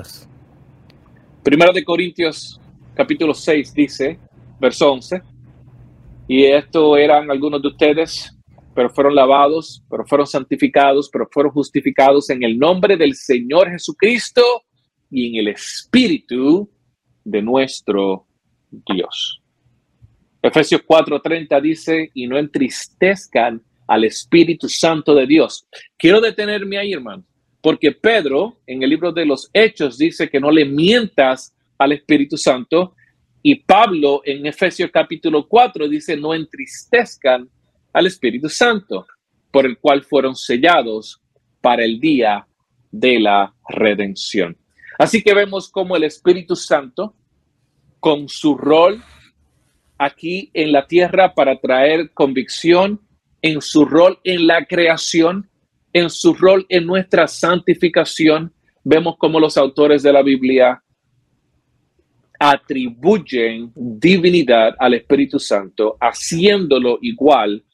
Primero 1.43 1.73
de 1.73 1.83
Corintios 1.83 2.61
capítulo 2.95 3.33
6 3.33 3.73
dice, 3.73 4.19
verso 4.61 4.93
11, 4.93 5.23
y 6.29 6.45
esto 6.45 6.99
eran 6.99 7.31
algunos 7.31 7.63
de 7.63 7.69
ustedes, 7.69 8.36
pero 8.77 8.91
fueron 8.91 9.15
lavados, 9.15 9.83
pero 9.89 10.05
fueron 10.05 10.27
santificados, 10.27 11.09
pero 11.11 11.27
fueron 11.33 11.51
justificados 11.51 12.29
en 12.29 12.43
el 12.43 12.59
nombre 12.59 12.99
del 12.99 13.15
Señor 13.15 13.71
Jesucristo 13.71 14.43
y 15.11 15.29
en 15.29 15.37
el 15.37 15.49
Espíritu 15.49 16.71
de 17.25 17.41
nuestro 17.41 18.27
Dios. 18.71 19.41
Efesios 20.43 20.83
4:30 20.87 21.59
dice, 21.63 22.11
y 22.13 22.27
no 22.27 22.37
entristezcan 22.37 23.63
al 23.87 24.05
Espíritu 24.05 24.69
Santo 24.69 25.15
de 25.15 25.27
Dios. 25.27 25.67
Quiero 25.97 26.21
detenerme 26.21 26.77
ahí, 26.77 26.93
hermano, 26.93 27.25
porque 27.63 27.93
Pedro 27.93 28.59
en 28.67 28.83
el 28.83 28.91
libro 28.91 29.11
de 29.11 29.25
los 29.25 29.49
Hechos 29.55 29.97
dice 29.97 30.29
que 30.29 30.39
no 30.39 30.51
le 30.51 30.67
mientas 30.67 31.55
al 31.79 31.93
Espíritu 31.93 32.37
Santo 32.37 32.95
y 33.43 33.55
Pablo 33.55 34.21
en 34.27 34.45
Efesios 34.45 34.91
capítulo 34.93 35.49
4 35.49 35.89
dice, 35.89 36.15
no 36.15 36.35
entristezcan 36.35 37.49
al 37.97 38.07
Espíritu 38.07 38.51
Santo, 38.51 39.07
por 39.51 39.65
el 39.65 39.79
cual 39.79 40.05
fueron 40.05 40.37
sellados 40.37 41.19
para 41.63 41.83
el 41.83 41.99
día 41.99 42.47
de 42.91 43.19
la 43.19 43.55
redención. 43.71 44.55
Así 44.99 45.23
que 45.23 45.33
vemos 45.33 45.71
como 45.71 45.97
el 45.97 46.05
Espíritu 46.05 46.57
Santo, 46.57 47.15
con 47.99 48.29
su 48.29 48.55
rol 48.55 49.03
aquí 49.97 50.51
en 50.53 50.73
la 50.73 50.87
tierra 50.87 51.33
para 51.33 51.59
traer 51.59 52.11
convicción, 52.13 53.01
en 53.41 53.63
su 53.63 53.87
rol 53.87 54.19
en 54.25 54.47
la 54.47 54.67
creación, 54.67 55.49
en 55.95 56.11
su 56.11 56.35
rol 56.35 56.67
en 56.69 56.85
nuestra 56.85 57.27
santificación, 57.27 58.53
vemos 58.85 59.17
como 59.17 59.41
los 59.41 59.57
autores 59.57 60.03
de 60.03 60.13
la 60.13 60.23
Biblia 60.23 60.83
atribuyen 62.39 63.73
divinidad 63.75 64.75
al 64.79 64.93
Espíritu 64.93 65.39
Santo, 65.39 65.97
haciéndolo 65.99 66.99
igual 67.01 67.65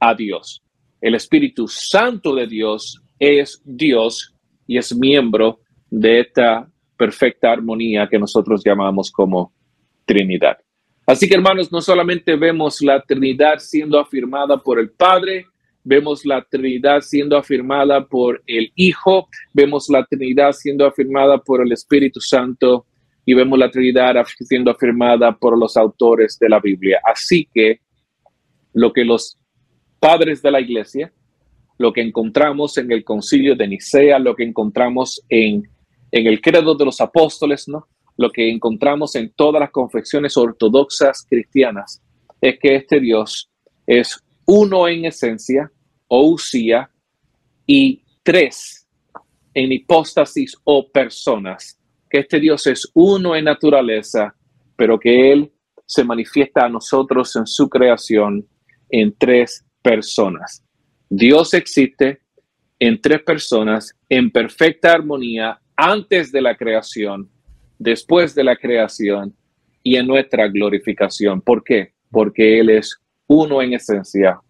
a 0.00 0.14
Dios. 0.14 0.62
El 1.00 1.14
Espíritu 1.14 1.68
Santo 1.68 2.34
de 2.34 2.46
Dios 2.46 3.00
es 3.18 3.62
Dios 3.64 4.34
y 4.66 4.78
es 4.78 4.96
miembro 4.96 5.60
de 5.90 6.20
esta 6.20 6.68
perfecta 6.96 7.52
armonía 7.52 8.08
que 8.08 8.18
nosotros 8.18 8.62
llamamos 8.64 9.10
como 9.10 9.52
Trinidad. 10.04 10.58
Así 11.06 11.28
que 11.28 11.34
hermanos, 11.34 11.72
no 11.72 11.80
solamente 11.80 12.36
vemos 12.36 12.82
la 12.82 13.02
Trinidad 13.02 13.58
siendo 13.58 13.98
afirmada 13.98 14.58
por 14.58 14.78
el 14.78 14.90
Padre, 14.90 15.46
vemos 15.82 16.24
la 16.24 16.42
Trinidad 16.42 17.00
siendo 17.00 17.36
afirmada 17.36 18.06
por 18.06 18.42
el 18.46 18.70
Hijo, 18.76 19.28
vemos 19.52 19.88
la 19.88 20.04
Trinidad 20.04 20.52
siendo 20.52 20.86
afirmada 20.86 21.38
por 21.38 21.62
el 21.62 21.72
Espíritu 21.72 22.20
Santo 22.20 22.86
y 23.24 23.34
vemos 23.34 23.58
la 23.58 23.70
Trinidad 23.70 24.24
siendo 24.38 24.70
afirmada 24.70 25.36
por 25.36 25.58
los 25.58 25.76
autores 25.76 26.38
de 26.38 26.48
la 26.48 26.60
Biblia. 26.60 27.00
Así 27.04 27.48
que 27.52 27.80
lo 28.72 28.92
que 28.92 29.04
los 29.04 29.39
padres 30.00 30.42
de 30.42 30.50
la 30.50 30.60
iglesia, 30.60 31.12
lo 31.78 31.92
que 31.92 32.00
encontramos 32.00 32.76
en 32.78 32.90
el 32.90 33.04
concilio 33.04 33.54
de 33.54 33.68
Nicea, 33.68 34.18
lo 34.18 34.34
que 34.34 34.44
encontramos 34.44 35.22
en, 35.28 35.68
en 36.10 36.26
el 36.26 36.40
credo 36.40 36.74
de 36.74 36.84
los 36.84 37.00
apóstoles, 37.00 37.68
¿no? 37.68 37.86
lo 38.16 38.30
que 38.30 38.50
encontramos 38.50 39.14
en 39.14 39.32
todas 39.34 39.60
las 39.60 39.70
confecciones 39.70 40.36
ortodoxas 40.36 41.24
cristianas, 41.28 42.02
es 42.40 42.58
que 42.58 42.76
este 42.76 43.00
Dios 43.00 43.50
es 43.86 44.22
uno 44.44 44.88
en 44.88 45.06
esencia, 45.06 45.70
o 46.06 46.28
usía, 46.28 46.90
y 47.66 48.02
tres 48.22 48.86
en 49.54 49.72
hipóstasis 49.72 50.56
o 50.64 50.88
personas, 50.90 51.78
que 52.10 52.18
este 52.18 52.40
Dios 52.40 52.66
es 52.66 52.90
uno 52.94 53.34
en 53.34 53.44
naturaleza, 53.44 54.34
pero 54.76 54.98
que 54.98 55.32
Él 55.32 55.50
se 55.86 56.04
manifiesta 56.04 56.66
a 56.66 56.68
nosotros 56.68 57.34
en 57.36 57.46
su 57.46 57.68
creación 57.68 58.46
en 58.90 59.14
tres 59.16 59.64
personas. 59.82 60.64
Dios 61.08 61.54
existe 61.54 62.20
en 62.78 63.00
tres 63.00 63.22
personas 63.22 63.94
en 64.08 64.30
perfecta 64.30 64.92
armonía 64.92 65.60
antes 65.76 66.32
de 66.32 66.40
la 66.40 66.56
creación, 66.56 67.28
después 67.78 68.34
de 68.34 68.44
la 68.44 68.56
creación 68.56 69.34
y 69.82 69.96
en 69.96 70.06
nuestra 70.06 70.48
glorificación. 70.48 71.40
¿Por 71.40 71.64
qué? 71.64 71.94
Porque 72.10 72.60
Él 72.60 72.70
es 72.70 72.98
uno 73.26 73.62
en 73.62 73.74
esencia 73.74 74.40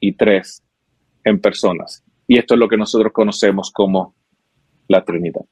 y 0.00 0.12
tres 0.12 0.62
en 1.24 1.40
personas. 1.40 2.04
Y 2.26 2.38
esto 2.38 2.54
es 2.54 2.60
lo 2.60 2.68
que 2.68 2.76
nosotros 2.76 3.12
conocemos 3.12 3.70
como 3.70 4.14
la 4.88 5.04
Trinidad. 5.04 5.44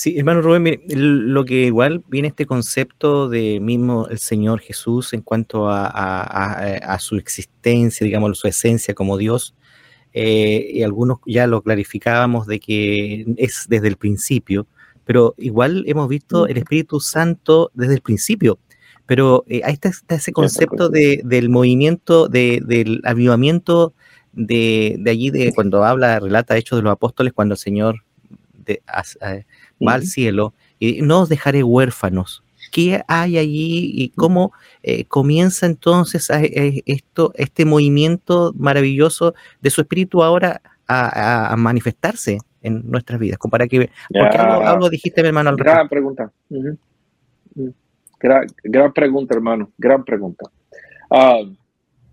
Sí, 0.00 0.18
hermano 0.18 0.40
Rubén, 0.40 0.80
lo 0.88 1.44
que 1.44 1.66
igual 1.66 2.02
viene 2.08 2.28
este 2.28 2.46
concepto 2.46 3.28
de 3.28 3.60
mismo 3.60 4.08
el 4.08 4.16
Señor 4.18 4.60
Jesús 4.60 5.12
en 5.12 5.20
cuanto 5.20 5.68
a, 5.68 6.96
su 6.98 7.16
existencia, 7.16 8.06
digamos, 8.06 8.38
su 8.38 8.48
esencia 8.48 8.94
como 8.94 9.18
Dios, 9.18 9.54
eh, 10.14 10.70
y 10.72 10.82
algunos 10.84 11.18
ya 11.26 11.46
lo 11.46 11.60
clarificábamos 11.60 12.46
de 12.46 12.60
que 12.60 13.26
es 13.36 13.66
desde 13.68 13.88
el 13.88 13.98
principio, 13.98 14.66
pero 15.04 15.34
igual 15.36 15.84
hemos 15.86 16.08
visto 16.08 16.46
el 16.46 16.56
Espíritu 16.56 16.98
Santo 16.98 17.70
desde 17.74 17.92
el 17.92 18.00
principio. 18.00 18.58
Pero 19.04 19.44
eh, 19.48 19.60
ahí 19.64 19.74
está, 19.74 19.90
ese 20.14 20.32
concepto 20.32 20.88
del 20.88 21.50
movimiento, 21.50 22.26
del 22.26 23.02
avivamiento 23.04 23.92
de, 24.32 24.98
allí, 25.06 25.28
de 25.28 25.52
cuando 25.52 25.84
habla, 25.84 26.20
relata 26.20 26.56
Hechos 26.56 26.78
de 26.78 26.84
los 26.84 26.92
Apóstoles, 26.92 27.34
cuando 27.34 27.52
el 27.52 27.58
Señor 27.58 28.02
de, 28.54 28.82
va 29.86 29.94
al 29.94 30.04
cielo 30.04 30.54
y 30.78 31.02
no 31.02 31.20
os 31.20 31.28
dejaré 31.28 31.62
huérfanos. 31.62 32.42
¿Qué 32.72 33.02
hay 33.08 33.38
allí 33.38 33.92
y 33.94 34.10
cómo 34.10 34.52
eh, 34.82 35.04
comienza 35.04 35.66
entonces 35.66 36.28
esto, 36.86 37.32
este 37.34 37.64
movimiento 37.64 38.52
maravilloso 38.56 39.34
de 39.60 39.70
su 39.70 39.80
espíritu 39.80 40.22
ahora 40.22 40.60
a, 40.86 41.54
manifestarse 41.58 42.38
en 42.62 42.88
nuestras 42.88 43.18
vidas? 43.18 43.38
Para 43.50 43.66
que, 43.66 43.90
porque 44.08 44.36
algo, 44.36 44.88
dijiste, 44.88 45.22
mi 45.22 45.28
hermano. 45.28 45.56
gran 45.56 45.88
pregunta. 45.88 46.30
gran, 48.18 48.92
pregunta, 48.92 49.34
hermano. 49.34 49.72
Gran 49.76 50.04
pregunta. 50.04 50.50
Ah, 51.10 51.40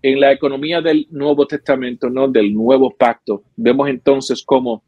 en 0.02 0.20
la 0.20 0.32
economía 0.32 0.80
del 0.80 1.06
Nuevo 1.10 1.46
Testamento, 1.46 2.08
no 2.08 2.28
del 2.28 2.54
Nuevo 2.54 2.90
Pacto, 2.90 3.42
vemos 3.56 3.88
entonces 3.88 4.42
cómo 4.44 4.82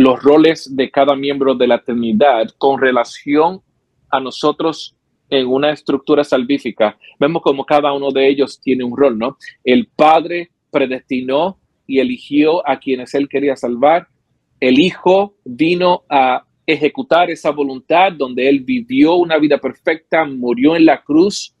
los 0.00 0.22
roles 0.22 0.74
de 0.74 0.90
cada 0.90 1.14
miembro 1.14 1.54
de 1.54 1.66
la 1.66 1.84
Trinidad 1.84 2.48
con 2.56 2.80
relación 2.80 3.60
a 4.08 4.18
nosotros 4.18 4.96
en 5.28 5.46
una 5.46 5.72
estructura 5.72 6.24
salvífica. 6.24 6.96
Vemos 7.18 7.42
como 7.42 7.66
cada 7.66 7.92
uno 7.92 8.10
de 8.10 8.26
ellos 8.26 8.58
tiene 8.62 8.82
un 8.82 8.96
rol, 8.96 9.18
¿no? 9.18 9.36
El 9.62 9.88
Padre 9.94 10.52
predestinó 10.70 11.58
y 11.86 11.98
eligió 11.98 12.66
a 12.66 12.78
quienes 12.78 13.12
él 13.12 13.28
quería 13.28 13.56
salvar. 13.56 14.08
El 14.58 14.80
Hijo 14.80 15.34
vino 15.44 16.04
a 16.08 16.46
ejecutar 16.64 17.30
esa 17.30 17.50
voluntad 17.50 18.12
donde 18.12 18.48
él 18.48 18.60
vivió 18.60 19.16
una 19.16 19.36
vida 19.36 19.58
perfecta, 19.58 20.24
murió 20.24 20.76
en 20.76 20.86
la 20.86 21.02
cruz 21.02 21.54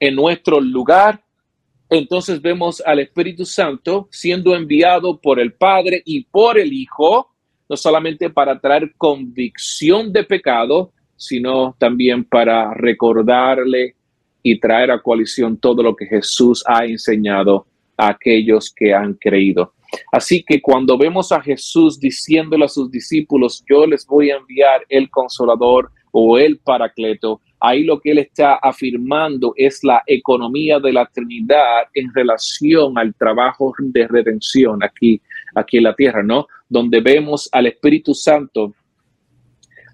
en 0.00 0.14
nuestro 0.14 0.58
lugar. 0.58 1.22
Entonces 1.90 2.40
vemos 2.40 2.80
al 2.80 3.00
Espíritu 3.00 3.44
Santo 3.44 4.08
siendo 4.10 4.56
enviado 4.56 5.20
por 5.20 5.38
el 5.38 5.52
Padre 5.52 6.00
y 6.06 6.24
por 6.24 6.58
el 6.58 6.72
Hijo 6.72 7.28
no 7.72 7.76
solamente 7.78 8.28
para 8.28 8.60
traer 8.60 8.92
convicción 8.98 10.12
de 10.12 10.24
pecado, 10.24 10.92
sino 11.16 11.74
también 11.78 12.22
para 12.22 12.74
recordarle 12.74 13.94
y 14.42 14.60
traer 14.60 14.90
a 14.90 15.00
coalición 15.00 15.56
todo 15.56 15.82
lo 15.82 15.96
que 15.96 16.04
Jesús 16.04 16.62
ha 16.66 16.84
enseñado 16.84 17.64
a 17.96 18.08
aquellos 18.08 18.70
que 18.76 18.92
han 18.92 19.14
creído. 19.14 19.72
Así 20.12 20.44
que 20.46 20.60
cuando 20.60 20.98
vemos 20.98 21.32
a 21.32 21.40
Jesús 21.40 21.98
diciéndole 21.98 22.66
a 22.66 22.68
sus 22.68 22.90
discípulos, 22.90 23.64
yo 23.66 23.86
les 23.86 24.06
voy 24.06 24.30
a 24.30 24.36
enviar 24.36 24.84
el 24.90 25.08
consolador 25.08 25.90
o 26.10 26.36
el 26.36 26.58
paracleto, 26.58 27.40
ahí 27.58 27.84
lo 27.84 27.98
que 28.00 28.10
él 28.10 28.18
está 28.18 28.56
afirmando 28.56 29.54
es 29.56 29.82
la 29.82 30.02
economía 30.06 30.78
de 30.78 30.92
la 30.92 31.06
Trinidad 31.06 31.84
en 31.94 32.12
relación 32.12 32.98
al 32.98 33.14
trabajo 33.14 33.72
de 33.78 34.06
redención 34.08 34.82
aquí, 34.84 35.22
aquí 35.54 35.78
en 35.78 35.84
la 35.84 35.94
tierra, 35.94 36.22
¿no? 36.22 36.46
Donde 36.72 37.00
vemos 37.00 37.48
al 37.52 37.66
Espíritu 37.66 38.14
Santo 38.14 38.74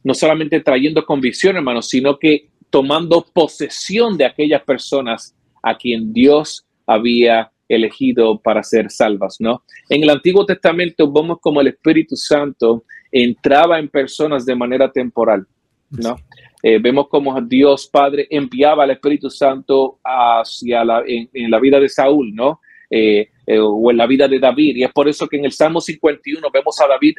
no 0.05 0.15
solamente 0.15 0.61
trayendo 0.61 1.05
convicción, 1.05 1.57
hermanos, 1.57 1.89
sino 1.89 2.19
que 2.19 2.49
tomando 2.71 3.27
posesión 3.33 4.17
de 4.17 4.25
aquellas 4.25 4.63
personas 4.63 5.35
a 5.63 5.77
quien 5.77 6.13
Dios 6.13 6.65
había 6.87 7.51
elegido 7.69 8.39
para 8.39 8.63
ser 8.63 8.91
salvas, 8.91 9.37
¿no? 9.41 9.65
En 9.89 10.03
el 10.03 10.11
Antiguo 10.11 10.47
Testamento 10.47 11.11
vemos 11.13 11.39
como 11.41 11.61
el 11.61 11.67
Espíritu 11.67 12.17
Santo 12.17 12.85
entraba 13.13 13.79
en 13.79 13.89
personas 13.89 14.47
de 14.47 14.55
manera 14.55 14.91
temporal, 14.91 15.47
¿no? 15.91 16.17
Eh, 16.63 16.79
vemos 16.79 17.09
como 17.09 17.41
Dios 17.43 17.89
Padre 17.89 18.27
enviaba 18.31 18.85
al 18.85 18.91
Espíritu 18.91 19.31
Santo 19.31 19.99
hacia 20.03 20.85
la, 20.85 21.03
en, 21.07 21.51
la 21.51 21.61
vida 21.61 21.79
de 21.79 21.89
Saúl, 21.89 22.35
¿no? 22.35 22.61
Eh, 22.91 23.29
eh, 23.51 23.59
o 23.59 23.91
en 23.91 23.97
la 23.97 24.07
vida 24.07 24.29
de 24.29 24.39
David. 24.39 24.77
Y 24.77 24.85
es 24.85 24.93
por 24.93 25.09
eso 25.09 25.27
que 25.27 25.39
en 25.39 25.47
el 25.47 25.53
Salmo 25.53 25.81
51 25.81 26.51
vemos 26.53 26.79
a 26.83 26.87
David 26.87 27.15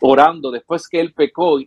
orando 0.00 0.52
después 0.52 0.88
que 0.88 1.00
él 1.00 1.12
pecó, 1.12 1.58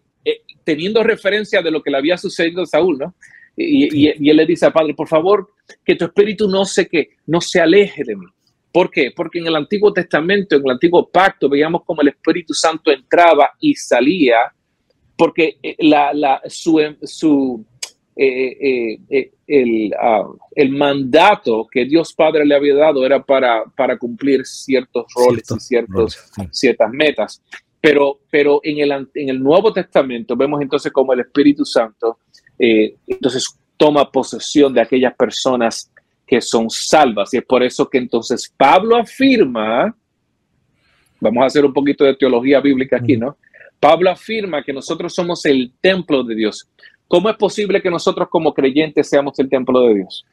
teniendo 0.64 1.04
referencia 1.04 1.62
de 1.62 1.72
lo 1.72 1.84
que 1.84 1.92
le 1.92 1.98
había 1.98 2.18
sucedido 2.18 2.62
a 2.62 2.66
Saúl, 2.66 2.98
¿no? 2.98 3.16
Y, 3.58 4.08
y, 4.08 4.30
él 4.30 4.38
le 4.38 4.46
dice 4.46 4.66
al 4.68 4.72
Padre, 4.72 4.94
por 4.94 5.10
favor, 5.10 5.50
que 5.84 5.96
tu 5.96 6.06
espíritu 6.06 6.48
no 6.48 6.64
se, 6.64 6.88
que, 6.88 7.18
no 7.26 7.42
se 7.42 7.60
aleje 7.60 8.04
de 8.06 8.16
mí. 8.16 8.28
¿Por 8.72 8.90
qué? 8.90 9.12
Porque 9.14 9.40
en 9.40 9.48
el 9.48 9.56
Antiguo 9.58 9.92
Testamento, 9.92 10.56
en 10.56 10.62
el 10.64 10.72
Antiguo 10.72 11.10
Pacto, 11.10 11.50
veíamos 11.50 11.84
como 11.84 12.02
el 12.02 12.10
Espíritu 12.10 12.54
Santo 12.54 12.92
entraba 12.92 13.52
y 13.60 13.74
salía, 13.74 14.54
porque 15.18 15.58
eh, 15.62 15.76
la, 15.80 16.14
la, 16.14 16.42
su, 16.48 16.80
su 17.02 17.66
eh, 18.18 19.00
eh, 19.10 19.32
el, 19.48 19.94
uh, 19.94 20.38
el, 20.56 20.70
mandato 20.72 21.68
que 21.72 21.86
Dios 21.86 22.14
Padre 22.14 22.46
le 22.46 22.56
había 22.56 22.76
dado 22.76 23.06
era 23.06 23.24
para, 23.24 23.64
para 23.76 23.98
cumplir 23.98 24.46
ciertos 24.46 25.06
roles 25.16 25.44
y 25.56 25.60
ciertos, 25.60 26.18
ciertas 26.52 26.92
metas. 26.92 27.42
Pero, 27.80 28.20
pero 28.30 28.60
en, 28.64 28.80
el, 28.80 29.08
en 29.14 29.30
el 29.30 29.42
Nuevo 29.42 29.72
Testamento 29.72 30.36
vemos 30.36 30.62
entonces 30.62 30.92
como 30.92 31.14
el 31.14 31.22
Espíritu 31.22 31.64
Santo 31.64 32.20
entonces 32.60 33.56
toma 33.78 34.12
posesión 34.12 34.74
de 34.74 34.82
aquellas 34.82 35.16
personas 35.16 35.92
que 36.26 36.42
son 36.42 36.70
salvas. 36.70 37.34
Y 37.34 37.38
es 37.38 37.46
por 37.46 37.64
eso 37.64 37.90
que 37.90 38.00
entonces 38.00 38.54
Pablo 38.58 38.98
afirma, 38.98 39.96
vamos 41.22 41.44
a 41.44 41.46
hacer 41.46 41.64
un 41.64 41.74
poquito 41.74 42.04
de 42.04 42.16
teología 42.16 42.60
bíblica 42.60 42.98
aquí, 42.98 43.16
¿no? 43.16 43.38
Pablo 43.80 44.10
afirma 44.10 44.64
que 44.64 44.74
nosotros 44.74 45.14
somos 45.14 45.46
el 45.46 45.72
templo 45.80 46.24
de 46.24 46.36
Dios. 46.36 46.68
¿Cómo 47.08 47.30
es 47.30 47.38
posible 47.38 47.82
que 47.82 47.90
nosotros 47.90 48.28
como 48.30 48.54
creyentes 48.54 49.10
seamos 49.10 49.40
el 49.40 49.50
templo 49.50 49.82
de 49.82 49.96
Dios? 49.96 50.26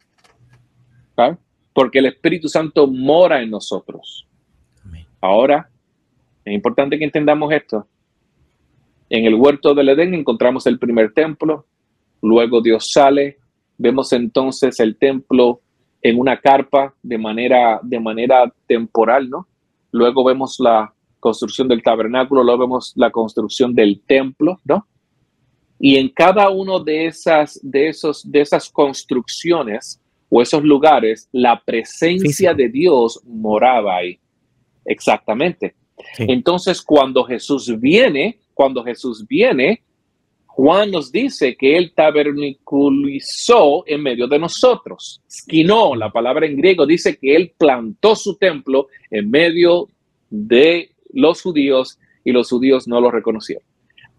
¿Ah? 1.17 1.37
Porque 1.73 2.01
el 2.01 2.07
Espíritu 2.07 2.49
Santo 2.49 2.87
mora 2.87 3.43
en 3.43 3.51
nosotros. 3.51 4.27
Ahora, 5.21 5.71
es 6.45 6.53
importante 6.53 6.99
que 6.99 7.05
entendamos 7.05 7.53
esto. 7.53 7.87
En 9.09 9.25
el 9.25 9.35
huerto 9.35 9.75
del 9.75 9.89
Edén 9.91 10.15
encontramos 10.15 10.67
el 10.67 10.79
primer 10.79 11.13
templo, 11.13 11.67
luego 12.21 12.61
Dios 12.61 12.91
sale, 12.91 13.39
vemos 13.79 14.13
entonces 14.13 14.81
el 14.81 14.97
templo 14.97 15.61
en 16.03 16.19
una 16.19 16.39
carpa 16.41 16.95
de 17.03 17.19
manera, 17.19 17.81
de 17.83 18.01
manera 18.01 18.53
temporal, 18.67 19.31
¿no? 19.31 19.47
Luego 19.93 20.25
vemos 20.25 20.59
la 20.59 20.93
construcción 21.21 21.69
del 21.69 21.83
tabernáculo, 21.83 22.43
luego 22.43 22.67
vemos 22.67 22.93
la 22.97 23.11
construcción 23.11 23.75
del 23.75 24.03
templo, 24.03 24.61
¿no? 24.65 24.87
Y 25.87 25.99
en 25.99 26.09
cada 26.09 26.49
uno 26.49 26.81
de 26.81 27.05
esas, 27.05 27.61
de 27.63 27.89
esos, 27.89 28.23
de 28.33 28.41
esas 28.41 28.71
construcciones 28.71 30.01
o 30.31 30.41
esos 30.41 30.65
lugares, 30.65 31.29
la 31.31 31.63
presencia 31.63 32.55
de 32.55 32.71
Dios 32.71 33.21
moraba 33.27 33.97
ahí. 33.97 34.19
Exactamente. 34.87 35.75
Entonces, 36.17 36.81
cuando 36.81 37.23
Jesús 37.25 37.79
viene, 37.79 38.39
cuando 38.55 38.83
Jesús 38.83 39.27
viene, 39.29 39.83
Juan 40.47 40.91
nos 40.91 41.13
dice 41.13 41.55
que 41.55 41.77
él 41.77 41.93
taberniculizó 41.95 43.85
en 43.87 44.05
medio 44.05 44.27
de 44.27 44.39
nosotros. 44.39 45.21
Esquinó, 45.29 45.95
la 45.95 46.11
palabra 46.11 46.47
en 46.47 46.57
griego 46.57 46.87
dice 46.87 47.19
que 47.19 47.37
él 47.37 47.53
plantó 47.59 48.17
su 48.17 48.39
templo 48.39 48.89
en 49.11 49.31
medio 49.31 49.91
de 50.31 50.93
los 51.13 51.43
judíos 51.43 51.99
y 52.25 52.33
los 52.33 52.49
judíos 52.49 52.89
no 52.89 53.03
lo 53.03 53.11
reconocieron. 53.11 53.74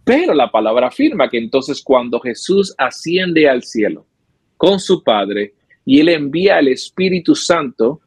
Pero 0.05 0.35
la 0.35 0.51
palabra 0.51 0.87
afirma 0.87 1.29
que 1.29 1.39
entonces 1.39 1.81
cuando 1.83 2.19
Jesús 2.19 2.73
asciende 2.77 3.49
al 3.49 3.63
cielo 3.63 4.05
con 4.55 4.79
su 4.79 5.03
Padre 5.03 5.55
y 5.83 5.99
él 5.99 6.09
envía 6.09 6.59
el 6.59 6.67
Espíritu 6.67 7.35
Santo, 7.35 8.01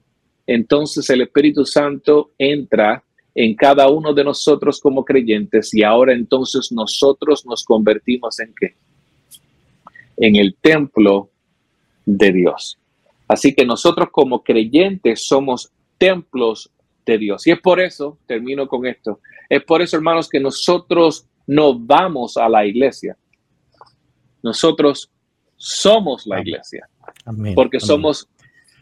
entonces 0.47 1.11
el 1.11 1.23
Espíritu 1.23 1.67
Santo 1.67 2.31
entra 2.39 3.03
en 3.35 3.55
cada 3.55 3.89
uno 3.89 4.15
de 4.15 4.25
nosotros 4.25 4.81
como 4.81 5.05
creyentes 5.05 5.75
y 5.75 5.83
ahora 5.83 6.13
entonces 6.13 6.71
nosotros 6.71 7.45
nos 7.45 7.65
convertimos 7.65 8.39
en 8.39 8.55
qué? 8.59 8.75
En 10.17 10.37
el 10.37 10.55
templo 10.55 11.31
de 12.07 12.33
Dios. 12.33 12.79
Así 13.27 13.55
que 13.55 13.67
nosotros 13.67 14.09
como 14.11 14.43
creyentes 14.43 15.27
somos 15.27 15.71
templos 15.99 16.71
de 17.05 17.19
Dios. 17.19 17.47
Y 17.47 17.51
es 17.51 17.61
por 17.61 17.81
eso, 17.81 18.19
termino 18.27 18.69
con 18.69 18.87
esto, 18.87 19.21
es 19.49 19.63
por 19.65 19.83
eso, 19.83 19.97
hermanos, 19.97 20.29
que 20.29 20.41
nosotros 20.41 21.28
no 21.49 21.77
vamos 21.77 22.37
a 22.37 22.49
la 22.49 22.65
iglesia. 22.67 23.17
Nosotros 24.43 25.11
somos 25.57 26.27
la 26.27 26.41
iglesia. 26.41 26.89
Porque 27.55 27.81
somos 27.81 28.29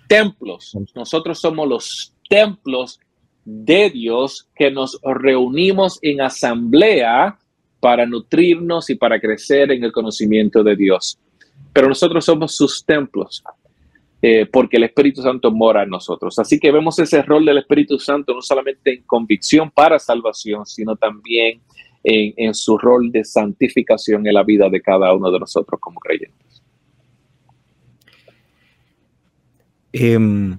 templos. 0.08 0.76
Nosotros 0.94 1.38
somos 1.38 1.68
los 1.68 2.12
templos 2.28 3.00
de 3.44 3.88
Dios 3.90 4.48
que 4.54 4.72
nos 4.72 4.98
reunimos 5.02 6.00
en 6.02 6.20
asamblea 6.20 7.38
para 7.78 8.04
nutrirnos 8.04 8.90
y 8.90 8.96
para 8.96 9.20
crecer 9.20 9.70
en 9.70 9.84
el 9.84 9.92
conocimiento 9.92 10.64
de 10.64 10.74
Dios. 10.74 11.20
Pero 11.72 11.88
nosotros 11.88 12.24
somos 12.24 12.56
sus 12.56 12.84
templos, 12.84 13.44
eh, 14.20 14.46
porque 14.46 14.78
el 14.78 14.84
Espíritu 14.84 15.22
Santo 15.22 15.52
mora 15.52 15.84
en 15.84 15.90
nosotros. 15.90 16.36
Así 16.40 16.58
que 16.58 16.72
vemos 16.72 16.98
ese 16.98 17.22
rol 17.22 17.44
del 17.44 17.58
Espíritu 17.58 17.96
Santo 18.00 18.34
no 18.34 18.42
solamente 18.42 18.92
en 18.92 19.02
convicción 19.04 19.70
para 19.70 20.00
salvación, 20.00 20.66
sino 20.66 20.96
también 20.96 21.60
en, 22.09 22.54
su 22.54 22.78
rol 22.78 23.11
de 23.11 23.24
santificación 23.24 24.26
en 24.26 24.34
la 24.34 24.44
vida 24.44 24.68
de 24.70 24.80
cada 24.80 25.12
uno 25.12 25.30
de 25.30 25.40
nosotros 25.40 25.80
como 25.80 25.98
creyentes. 25.98 26.62
Em, 29.92 30.59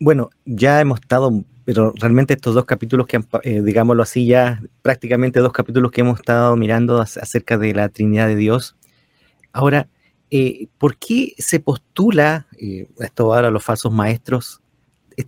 bueno, 0.00 0.30
ya 0.44 0.80
hemos 0.80 1.00
estado 1.00 1.44
pero 1.64 1.92
realmente 1.96 2.34
estos 2.34 2.54
dos 2.54 2.64
capítulos 2.64 3.06
que, 3.06 3.20
eh, 3.44 3.62
digámoslo 3.62 4.02
así, 4.02 4.26
ya 4.26 4.62
prácticamente 4.82 5.40
dos 5.40 5.52
capítulos 5.52 5.92
que 5.92 6.00
hemos 6.00 6.18
estado 6.18 6.56
mirando 6.56 7.00
acerca 7.00 7.56
de 7.56 7.74
la 7.74 7.88
Trinidad 7.88 8.26
de 8.26 8.36
Dios. 8.36 8.76
Ahora, 9.52 9.88
eh, 10.30 10.68
¿por 10.78 10.96
qué 10.96 11.34
se 11.38 11.60
postula, 11.60 12.46
eh, 12.58 12.88
esto 12.98 13.32
ahora 13.32 13.50
los 13.50 13.62
falsos 13.62 13.92
maestros, 13.92 14.61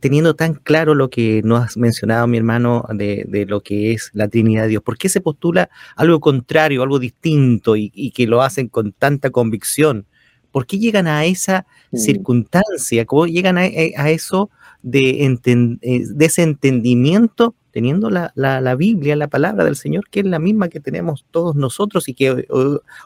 teniendo 0.01 0.35
tan 0.35 0.55
claro 0.55 0.95
lo 0.95 1.11
que 1.11 1.43
nos 1.45 1.65
has 1.65 1.77
mencionado, 1.77 2.27
mi 2.27 2.37
hermano, 2.37 2.85
de, 2.93 3.47
lo 3.49 3.61
que 3.63 3.93
es 3.93 4.11
la 4.13 4.29
Trinidad 4.29 4.63
de 4.63 4.69
Dios? 4.69 4.83
¿Por 4.83 4.99
qué 4.99 5.09
se 5.09 5.21
postula 5.21 5.71
algo 5.97 6.21
contrario, 6.21 6.83
algo 6.83 6.99
distinto 6.99 7.77
y, 7.77 8.13
que 8.15 8.27
lo 8.27 8.43
hacen 8.43 8.69
con 8.69 8.93
tanta 8.93 9.31
convicción? 9.31 10.07
¿Por 10.51 10.67
qué 10.67 10.79
llegan 10.79 11.07
a 11.07 11.25
esa 11.25 11.67
mm. 11.91 11.97
circunstancia? 11.97 13.05
¿Cómo 13.07 13.27
llegan 13.27 13.59
a 13.59 13.67
eso? 13.67 14.51
de, 14.85 15.25
eh, 15.25 16.03
de 16.07 16.25
ese 16.27 16.43
entendimiento, 16.43 17.55
teniendo 17.73 18.11
la, 18.11 18.33
la, 18.37 18.75
Biblia, 18.77 19.17
la 19.17 19.29
palabra 19.29 19.65
del 19.65 19.75
Señor, 19.77 20.05
que 20.11 20.21
es 20.21 20.27
la 20.27 20.39
misma 20.39 20.69
que 20.69 20.79
tenemos 20.79 21.25
todos 21.31 21.57
nosotros 21.57 22.09
y 22.09 22.15
que 22.15 22.47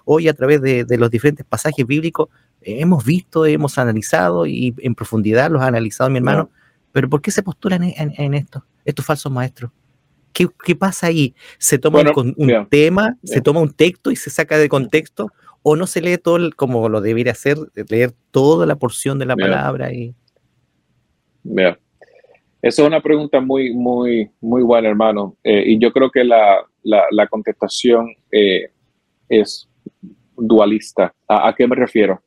hoy, 0.04 0.28
a 0.28 0.34
través 0.34 0.60
de, 0.60 0.84
los 0.98 1.10
diferentes 1.10 1.46
pasajes 1.46 1.86
bíblicos 1.86 2.28
hemos 2.60 3.04
visto, 3.04 3.46
hemos 3.46 3.78
analizado 3.78 4.44
y 4.44 4.74
en 4.78 4.94
profundidad 4.94 5.50
los 5.50 5.62
ha 5.62 5.68
analizado 5.68 6.10
mi 6.10 6.18
hermano. 6.18 6.50
Pero 6.92 7.08
¿por 7.08 7.20
qué 7.20 7.30
se 7.30 7.42
postulan 7.42 7.82
en, 7.84 8.34
esto, 8.34 8.64
estos 8.84 9.04
falsos 9.04 9.30
maestros? 9.30 9.70
¿Qué, 10.32 10.46
¿Qué, 10.64 10.74
pasa 10.74 11.08
ahí? 11.08 11.34
¿Se 11.58 11.78
toma 11.78 12.00
un, 12.14 12.66
tema, 12.68 13.16
se 13.24 13.40
toma 13.40 13.60
un 13.60 13.72
texto 13.72 14.10
y 14.10 14.16
se 14.16 14.30
saca 14.30 14.58
de 14.58 14.68
contexto? 14.68 15.30
¿O 15.62 15.76
no 15.76 15.86
se 15.86 16.00
lee 16.00 16.18
todo 16.18 16.38
como 16.56 16.88
lo 16.88 17.00
debería 17.00 17.32
hacer, 17.32 17.58
leer 17.88 18.12
toda 18.30 18.64
la 18.66 18.76
porción 18.76 19.18
de 19.18 19.26
la 19.26 19.36
palabra? 19.36 19.92
y 19.92 20.14
Mira, 21.42 21.78
esa 22.60 22.82
es 22.82 22.88
una 22.88 23.00
pregunta 23.00 23.40
muy, 23.40 23.72
muy, 23.72 24.30
muy 24.40 24.62
buena, 24.62 24.88
hermano. 24.88 25.36
Eh, 25.44 25.64
y 25.66 25.78
yo 25.78 25.92
creo 25.92 26.10
que 26.10 26.24
la, 26.24 26.58
la, 26.82 27.26
contestación 27.28 28.14
eh, 28.32 28.70
es 29.28 29.68
dualista. 30.36 31.14
¿A, 31.28 31.54
qué 31.56 31.66
me 31.66 31.76
refiero? 31.76 32.22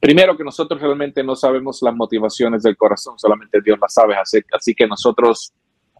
Primero 0.00 0.36
que 0.36 0.44
nosotros 0.44 0.80
realmente 0.80 1.22
no 1.22 1.36
sabemos 1.36 1.82
las 1.82 1.94
motivaciones 1.94 2.62
del 2.62 2.76
corazón, 2.76 3.18
solamente 3.18 3.60
Dios 3.60 3.78
las 3.80 3.92
sabe, 3.92 4.14
así, 4.16 4.74
que 4.74 4.86
nosotros 4.86 5.52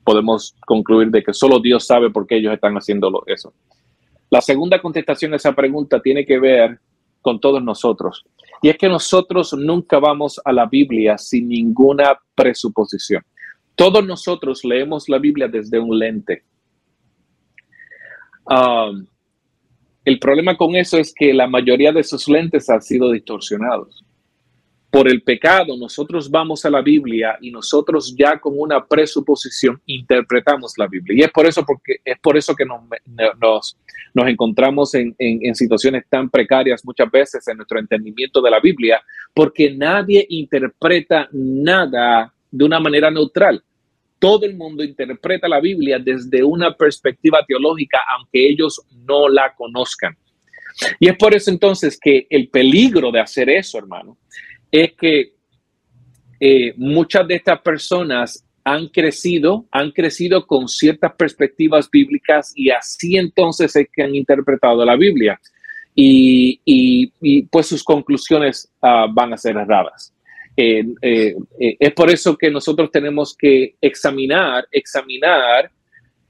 podemos 0.05 0.55
concluir 0.67 1.11
de 1.11 1.23
que 1.23 1.33
solo 1.33 1.61
Dios 1.61 1.87
sabe 1.87 2.11
por 2.11 2.27
qué 2.27 2.37
ellos 2.37 2.55
están 2.55 2.75
haciendo 2.75 3.23
eso. 3.27 3.53
La 4.31 4.41
segunda 4.41 4.81
contestación 4.81 5.33
a 5.33 5.37
esa 5.37 5.53
pregunta 5.55 6.01
tiene 6.01 6.25
que 6.25 6.39
ver 6.39 6.81
con 7.21 7.41
todos 7.41 7.63
nosotros. 7.63 8.25
Y 8.63 8.69
es 8.69 8.79
que 8.79 8.89
nosotros 8.89 9.53
nunca 9.53 9.99
vamos 9.99 10.41
a 10.45 10.53
la 10.53 10.67
Biblia 10.67 11.19
sin 11.19 11.49
ninguna 11.49 12.19
presuposición. 12.35 13.25
Todos 13.75 14.07
nosotros 14.07 14.65
leemos 14.65 15.09
la 15.09 15.19
Biblia 15.19 15.49
desde 15.49 15.79
un 15.79 15.99
lente. 15.99 16.45
Um, 18.49 19.07
el 20.07 20.21
problema 20.21 20.57
con 20.57 20.77
eso 20.77 20.99
es 20.99 21.13
que 21.13 21.35
la 21.35 21.49
mayoría 21.49 21.91
de 21.91 22.01
esos 22.01 22.29
lentes 22.29 22.71
han 22.71 22.81
sido 22.81 23.11
distorsionados. 23.11 24.05
por 24.89 25.09
el 25.09 25.21
pecado, 25.21 25.77
nosotros 25.77 26.31
vamos 26.31 26.65
a 26.65 26.71
la 26.71 26.81
Biblia 26.81 27.37
y 27.43 27.51
nosotros 27.51 28.15
ya 28.17 28.39
con 28.39 28.55
una 28.57 28.87
presuposición 28.87 29.79
interpretamos 29.85 30.73
la 30.79 30.87
Biblia. 30.87 31.19
Y 31.19 31.23
es 31.25 31.31
por 31.33 31.45
eso, 31.45 31.67
porque, 31.67 31.97
es 32.03 32.19
por 32.21 32.35
eso 32.37 32.55
que 32.55 32.65
nos, 32.65 33.77
encontramos 34.15 34.95
en, 34.95 35.15
en, 35.19 35.55
situaciones 35.55 36.05
tan 36.09 36.31
precarias 36.31 36.83
muchas 36.83 37.11
veces 37.11 37.47
en 37.49 37.59
nuestro 37.59 37.79
entendimiento 37.79 38.41
de 38.41 38.51
la 38.51 38.61
Biblia, 38.61 39.03
porque 39.35 39.71
nadie 39.71 40.25
interpreta 40.31 41.29
nada 41.33 42.33
de 42.51 42.65
una 42.65 42.81
manera 42.81 43.11
neutral. 43.11 43.63
Todo 44.19 44.47
el 44.47 44.57
mundo 44.57 44.83
interpreta 44.83 45.49
la 45.49 45.61
Biblia 45.61 45.99
desde 45.99 46.43
una 46.43 46.75
perspectiva 46.75 47.45
teológica, 47.47 48.01
aunque 48.17 48.49
ellos 48.49 48.81
no 49.07 49.29
la 49.29 49.55
conozcan. 49.55 50.17
Y 51.01 51.09
es 51.09 51.17
por 51.17 51.35
eso 51.35 51.51
entonces 51.51 51.99
que 52.01 52.27
el 52.31 52.49
peligro 52.49 53.11
de 53.11 53.21
hacer 53.21 53.49
eso, 53.51 53.79
hermano, 53.79 54.19
es 54.71 54.93
que 54.95 55.33
eh, 56.41 56.75
muchas 56.77 57.27
de 57.27 57.37
estas 57.37 57.61
personas 57.61 58.47
han 58.67 58.89
crecido, 58.89 59.67
han 59.71 59.93
crecido 59.93 60.45
con 60.45 60.69
ciertas 60.69 61.15
perspectivas 61.15 61.89
bíblicas 61.89 62.53
y 62.57 62.71
así 62.71 63.17
entonces 63.17 63.77
es 63.77 63.87
que 63.93 64.03
han 64.03 64.15
interpretado 64.15 64.85
la 64.85 64.97
Biblia. 64.97 65.41
Y, 65.95 67.47
pues 67.51 67.69
sus 67.69 67.83
conclusiones 67.83 68.71
uh, 68.83 69.11
van 69.15 69.33
a 69.33 69.37
ser 69.39 69.57
erradas. 69.57 70.13
Eh, 70.57 70.85
eh, 71.03 71.37
es 71.59 71.93
por 71.93 72.11
eso 72.11 72.37
que 72.37 72.51
nosotros 72.51 72.91
tenemos 72.91 73.37
que 73.37 73.77
examinar, 73.81 74.67
examinar 74.73 75.71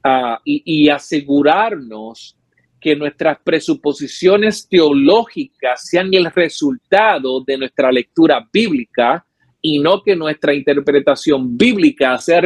uh, 0.03 0.37
y, 0.43 0.83
y 0.83 0.89
asegurarnos 0.89 2.35
que 2.79 2.95
nuestras 2.95 3.39
presuposiciones 3.43 4.67
teológicas 4.67 5.87
sean 5.87 6.13
el 6.13 6.31
resultado 6.31 7.41
de 7.43 7.57
nuestra 7.57 7.91
lectura 7.91 8.47
bíblica 8.51 9.25
y 9.61 9.79
no 9.79 10.03
que 10.03 10.15
nuestra 10.15 10.53
interpretación 10.53 11.57
bíblica 11.57 12.17
sea, 12.19 12.41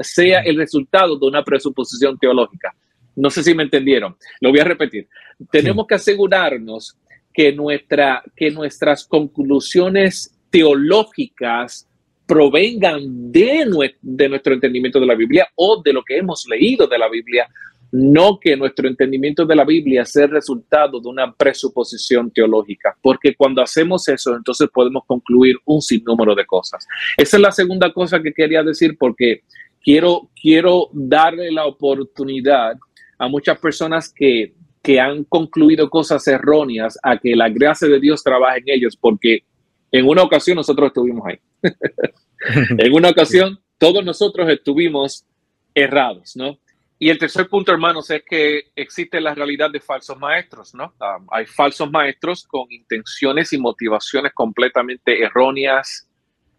sea 0.00 0.40
el 0.40 0.56
resultado 0.56 1.18
de 1.18 1.26
una 1.26 1.44
presuposición 1.44 2.18
teológica. 2.18 2.74
No 3.16 3.30
sé 3.30 3.42
si 3.42 3.54
me 3.54 3.64
entendieron. 3.64 4.16
Lo 4.40 4.50
voy 4.50 4.60
a 4.60 4.64
repetir. 4.64 5.08
Tenemos 5.50 5.86
que 5.86 5.96
asegurarnos 5.96 6.96
que, 7.32 7.52
nuestra, 7.52 8.22
que 8.34 8.50
nuestras 8.50 9.04
conclusiones 9.06 10.37
teológicas 10.50 11.86
provengan 12.26 13.32
de, 13.32 13.94
de 14.02 14.28
nuestro 14.28 14.54
entendimiento 14.54 15.00
de 15.00 15.06
la 15.06 15.14
Biblia 15.14 15.48
o 15.54 15.80
de 15.82 15.92
lo 15.92 16.02
que 16.02 16.18
hemos 16.18 16.46
leído 16.48 16.86
de 16.86 16.98
la 16.98 17.08
Biblia 17.08 17.48
no 17.90 18.38
que 18.38 18.56
nuestro 18.56 18.88
entendimiento 18.88 19.46
de 19.46 19.56
la 19.56 19.64
Biblia 19.64 20.04
sea 20.04 20.24
el 20.24 20.32
resultado 20.32 21.00
de 21.00 21.08
una 21.08 21.32
presuposición 21.32 22.30
teológica, 22.30 22.96
porque 23.00 23.34
cuando 23.34 23.62
hacemos 23.62 24.06
eso, 24.08 24.36
entonces 24.36 24.68
podemos 24.72 25.04
concluir 25.06 25.56
un 25.64 25.80
sinnúmero 25.80 26.34
de 26.34 26.44
cosas. 26.44 26.86
Esa 27.16 27.36
es 27.36 27.42
la 27.42 27.52
segunda 27.52 27.92
cosa 27.92 28.20
que 28.20 28.32
quería 28.32 28.62
decir, 28.62 28.96
porque 28.98 29.42
quiero, 29.82 30.28
quiero 30.40 30.88
darle 30.92 31.50
la 31.50 31.66
oportunidad 31.66 32.76
a 33.18 33.28
muchas 33.28 33.58
personas 33.58 34.12
que, 34.12 34.52
que 34.82 35.00
han 35.00 35.24
concluido 35.24 35.88
cosas 35.88 36.26
erróneas 36.28 36.98
a 37.02 37.18
que 37.18 37.34
la 37.34 37.48
gracia 37.48 37.88
de 37.88 38.00
Dios 38.00 38.22
trabaje 38.22 38.58
en 38.58 38.68
ellos, 38.68 38.96
porque 39.00 39.44
en 39.92 40.06
una 40.06 40.22
ocasión 40.22 40.56
nosotros 40.56 40.88
estuvimos 40.88 41.26
ahí. 41.26 41.38
en 42.78 42.92
una 42.92 43.10
ocasión 43.10 43.58
todos 43.78 44.04
nosotros 44.04 44.48
estuvimos 44.50 45.24
errados, 45.74 46.36
¿no? 46.36 46.58
Y 47.00 47.10
el 47.10 47.18
tercer 47.18 47.48
punto, 47.48 47.70
hermanos, 47.70 48.10
es 48.10 48.24
que 48.24 48.72
existe 48.74 49.20
la 49.20 49.32
realidad 49.32 49.70
de 49.70 49.78
falsos 49.78 50.18
maestros, 50.18 50.74
¿no? 50.74 50.94
Um, 51.00 51.28
hay 51.30 51.46
falsos 51.46 51.88
maestros 51.90 52.44
con 52.44 52.66
intenciones 52.70 53.52
y 53.52 53.58
motivaciones 53.58 54.32
completamente 54.34 55.22
erróneas, 55.22 56.08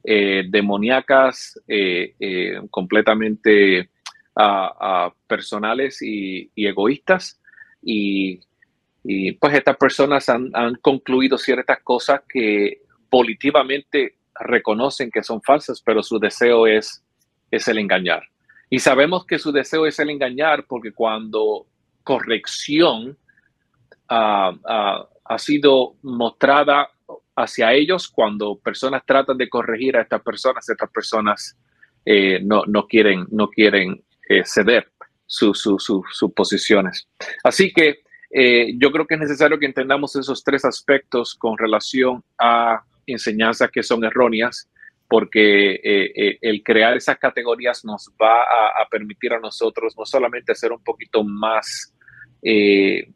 eh, 0.06 0.46
demoníacas, 0.48 1.60
eh, 1.68 2.16
eh, 2.22 2.62
completamente 2.72 3.90
uh, 4.38 5.12
personales 5.28 6.02
y, 6.02 6.50
egoístas. 6.56 7.42
Y, 7.84 8.40
pues 9.40 9.54
estas 9.56 9.76
personas 9.78 10.30
han, 10.30 10.52
han 10.54 10.76
concluido 10.76 11.38
ciertas 11.38 11.80
cosas 11.84 12.22
que 12.30 12.82
volitivamente 13.10 14.16
reconocen 14.40 15.12
que 15.12 15.24
son 15.24 15.42
falsas, 15.42 15.82
pero 15.82 16.02
su 16.04 16.20
deseo 16.20 16.68
es, 16.68 17.04
es 17.52 17.68
el 17.68 17.78
engañar. 17.78 18.24
Y 18.70 18.80
sabemos 18.80 19.26
que 19.26 19.40
su 19.40 19.52
deseo 19.52 19.86
es 19.86 20.00
el 20.00 20.10
engañar 20.10 20.66
porque 20.68 20.92
cuando 20.92 21.66
corrección 22.04 23.18
ah, 24.10 24.54
ah, 24.66 25.08
ha 25.26 25.38
sido 25.38 25.96
mostrada 26.02 26.90
hacia 27.36 27.74
ellos, 27.74 28.08
cuando 28.10 28.58
personas 28.58 29.04
tratan 29.06 29.38
de 29.38 29.50
corregir 29.50 29.96
a 29.98 30.02
estas 30.02 30.22
personas, 30.22 30.68
estas 30.70 30.90
personas 30.92 31.58
eh, 32.06 32.40
no, 32.44 32.64
no, 32.68 32.86
quieren, 32.88 33.28
no 33.32 33.50
quieren 33.50 34.04
eh, 34.28 34.44
ceder 34.46 34.92
sus 35.26 36.34
posiciones. 36.36 37.08
Así 37.44 37.72
que 37.72 38.00
eh, 38.32 38.74
yo 38.78 38.92
creo 38.92 39.06
que 39.06 39.16
es 39.16 39.20
necesario 39.20 39.60
que 39.60 39.66
entendamos 39.66 40.16
esos 40.16 40.44
tres 40.44 40.66
aspectos 40.66 41.36
con 41.36 41.58
relación 41.58 42.24
a 42.38 42.84
enseñanzas 43.12 43.70
que 43.72 43.84
son 43.84 44.04
erróneas 44.04 44.70
porque 45.10 45.72
eh, 45.84 46.12
eh, 46.16 46.38
el 46.40 46.62
crear 46.64 46.96
esas 46.96 47.18
categorías 47.18 47.84
nos 47.84 48.12
va 48.22 48.44
a, 48.44 48.88
permitir 48.90 49.34
a 49.34 49.40
nosotros 49.40 49.96
no 49.98 50.06
solamente 50.06 50.54
ser 50.54 50.72
un 50.72 50.84
poquito 50.84 51.24
más 51.24 51.94
eh, 52.44 53.10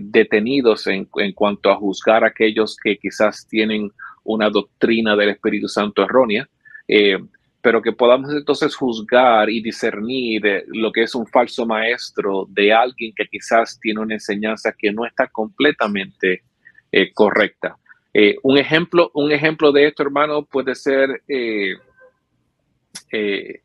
detenidos 0.00 0.86
en, 0.86 1.06
en, 1.16 1.32
cuanto 1.32 1.70
a 1.70 1.76
juzgar 1.76 2.24
a 2.24 2.28
aquellos 2.28 2.76
que 2.82 2.96
quizás 2.96 3.46
tienen 3.46 3.90
una 4.24 4.48
doctrina 4.48 5.14
del 5.16 5.30
Espíritu 5.30 5.68
Santo 5.68 6.02
errónea, 6.02 6.48
pero 7.60 7.82
que 7.82 7.92
podamos 7.92 8.32
entonces 8.32 8.74
juzgar 8.74 9.50
y 9.50 9.62
discernir 9.62 10.64
lo 10.68 10.92
que 10.92 11.02
es 11.02 11.14
un 11.14 11.26
falso 11.26 11.66
maestro 11.66 12.46
de 12.48 12.72
alguien 12.72 13.12
que 13.14 13.26
quizás 13.26 13.78
tiene 13.80 14.00
una 14.00 14.14
enseñanza 14.14 14.74
que 14.76 14.92
no 14.92 15.04
está 15.04 15.28
completamente 15.28 16.42
correcta. 17.12 17.76
Eh, 18.16 18.36
un, 18.44 18.56
ejemplo, 18.56 19.10
un 19.14 19.32
ejemplo 19.32 19.72
de 19.72 19.88
esto, 19.88 20.04
hermano, 20.04 20.44
puede 20.44 20.76
ser 20.76 21.22
eh, 21.26 21.74
eh, 23.10 23.60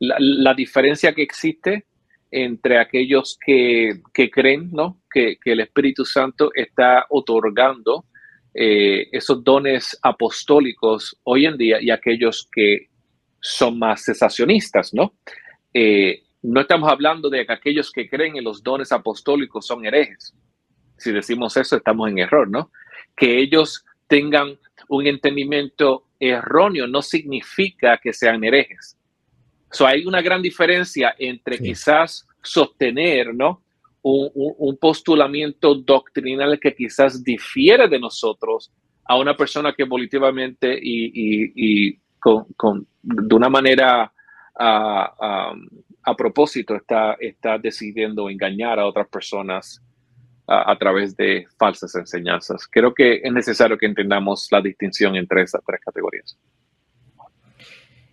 la, 0.00 0.52
diferencia 0.54 1.14
que 1.14 1.22
existe 1.22 1.86
entre 2.32 2.80
aquellos 2.80 3.38
que, 3.46 4.00
creen 4.32 4.70
¿no? 4.72 5.00
que, 5.08 5.38
el 5.44 5.60
Espíritu 5.60 6.04
Santo 6.04 6.50
está 6.52 7.06
otorgando 7.08 8.04
esos 8.58 9.44
dones 9.44 9.98
apostólicos 10.00 11.20
hoy 11.24 11.44
en 11.44 11.58
día 11.58 11.78
y 11.78 11.90
aquellos 11.90 12.48
que 12.50 12.88
son 13.38 13.78
más 13.78 14.02
cesacionistas, 14.02 14.94
¿no? 14.94 15.12
no 16.42 16.60
estamos 16.62 16.90
hablando 16.90 17.28
de 17.28 17.44
que 17.44 17.52
aquellos 17.52 17.92
que 17.92 18.08
creen 18.08 18.38
en 18.38 18.44
los 18.44 18.62
dones 18.62 18.92
apostólicos 18.92 19.66
son 19.66 19.84
herejes. 19.84 20.34
Si 20.96 21.12
decimos 21.12 21.54
eso, 21.58 21.76
estamos 21.76 22.08
en 22.08 22.18
error, 22.18 22.48
¿no? 22.48 22.70
Que 23.16 23.38
ellos 23.38 23.84
tengan 24.06 24.58
un 24.88 25.06
entendimiento 25.06 26.04
erróneo 26.18 26.86
no 26.86 27.02
significa 27.02 27.98
que 27.98 28.12
sean 28.12 28.42
herejes. 28.44 28.96
So, 29.70 29.86
hay 29.86 30.06
una 30.06 30.22
gran 30.22 30.40
diferencia 30.40 31.14
entre 31.18 31.58
quizás 31.58 32.26
sostener 32.42 33.34
¿no? 33.34 33.62
Un, 34.02 34.76
postulamiento 34.80 35.74
doctrinal 35.74 36.60
que 36.60 36.74
quizás 36.74 37.24
difiere 37.24 37.88
de 37.88 37.98
nosotros 37.98 38.70
a 39.04 39.18
una 39.18 39.36
persona 39.36 39.74
que 39.74 39.84
volitivamente 39.84 40.78
y, 40.80 41.98
con, 42.20 42.86
de 43.02 43.34
una 43.34 43.48
manera 43.48 44.12
a, 44.58 45.52
a 46.06 46.14
propósito 46.14 46.76
está, 46.76 47.16
está 47.18 47.58
decidiendo 47.58 48.30
engañar 48.30 48.78
a 48.78 48.86
otras 48.86 49.08
personas 49.08 49.82
a, 50.46 50.76
través 50.78 51.16
de 51.16 51.46
falsas 51.58 51.94
enseñanzas. 51.94 52.66
Creo 52.70 52.94
que 52.94 53.20
es 53.22 53.32
necesario 53.32 53.76
que 53.76 53.86
entendamos 53.86 54.48
la 54.50 54.60
distinción 54.60 55.16
entre 55.16 55.42
esas 55.42 55.60
tres 55.66 55.80
categorías. 55.84 56.38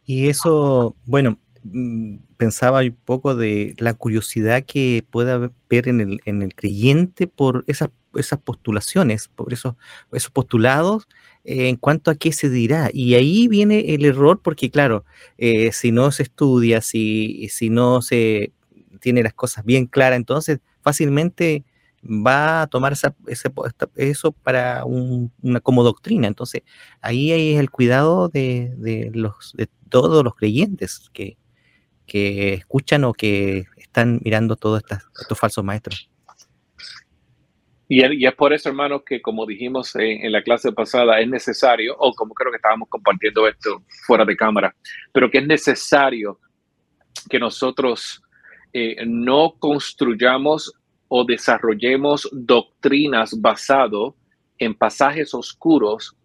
Y 0.05 0.27
eso, 0.27 0.95
bueno, 1.05 1.37
mm, 1.63 2.17
pensaba 2.37 2.79
un 2.81 2.97
poco 3.05 3.35
de 3.35 3.75
la 3.77 3.93
curiosidad 3.93 4.63
que 4.65 5.05
pueda 5.09 5.35
haber 5.35 5.87
en 5.87 6.01
el, 6.01 6.21
en 6.25 6.41
el 6.41 6.55
creyente 6.55 7.27
por 7.27 7.63
esas, 7.67 7.89
esas 8.15 8.39
postulaciones, 8.39 9.27
por 9.27 9.53
esos, 9.53 9.75
esos 10.11 10.31
postulados 10.31 11.07
eh, 11.43 11.69
en 11.69 11.75
cuanto 11.75 12.09
a 12.09 12.15
qué 12.15 12.31
se 12.31 12.49
dirá. 12.49 12.89
Y 12.91 13.13
ahí 13.13 13.47
viene 13.47 13.93
el 13.93 14.05
error 14.05 14.41
porque, 14.41 14.71
claro, 14.71 15.05
eh, 15.37 15.71
si 15.71 15.91
no 15.91 16.11
se 16.11 16.23
estudia, 16.23 16.81
si, 16.81 17.47
si 17.49 17.69
no 17.69 18.01
se 18.01 18.51
tiene 18.99 19.21
las 19.21 19.33
cosas 19.33 19.63
bien 19.63 19.85
claras, 19.85 20.17
entonces 20.17 20.59
fácilmente 20.81 21.63
va 22.03 22.63
a 22.63 22.67
tomar 22.67 22.93
esa, 22.93 23.15
ese, 23.27 23.51
eso 23.95 24.31
para 24.31 24.83
una 24.85 25.59
como 25.61 25.83
doctrina. 25.83 26.27
Entonces, 26.27 26.63
ahí 27.01 27.31
es 27.31 27.59
el 27.59 27.69
cuidado 27.69 28.29
de, 28.29 29.11
los, 29.13 29.53
de 29.53 29.67
todos 29.89 30.23
los 30.23 30.35
creyentes 30.35 31.09
que, 31.13 31.37
que 32.05 32.53
escuchan 32.53 33.03
o 33.03 33.13
que 33.13 33.65
están 33.77 34.19
mirando 34.23 34.55
todos 34.55 34.81
estos 35.19 35.39
falsos 35.39 35.63
maestros. 35.63 36.09
Y, 37.87 38.25
es 38.25 38.33
por 38.33 38.53
eso, 38.53 38.69
hermanos, 38.69 39.03
que 39.05 39.21
como 39.21 39.45
dijimos 39.45 39.95
en, 39.95 40.31
la 40.31 40.41
clase 40.41 40.71
pasada, 40.71 41.19
es 41.19 41.27
necesario, 41.27 41.95
o 41.99 42.13
como 42.13 42.33
creo 42.33 42.51
que 42.51 42.55
estábamos 42.55 42.89
compartiendo 42.89 43.47
esto 43.47 43.83
fuera 44.07 44.25
de 44.25 44.35
cámara, 44.35 44.75
pero 45.11 45.29
que 45.29 45.37
es 45.39 45.45
necesario 45.45 46.39
que 47.29 47.39
nosotros 47.39 48.23
eh, 48.73 49.03
no 49.05 49.55
construyamos 49.59 50.73
o 51.15 51.23
desarrollemos 51.23 52.27
doctrinas 52.31 53.39
basado 53.39 54.15
en 54.57 54.73
pasajes 54.73 55.31
oscuros 55.35 56.17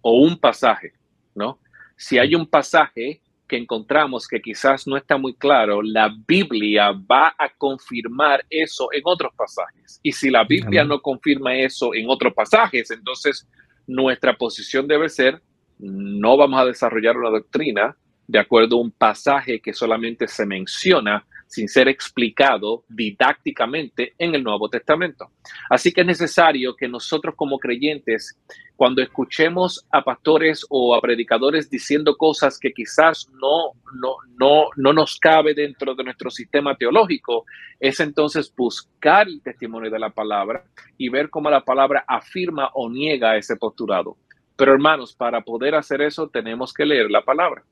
o 0.00 0.12
un 0.22 0.38
pasaje, 0.38 0.94
¿no? 1.34 1.58
Si 1.94 2.16
hay 2.16 2.34
un 2.34 2.46
pasaje 2.46 3.20
que 3.46 3.58
encontramos 3.58 4.26
que 4.26 4.40
quizás 4.40 4.86
no 4.86 4.96
está 4.96 5.18
muy 5.18 5.34
claro, 5.34 5.82
la 5.82 6.10
Biblia 6.26 6.90
va 6.92 7.34
a 7.36 7.50
confirmar 7.50 8.42
eso 8.48 8.88
en 8.92 9.02
otros 9.04 9.30
pasajes. 9.36 10.00
Y 10.02 10.12
si 10.12 10.30
la 10.30 10.44
Biblia 10.44 10.84
no 10.84 11.02
confirma 11.02 11.54
eso 11.54 11.94
en 11.94 12.08
otros 12.08 12.32
pasajes, 12.32 12.90
entonces 12.90 13.46
nuestra 13.86 14.38
posición 14.38 14.88
debe 14.88 15.10
ser, 15.10 15.42
no 15.78 16.38
vamos 16.38 16.62
a 16.62 16.64
desarrollar 16.64 17.18
una 17.18 17.28
doctrina 17.28 17.94
de 18.26 18.38
acuerdo 18.38 18.76
a 18.76 18.80
un 18.80 18.90
pasaje 18.90 19.60
que 19.60 19.74
solamente 19.74 20.26
se 20.28 20.46
menciona 20.46 21.26
sin 21.50 21.68
ser 21.68 21.88
explicado 21.88 22.84
didácticamente 22.88 24.14
en 24.18 24.36
el 24.36 24.44
Nuevo 24.44 24.68
Testamento. 24.68 25.32
Así 25.68 25.92
que 25.92 26.02
es 26.02 26.06
necesario 26.06 26.76
que 26.76 26.86
nosotros 26.86 27.34
como 27.34 27.58
creyentes, 27.58 28.38
cuando 28.76 29.02
escuchemos 29.02 29.84
a 29.90 30.04
pastores 30.04 30.64
o 30.70 30.94
a 30.94 31.00
predicadores 31.00 31.68
diciendo 31.68 32.16
cosas 32.16 32.56
que 32.56 32.72
quizás 32.72 33.28
no, 33.32 33.72
no, 34.00 34.14
no, 34.38 34.68
no 34.76 34.92
nos 34.92 35.18
cabe 35.18 35.52
dentro 35.52 35.96
de 35.96 36.04
nuestro 36.04 36.30
sistema 36.30 36.76
teológico, 36.76 37.44
es 37.80 37.98
entonces 37.98 38.54
buscar 38.56 39.26
el 39.26 39.42
testimonio 39.42 39.90
de 39.90 39.98
la 39.98 40.10
palabra 40.10 40.62
y 40.96 41.08
ver 41.08 41.30
cómo 41.30 41.50
la 41.50 41.64
palabra 41.64 42.04
afirma 42.06 42.70
o 42.74 42.88
niega 42.88 43.36
ese 43.36 43.56
postulado. 43.56 44.16
Pero 44.54 44.72
hermanos, 44.72 45.16
para 45.16 45.40
poder 45.40 45.74
hacer 45.74 46.00
eso 46.00 46.28
tenemos 46.28 46.72
que 46.72 46.86
leer 46.86 47.10
la 47.10 47.24
palabra. 47.24 47.64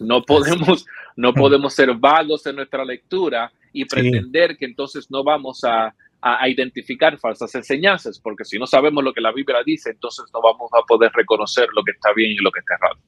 No 0.00 0.22
podemos, 0.22 0.86
no 1.16 1.32
podemos 1.32 1.74
ser 1.74 1.94
vagos 1.94 2.46
en 2.46 2.56
nuestra 2.56 2.84
lectura 2.84 3.52
y 3.72 3.84
pretender 3.84 4.56
que 4.56 4.64
entonces 4.64 5.10
no 5.10 5.22
vamos 5.22 5.62
a, 5.64 5.94
identificar 6.48 7.16
falsas 7.18 7.54
enseñanzas, 7.54 8.18
porque 8.18 8.44
si 8.44 8.58
no 8.58 8.66
sabemos 8.66 9.04
lo 9.04 9.12
que 9.12 9.20
la 9.20 9.30
Biblia 9.32 9.58
dice, 9.64 9.90
entonces 9.90 10.24
no 10.34 10.42
vamos 10.42 10.68
a 10.72 10.84
poder 10.84 11.12
reconocer 11.14 11.68
lo 11.72 11.84
que 11.84 11.92
está 11.92 12.12
bien 12.12 12.32
y 12.32 12.36
lo 12.36 12.50
que 12.50 12.58
está 12.58 12.74
errado. 12.74 12.98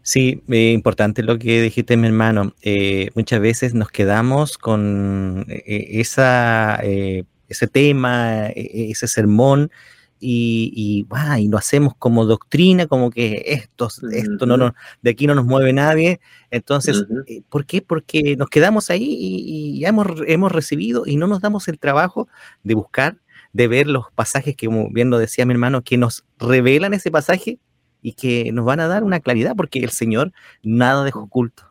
Sí, 0.00 0.42
eh, 0.48 0.72
importante 0.72 1.22
lo 1.22 1.38
que 1.38 1.60
dijiste, 1.60 1.98
mi 1.98 2.06
hermano. 2.06 2.54
Eh, 2.62 3.10
muchas 3.14 3.40
veces 3.40 3.74
nos 3.74 3.90
quedamos 3.90 4.56
con 4.56 5.44
eh, 5.48 5.86
esa, 6.00 6.76
ese 6.76 7.66
tema, 7.66 8.46
ese 8.54 9.06
sermón, 9.06 9.70
y, 10.18 10.72
y, 10.74 11.06
y, 11.40 11.48
lo 11.48 11.58
hacemos 11.58 11.94
como 11.98 12.24
doctrina, 12.24 12.86
como 12.86 13.10
que 13.10 13.42
esto, 13.46 13.88
esto 14.12 14.46
no, 14.46 14.56
no, 14.56 14.74
de 15.02 15.10
aquí 15.10 15.26
no 15.26 15.34
nos 15.34 15.44
mueve 15.44 15.72
nadie. 15.72 16.20
Entonces, 16.50 17.04
eh, 17.26 17.42
¿por 17.48 17.66
qué? 17.66 17.82
Porque 17.82 18.36
nos 18.36 18.48
quedamos 18.48 18.90
ahí 18.90 19.16
y, 19.18 19.80
ya 19.80 19.88
hemos, 19.88 20.06
hemos 20.26 20.52
recibido 20.52 21.04
y 21.06 21.16
no 21.16 21.26
nos 21.26 21.40
damos 21.40 21.68
el 21.68 21.78
trabajo 21.78 22.28
de 22.64 22.74
buscar, 22.74 23.18
de 23.52 23.68
ver 23.68 23.86
los 23.86 24.06
pasajes 24.14 24.56
que, 24.56 24.66
como 24.66 24.90
bien 24.90 25.10
lo 25.10 25.18
decía 25.18 25.46
mi 25.46 25.52
hermano, 25.52 25.82
que 25.82 25.98
nos 25.98 26.24
revelan 26.38 26.94
ese 26.94 27.10
pasaje 27.10 27.58
y 28.02 28.12
que 28.12 28.52
nos 28.52 28.64
van 28.64 28.80
a 28.80 28.88
dar 28.88 29.04
una 29.04 29.20
claridad, 29.20 29.54
porque 29.56 29.80
el 29.80 29.90
Señor 29.90 30.32
nada 30.62 31.04
dejó 31.04 31.20
oculto. 31.20 31.64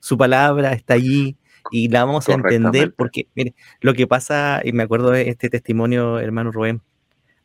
Su 0.00 0.18
palabra 0.18 0.72
está 0.72 0.94
allí, 0.94 1.36
y 1.70 1.88
la 1.88 2.04
vamos 2.04 2.28
a 2.28 2.34
entender 2.34 2.94
porque, 2.94 3.28
mire, 3.34 3.54
lo 3.80 3.94
que 3.94 4.06
pasa, 4.06 4.60
y 4.64 4.72
me 4.72 4.82
acuerdo 4.82 5.10
de 5.10 5.28
este 5.28 5.48
testimonio, 5.48 6.18
hermano 6.18 6.52
Rubén, 6.52 6.82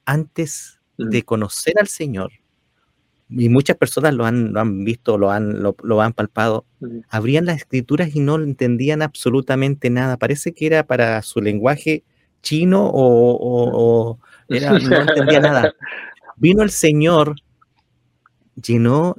antes 0.06 0.80
de 0.98 1.24
conocer 1.24 1.76
al 1.80 1.88
Señor, 1.88 2.32
y 3.34 3.48
muchas 3.48 3.78
personas 3.78 4.14
lo 4.14 4.26
han, 4.26 4.52
lo 4.52 4.60
han 4.60 4.84
visto, 4.84 5.18
lo 5.18 5.32
han, 5.32 5.64
lo, 5.64 6.02
han 6.02 6.14
palpado, 6.14 6.66
abrían 7.08 7.46
las 7.46 7.58
escrituras 7.58 8.14
y 8.14 8.20
no 8.20 8.36
entendían 8.36 9.02
absolutamente 9.02 9.90
nada. 9.90 10.18
Parece 10.18 10.54
que 10.54 10.66
era 10.66 10.86
para 10.86 11.22
su 11.22 11.42
lenguaje 11.42 12.04
chino 12.42 12.90
o, 12.94 14.20
no 14.50 14.50
entendía 14.50 15.40
nada. 15.40 15.74
Vino 16.36 16.62
el 16.62 16.72
Señor, 16.72 17.36
llenó, 18.62 19.16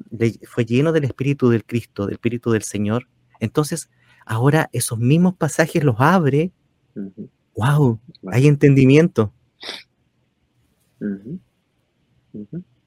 fue 0.47 0.67
lleno 0.67 0.93
del 0.93 1.05
Espíritu 1.05 1.49
del 1.49 1.65
Cristo, 1.65 2.05
del 2.05 2.15
Espíritu 2.15 2.51
del 2.51 2.63
Señor. 2.63 3.09
Entonces, 3.41 3.89
ahora 4.27 4.69
esos 4.73 4.99
mismos 4.99 5.35
pasajes 5.35 5.83
los 5.85 5.97
abre. 5.99 6.53
¡Wow! 7.57 7.99
Hay 8.31 8.47
entendimiento 8.47 9.33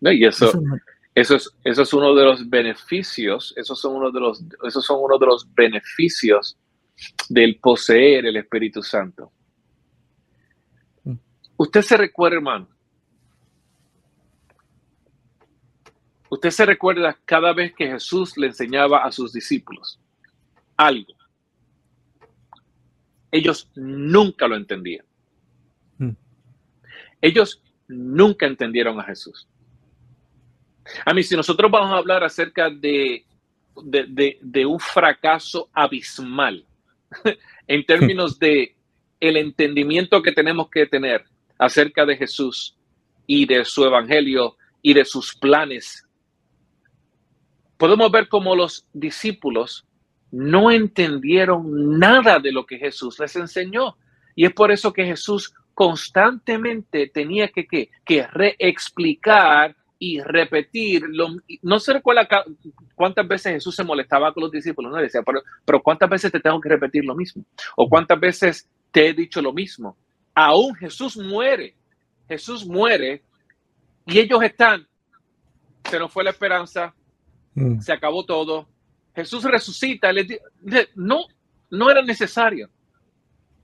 y 0.01 0.25
eso, 0.25 0.51
eso, 1.13 1.35
es, 1.35 1.49
eso 1.63 1.81
es 1.81 1.93
uno 1.93 2.13
de 2.15 2.23
los 2.23 2.49
beneficios, 2.49 3.53
esos 3.55 3.79
son 3.79 3.95
uno 3.95 4.11
de 4.11 4.19
los, 4.19 4.43
esos 4.67 4.85
son 4.85 4.99
uno 5.01 5.17
de 5.17 5.25
los 5.25 5.53
beneficios 5.53 6.57
del 7.29 7.59
poseer 7.59 8.25
el 8.25 8.37
Espíritu 8.37 8.81
Santo. 8.81 9.31
Mm. 11.03 11.15
Usted 11.57 11.81
se 11.81 11.97
recuerda, 11.97 12.37
hermano. 12.37 12.69
Usted 16.29 16.49
se 16.49 16.65
recuerda 16.65 17.17
cada 17.25 17.53
vez 17.53 17.73
que 17.73 17.87
Jesús 17.87 18.37
le 18.37 18.47
enseñaba 18.47 19.05
a 19.05 19.11
sus 19.11 19.31
discípulos 19.31 19.99
algo. 20.77 21.13
Ellos 23.31 23.69
nunca 23.75 24.47
lo 24.47 24.55
entendían. 24.55 25.05
Mm. 25.97 26.11
Ellos 27.21 27.61
nunca 27.87 28.45
entendieron 28.45 28.99
a 28.99 29.03
Jesús. 29.03 29.47
A 31.05 31.13
mí, 31.13 31.23
si 31.23 31.35
nosotros 31.35 31.71
vamos 31.71 31.91
a 31.91 31.97
hablar 31.97 32.23
acerca 32.23 32.69
de, 32.69 33.25
de, 33.83 34.65
un 34.65 34.79
fracaso 34.79 35.69
abismal 35.73 36.65
en 37.67 37.85
términos 37.85 38.37
de 38.39 38.75
el 39.19 39.37
entendimiento 39.37 40.21
que 40.21 40.31
tenemos 40.31 40.69
que 40.69 40.85
tener 40.85 41.25
acerca 41.57 42.05
de 42.05 42.17
Jesús 42.17 42.77
y 43.25 43.45
de 43.45 43.65
su 43.65 43.83
evangelio 43.85 44.57
y 44.81 44.93
de 44.93 45.05
sus 45.05 45.33
planes, 45.35 46.07
podemos 47.77 48.11
ver 48.11 48.27
cómo 48.27 48.55
los 48.55 48.87
discípulos 48.93 49.85
no 50.31 50.69
entendieron 50.69 51.97
nada 51.97 52.39
de 52.39 52.51
lo 52.51 52.65
que 52.65 52.77
Jesús 52.77 53.19
les 53.19 53.35
enseñó. 53.35 53.97
Y 54.35 54.45
es 54.45 54.53
por 54.53 54.71
eso 54.71 54.91
que 54.91 55.05
Jesús 55.05 55.53
constantemente 55.75 57.11
tenía 57.13 57.49
que, 57.49 57.67
que, 57.67 57.91
que 58.03 58.25
reexplicar 58.25 59.75
y 59.99 60.21
repetir. 60.21 61.03
Lo, 61.09 61.27
no 61.61 61.79
se 61.79 61.93
recuerda 61.93 62.27
cuántas 62.95 63.27
veces 63.27 63.53
Jesús 63.53 63.75
se 63.75 63.83
molestaba 63.83 64.33
con 64.33 64.43
los 64.43 64.51
discípulos, 64.51 64.91
no 64.91 64.97
decía, 64.97 65.21
pero, 65.23 65.43
pero 65.65 65.83
cuántas 65.83 66.09
veces 66.09 66.31
te 66.31 66.39
tengo 66.39 66.59
que 66.61 66.69
repetir 66.69 67.03
lo 67.03 67.13
mismo, 67.13 67.43
o 67.75 67.87
cuántas 67.89 68.19
veces 68.19 68.69
te 68.91 69.09
he 69.09 69.13
dicho 69.13 69.41
lo 69.41 69.53
mismo. 69.53 69.97
Aún 70.33 70.73
Jesús 70.75 71.17
muere, 71.17 71.75
Jesús 72.27 72.65
muere 72.65 73.21
y 74.05 74.19
ellos 74.19 74.41
están, 74.43 74.87
se 75.83 75.99
nos 75.99 76.11
fue 76.11 76.23
la 76.23 76.29
esperanza, 76.31 76.95
mm. 77.53 77.79
se 77.79 77.91
acabó 77.91 78.25
todo. 78.25 78.67
Jesús 79.13 79.43
resucita, 79.43 80.11
les, 80.11 80.27
no, 80.95 81.25
no 81.69 81.89
era 81.89 82.01
necesario 82.01 82.69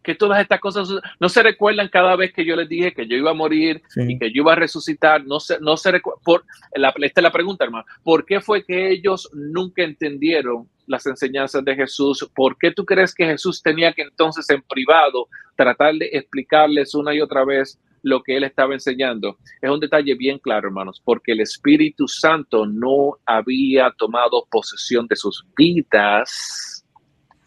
que 0.03 0.15
todas 0.15 0.41
estas 0.41 0.59
cosas 0.59 0.89
no 1.19 1.29
se 1.29 1.43
recuerdan 1.43 1.87
cada 1.89 2.15
vez 2.15 2.33
que 2.33 2.45
yo 2.45 2.55
les 2.55 2.67
dije 2.67 2.93
que 2.93 3.07
yo 3.07 3.15
iba 3.15 3.31
a 3.31 3.35
morir 3.35 3.81
y 3.95 4.17
que 4.17 4.31
yo 4.31 4.41
iba 4.41 4.53
a 4.53 4.55
resucitar. 4.55 5.25
No 5.25 5.39
se, 5.39 5.59
no 5.59 5.77
se 5.77 6.01
por, 6.23 6.43
la, 6.75 6.93
esta 7.01 7.21
es 7.21 7.23
la 7.23 7.31
pregunta, 7.31 7.65
hermano. 7.65 7.85
¿Por 8.03 8.25
qué 8.25 8.41
fue 8.41 8.63
que 8.63 8.89
ellos 8.89 9.29
nunca 9.33 9.83
entendieron 9.83 10.67
las 10.87 11.05
enseñanzas 11.05 11.63
de 11.63 11.75
Jesús? 11.75 12.29
¿Por 12.35 12.57
qué 12.57 12.71
tú 12.71 12.85
crees 12.85 13.13
que 13.13 13.25
Jesús 13.25 13.61
tenía 13.61 13.93
que 13.93 14.03
entonces 14.03 14.49
en 14.49 14.61
privado 14.63 15.27
tratar 15.55 15.95
de 15.95 16.09
explicarles 16.13 16.95
una 16.95 17.13
y 17.13 17.21
otra 17.21 17.45
vez 17.45 17.79
lo 18.03 18.23
que 18.23 18.37
él 18.37 18.43
estaba 18.43 18.73
enseñando? 18.73 19.37
Es 19.61 19.69
un 19.69 19.79
detalle 19.79 20.15
bien 20.15 20.39
claro, 20.39 20.67
hermanos, 20.67 21.01
porque 21.03 21.33
el 21.33 21.41
Espíritu 21.41 22.07
Santo 22.07 22.65
no 22.65 23.17
había 23.25 23.91
tomado 23.97 24.47
posesión 24.49 25.05
de 25.07 25.15
sus 25.15 25.45
vidas. 25.55 26.85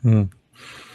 Mm. 0.03 0.25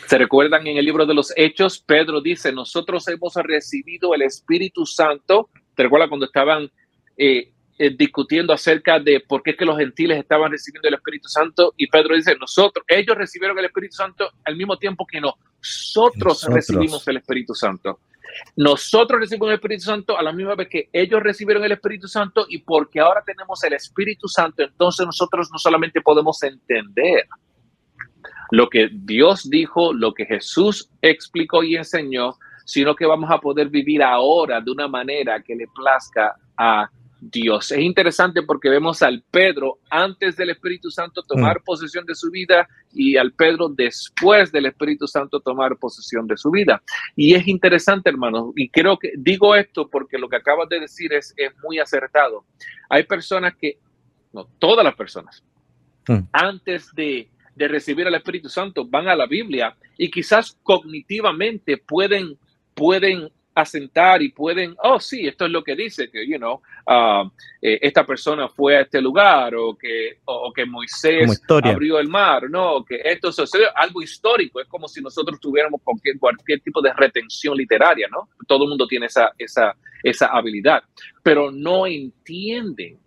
¿Se 0.10 0.18
recuerdan 0.18 0.66
en 0.66 0.76
el 0.76 0.86
libro 0.86 1.06
de 1.06 1.14
los 1.14 1.32
Hechos? 1.36 1.78
Pedro 1.78 2.20
dice, 2.20 2.52
nosotros 2.52 3.08
hemos 3.10 3.36
recibido 3.36 4.16
el 4.16 4.24
Espíritu 4.24 4.84
Santo. 4.84 5.52
¿Te 5.76 5.84
recuerdas 5.84 6.10
cuando 6.10 6.26
estaban 6.26 6.68
eh, 7.16 7.52
eh, 7.78 7.96
discutiendo 7.96 8.52
acerca 8.52 9.00
de 9.00 9.20
por 9.20 9.44
qué 9.44 9.56
que 9.56 9.66
los 9.66 9.78
gentiles 9.78 10.18
estaban 10.18 10.50
recibiendo 10.50 10.88
el 10.88 10.96
Espíritu 10.96 11.30
Santo? 11.30 11.76
Y 11.78 11.86
Pedro 11.86 12.16
dice, 12.16 12.36
nosotros, 12.40 12.84
ellos 12.88 13.16
recibieron 13.16 13.60
el 13.60 13.66
Espíritu 13.66 13.98
Santo 13.98 14.32
al 14.46 14.56
mismo 14.56 14.78
tiempo 14.78 15.06
que 15.06 15.22
nosotros, 15.22 16.44
recibimos 16.50 17.08
el 17.08 17.18
Espíritu 17.18 17.54
Santo. 17.54 18.00
Nosotros 18.56 19.20
recibimos 19.20 19.50
el 19.50 19.56
Espíritu 19.58 19.84
Santo 19.84 20.18
a 20.18 20.24
la 20.24 20.34
misma 20.34 20.56
vez 20.56 20.70
que 20.70 20.90
ellos 20.92 21.22
recibieron 21.22 21.64
el 21.64 21.74
Espíritu 21.74 22.08
Santo 22.08 22.48
y 22.50 22.58
porque 22.58 23.00
ahora 23.00 23.22
tenemos 23.24 23.64
el 23.64 23.74
Espíritu 23.74 24.28
Santo, 24.28 24.64
entonces 24.64 25.06
nosotros 25.06 25.50
no 25.52 25.60
solamente 25.60 26.02
podemos 26.02 26.42
entender, 26.42 27.28
lo 28.52 28.70
que 28.70 28.90
Dios 28.92 29.50
dijo, 29.50 29.94
lo 29.94 30.14
que 30.14 30.26
Jesús 30.26 30.90
explicó 31.02 31.64
y 31.64 31.76
enseñó, 31.76 32.36
sino 32.66 32.96
que 32.96 33.06
vamos 33.06 33.32
a 33.32 33.40
poder 33.40 33.70
vivir 33.70 34.04
ahora 34.04 34.62
de 34.62 34.72
una 34.72 34.88
manera 34.88 35.42
que 35.42 35.56
le 35.56 35.68
plazca 35.68 36.36
a 36.58 36.90
Dios. 37.22 37.72
Es 37.72 37.80
interesante 37.80 38.44
porque 38.44 38.70
vemos 38.70 39.02
al 39.02 39.24
Pedro 39.30 39.80
antes 39.90 40.38
del 40.38 40.52
Espíritu 40.52 40.90
Santo 40.90 41.24
tomar 41.24 41.60
mm. 41.60 41.64
posesión 41.64 42.06
de 42.06 42.16
su 42.16 42.32
vida 42.32 42.68
y 42.94 43.18
al 43.18 43.34
Pedro 43.34 43.70
después 43.70 44.52
del 44.52 44.68
Espíritu 44.68 45.08
Santo 45.08 45.40
tomar 45.40 45.78
posesión 45.78 46.28
de 46.28 46.38
su 46.38 46.50
vida. 46.50 46.82
Y 47.16 47.34
es 47.34 47.48
interesante, 47.48 48.10
hermanos, 48.10 48.54
y 48.56 48.70
creo 48.70 48.98
que 48.98 49.14
digo 49.18 49.56
esto 49.56 49.90
porque 49.90 50.18
lo 50.18 50.30
que 50.30 50.38
acabas 50.38 50.70
de 50.70 50.80
decir 50.80 51.14
es, 51.14 51.34
es 51.38 51.52
muy 51.64 51.80
acertado. 51.80 52.46
Hay 52.90 53.04
personas 53.04 53.54
que, 53.60 53.80
no, 54.32 54.46
todas 54.60 54.86
las 54.86 54.96
personas, 54.96 55.44
mm. 56.08 56.20
antes 56.32 56.94
de, 56.94 57.30
de 57.56 57.68
recibir 57.68 58.08
al 58.08 58.16
Espíritu 58.16 58.50
Santo 58.50 58.86
van 58.86 59.08
a 59.08 59.16
la 59.16 59.26
Biblia 59.26 59.76
y 59.98 60.10
quizás 60.10 60.58
cognitivamente 60.64 61.78
pueden, 61.78 62.38
pueden 62.74 63.30
asentar 63.60 64.22
y 64.22 64.30
pueden, 64.30 64.76
oh 64.84 65.00
sí, 65.00 65.28
esto 65.28 65.46
es 65.46 65.52
lo 65.52 65.64
que 65.64 65.76
dice, 65.76 66.10
que, 66.10 66.26
you 66.26 66.38
know, 66.38 66.62
uh, 66.88 67.30
eh, 67.62 67.80
esta 67.82 68.06
persona 68.06 68.48
fue 68.48 68.78
a 68.78 68.82
este 68.82 69.02
lugar 69.02 69.54
o 69.56 69.78
que, 69.78 70.20
o, 70.26 70.52
que 70.54 70.66
Moisés 70.66 71.42
abrió 71.64 72.00
el 72.00 72.08
mar, 72.08 72.50
no, 72.50 72.84
que 72.84 73.02
esto 73.04 73.32
sucedió, 73.32 73.68
algo 73.76 74.02
histórico, 74.02 74.62
es 74.62 74.68
como 74.68 74.88
si 74.88 75.02
nosotros 75.02 75.40
tuviéramos 75.40 75.82
cualquier, 75.84 76.18
cualquier 76.18 76.62
tipo 76.62 76.82
de 76.82 76.94
retención 76.94 77.56
literaria, 77.56 78.08
¿no? 78.10 78.30
Todo 78.48 78.64
el 78.64 78.70
mundo 78.70 78.88
tiene 78.88 79.08
esa, 79.08 79.34
esa, 79.38 79.76
esa 80.04 80.28
habilidad, 80.28 80.84
pero 81.22 81.52
no 81.52 81.86
entienden 81.86 82.98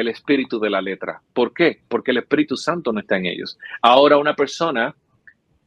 el 0.00 0.08
espíritu 0.08 0.58
de 0.58 0.70
la 0.70 0.80
letra. 0.80 1.20
¿Por 1.32 1.52
qué? 1.52 1.80
Porque 1.88 2.10
el 2.10 2.18
Espíritu 2.18 2.56
Santo 2.56 2.92
no 2.92 3.00
está 3.00 3.16
en 3.16 3.26
ellos. 3.26 3.58
Ahora 3.82 4.18
una 4.18 4.34
persona 4.34 4.94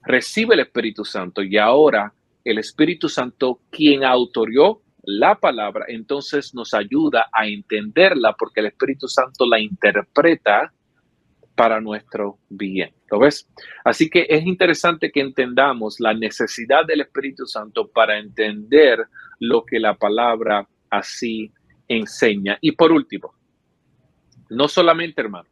recibe 0.03 0.55
el 0.55 0.61
Espíritu 0.61 1.05
Santo 1.05 1.41
y 1.41 1.57
ahora 1.57 2.13
el 2.43 2.57
Espíritu 2.57 3.09
Santo, 3.09 3.59
quien 3.69 4.03
autorió 4.03 4.81
la 5.03 5.35
palabra, 5.35 5.85
entonces 5.87 6.53
nos 6.53 6.73
ayuda 6.73 7.27
a 7.31 7.47
entenderla 7.47 8.35
porque 8.37 8.59
el 8.59 8.67
Espíritu 8.67 9.07
Santo 9.07 9.45
la 9.45 9.59
interpreta 9.59 10.71
para 11.55 11.81
nuestro 11.81 12.37
bien. 12.49 12.91
¿Lo 13.11 13.19
ves? 13.19 13.49
Así 13.83 14.09
que 14.09 14.25
es 14.29 14.45
interesante 14.45 15.11
que 15.11 15.19
entendamos 15.19 15.99
la 15.99 16.13
necesidad 16.13 16.85
del 16.85 17.01
Espíritu 17.01 17.45
Santo 17.45 17.87
para 17.87 18.17
entender 18.17 19.05
lo 19.39 19.65
que 19.65 19.79
la 19.79 19.95
palabra 19.95 20.67
así 20.89 21.51
enseña. 21.87 22.57
Y 22.61 22.73
por 22.73 22.91
último, 22.91 23.33
no 24.49 24.67
solamente, 24.67 25.21
hermano, 25.21 25.47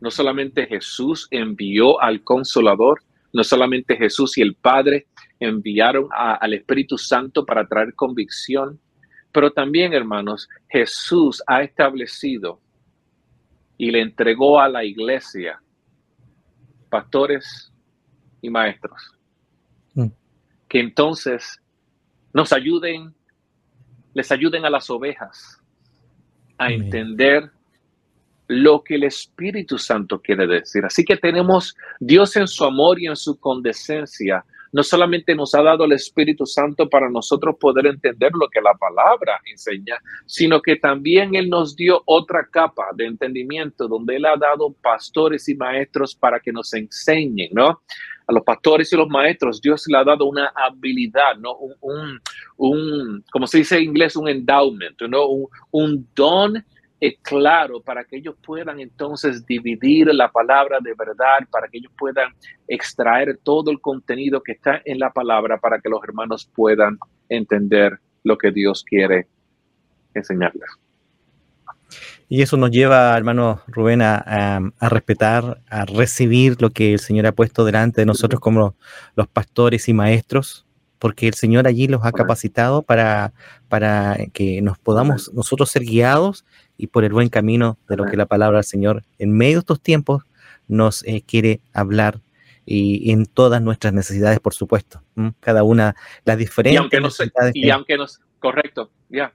no 0.00 0.10
solamente 0.10 0.66
Jesús 0.66 1.28
envió 1.30 2.00
al 2.00 2.22
consolador, 2.22 3.02
no 3.32 3.44
solamente 3.44 3.96
Jesús 3.96 4.38
y 4.38 4.42
el 4.42 4.54
Padre 4.54 5.06
enviaron 5.40 6.08
al 6.12 6.54
Espíritu 6.54 6.98
Santo 6.98 7.44
para 7.44 7.66
traer 7.66 7.94
convicción, 7.94 8.80
pero 9.32 9.50
también, 9.50 9.92
hermanos, 9.92 10.48
Jesús 10.68 11.42
ha 11.46 11.62
establecido 11.62 12.60
y 13.76 13.90
le 13.90 14.00
entregó 14.00 14.60
a 14.60 14.68
la 14.68 14.84
iglesia 14.84 15.60
pastores 16.88 17.72
y 18.40 18.50
maestros 18.50 19.18
mm. 19.94 20.06
que 20.68 20.78
entonces 20.78 21.60
nos 22.32 22.52
ayuden, 22.52 23.12
les 24.12 24.30
ayuden 24.30 24.64
a 24.64 24.70
las 24.70 24.88
ovejas 24.90 25.60
a 26.58 26.70
entender 26.70 27.50
lo 28.46 28.82
que 28.82 28.96
el 28.96 29.04
Espíritu 29.04 29.78
Santo 29.78 30.20
quiere 30.20 30.46
decir. 30.46 30.84
Así 30.84 31.04
que 31.04 31.16
tenemos 31.16 31.76
Dios 32.00 32.36
en 32.36 32.46
su 32.46 32.64
amor 32.64 33.00
y 33.00 33.06
en 33.06 33.16
su 33.16 33.38
condescencia. 33.38 34.44
No 34.72 34.82
solamente 34.82 35.36
nos 35.36 35.54
ha 35.54 35.62
dado 35.62 35.84
el 35.84 35.92
Espíritu 35.92 36.46
Santo 36.46 36.88
para 36.88 37.08
nosotros 37.08 37.54
poder 37.60 37.86
entender 37.86 38.32
lo 38.32 38.48
que 38.48 38.60
la 38.60 38.74
palabra 38.74 39.40
enseña, 39.46 39.96
sino 40.26 40.60
que 40.60 40.76
también 40.76 41.36
Él 41.36 41.48
nos 41.48 41.76
dio 41.76 42.02
otra 42.06 42.48
capa 42.50 42.86
de 42.96 43.06
entendimiento 43.06 43.86
donde 43.86 44.16
Él 44.16 44.26
ha 44.26 44.36
dado 44.36 44.72
pastores 44.82 45.48
y 45.48 45.54
maestros 45.54 46.14
para 46.14 46.40
que 46.40 46.52
nos 46.52 46.74
enseñen, 46.74 47.50
¿no? 47.52 47.82
a 48.26 48.32
los 48.32 48.42
pastores 48.42 48.92
y 48.92 48.96
los 48.96 49.08
maestros, 49.08 49.60
Dios 49.60 49.84
le 49.86 49.98
ha 49.98 50.04
dado 50.04 50.24
una 50.24 50.50
habilidad, 50.54 51.36
¿no? 51.38 51.56
Un, 51.56 52.20
un, 52.56 53.24
como 53.30 53.46
se 53.46 53.58
dice 53.58 53.76
en 53.76 53.84
inglés, 53.84 54.16
un 54.16 54.28
endowment, 54.28 55.00
¿no? 55.02 55.26
Un, 55.26 55.48
un 55.72 56.08
don 56.14 56.64
claro 57.22 57.80
para 57.80 58.04
que 58.04 58.16
ellos 58.16 58.34
puedan 58.44 58.80
entonces 58.80 59.44
dividir 59.46 60.06
la 60.14 60.30
palabra 60.30 60.78
de 60.80 60.94
verdad, 60.94 61.38
para 61.50 61.68
que 61.68 61.78
ellos 61.78 61.92
puedan 61.98 62.32
extraer 62.68 63.38
todo 63.42 63.70
el 63.70 63.80
contenido 63.80 64.42
que 64.42 64.52
está 64.52 64.80
en 64.84 64.98
la 64.98 65.10
palabra 65.10 65.58
para 65.58 65.80
que 65.80 65.88
los 65.88 66.02
hermanos 66.02 66.48
puedan 66.54 66.98
entender 67.28 67.98
lo 68.22 68.38
que 68.38 68.50
Dios 68.50 68.84
quiere 68.84 69.26
enseñarles. 70.14 70.70
Y 72.28 72.42
eso 72.42 72.56
nos 72.56 72.70
lleva, 72.70 73.16
hermano 73.16 73.60
Rubén, 73.66 74.00
a, 74.02 74.72
respetar, 74.80 75.60
a 75.68 75.84
recibir 75.84 76.60
lo 76.60 76.70
que 76.70 76.94
el 76.94 76.98
Señor 76.98 77.26
ha 77.26 77.32
puesto 77.32 77.64
delante 77.64 78.00
de 78.00 78.06
nosotros 78.06 78.40
como 78.40 78.74
los 79.14 79.28
pastores 79.28 79.88
y 79.88 79.92
maestros, 79.92 80.66
porque 80.98 81.28
el 81.28 81.34
Señor 81.34 81.68
allí 81.68 81.86
los 81.86 82.04
ha 82.04 82.12
capacitado 82.12 82.82
para, 82.82 83.34
para 83.68 84.16
que 84.32 84.62
nos 84.62 84.78
podamos 84.78 85.32
nosotros 85.34 85.70
ser 85.70 85.82
guiados 85.82 86.44
y 86.76 86.88
por 86.88 87.04
el 87.04 87.12
buen 87.12 87.28
camino 87.28 87.78
de 87.88 87.96
lo 87.96 88.06
que 88.06 88.16
la 88.16 88.26
palabra 88.26 88.58
del 88.58 88.64
Señor 88.64 89.04
en 89.18 89.32
medio 89.32 89.54
de 89.54 89.60
estos 89.60 89.80
tiempos 89.80 90.24
nos 90.66 91.04
eh, 91.06 91.22
quiere 91.26 91.60
hablar 91.72 92.20
y, 92.66 93.12
en 93.12 93.26
todas 93.26 93.60
nuestras 93.60 93.92
necesidades, 93.92 94.40
por 94.40 94.54
supuesto. 94.54 95.02
Cada 95.40 95.62
una, 95.62 95.94
las 96.24 96.38
diferentes 96.38 96.74
y 96.74 96.76
aunque 96.78 97.00
necesidades. 97.00 97.54
y 97.54 97.70
aunque 97.70 97.96
nos, 97.96 98.20
correcto, 98.38 98.90
ya, 99.10 99.34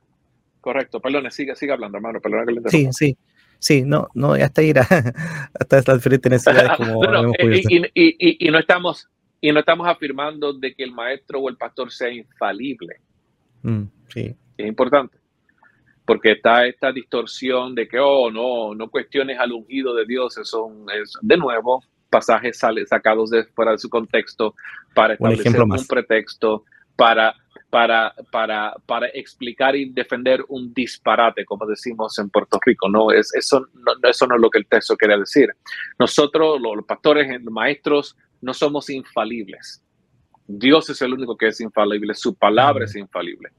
correcto, 0.61 0.99
perdón, 0.99 1.29
siga, 1.31 1.55
siga 1.55 1.75
hablando, 1.75 1.97
hermano, 1.97 2.19
perdón 2.19 2.45
que 2.47 2.53
le 2.53 2.69
Sí, 2.69 2.89
sí. 2.91 3.17
Sí, 3.61 3.83
no, 3.85 4.07
no, 4.13 4.33
hasta 4.33 4.63
ir 4.63 4.79
a, 4.79 4.83
hasta 5.59 5.81
las 5.85 5.97
diferentes 5.97 6.31
necesidades 6.31 6.77
como 6.77 7.01
y, 7.39 7.91
y, 7.93 8.47
y, 8.47 8.51
no 8.51 8.57
estamos 8.57 9.09
y 9.41 9.51
no 9.51 9.59
estamos 9.59 9.85
afirmando 9.85 10.53
de 10.53 10.73
que 10.73 10.83
el 10.83 10.93
maestro 10.93 11.41
o 11.41 11.49
el 11.49 11.57
pastor 11.57 11.91
sea 11.91 12.09
infalible. 12.09 13.01
Mm, 13.63 13.83
sí. 14.07 14.33
Es 14.57 14.65
importante 14.65 15.18
porque 16.09 16.31
está 16.31 16.65
esta 16.65 16.91
distorsión 16.91 17.75
de 17.75 17.87
que, 17.87 17.99
oh, 17.99 18.31
no, 18.31 18.73
no 18.73 18.89
cuestiones 18.89 19.37
al 19.37 19.51
ungido 19.51 19.93
de 19.93 20.07
Dios, 20.07 20.39
son, 20.41 20.87
es, 20.89 21.13
de 21.21 21.37
nuevo, 21.37 21.83
pasajes 22.09 22.57
sale, 22.57 22.83
sacados 22.87 23.29
de 23.29 23.43
fuera 23.43 23.73
de 23.73 23.77
su 23.77 23.89
contexto 23.89 24.55
para 24.95 25.13
establecer 25.13 25.61
un, 25.61 25.85
pretexto, 25.87 26.63
para, 26.95 27.35
para, 27.69 28.15
para, 28.31 28.73
para 28.87 29.05
explicar 29.09 29.75
y 29.75 29.91
defender 29.91 30.43
un 30.47 30.73
disparate, 30.73 31.45
como 31.45 31.67
decimos 31.67 32.17
en 32.17 32.31
Puerto 32.31 32.59
Rico. 32.65 32.89
No, 32.89 33.11
es, 33.11 33.31
eso, 33.35 33.67
no, 33.75 33.91
eso 34.09 34.25
no 34.25 34.33
es 34.33 34.41
lo 34.41 34.49
que 34.49 34.57
el 34.57 34.65
texto 34.65 34.97
quiere 34.97 35.15
decir. 35.15 35.49
Nosotros, 35.99 36.59
los, 36.59 36.85
pastores, 36.87 37.39
los 37.39 37.53
maestros, 37.53 38.17
no 38.41 38.55
somos 38.55 38.89
infalibles. 38.89 39.83
Dios 40.47 40.89
es 40.89 41.03
el 41.03 41.13
único 41.13 41.37
que 41.37 41.49
es 41.49 41.61
infalible, 41.61 42.15
su 42.15 42.33
palabra 42.33 42.85
es 42.85 42.95
infalible. 42.95 43.51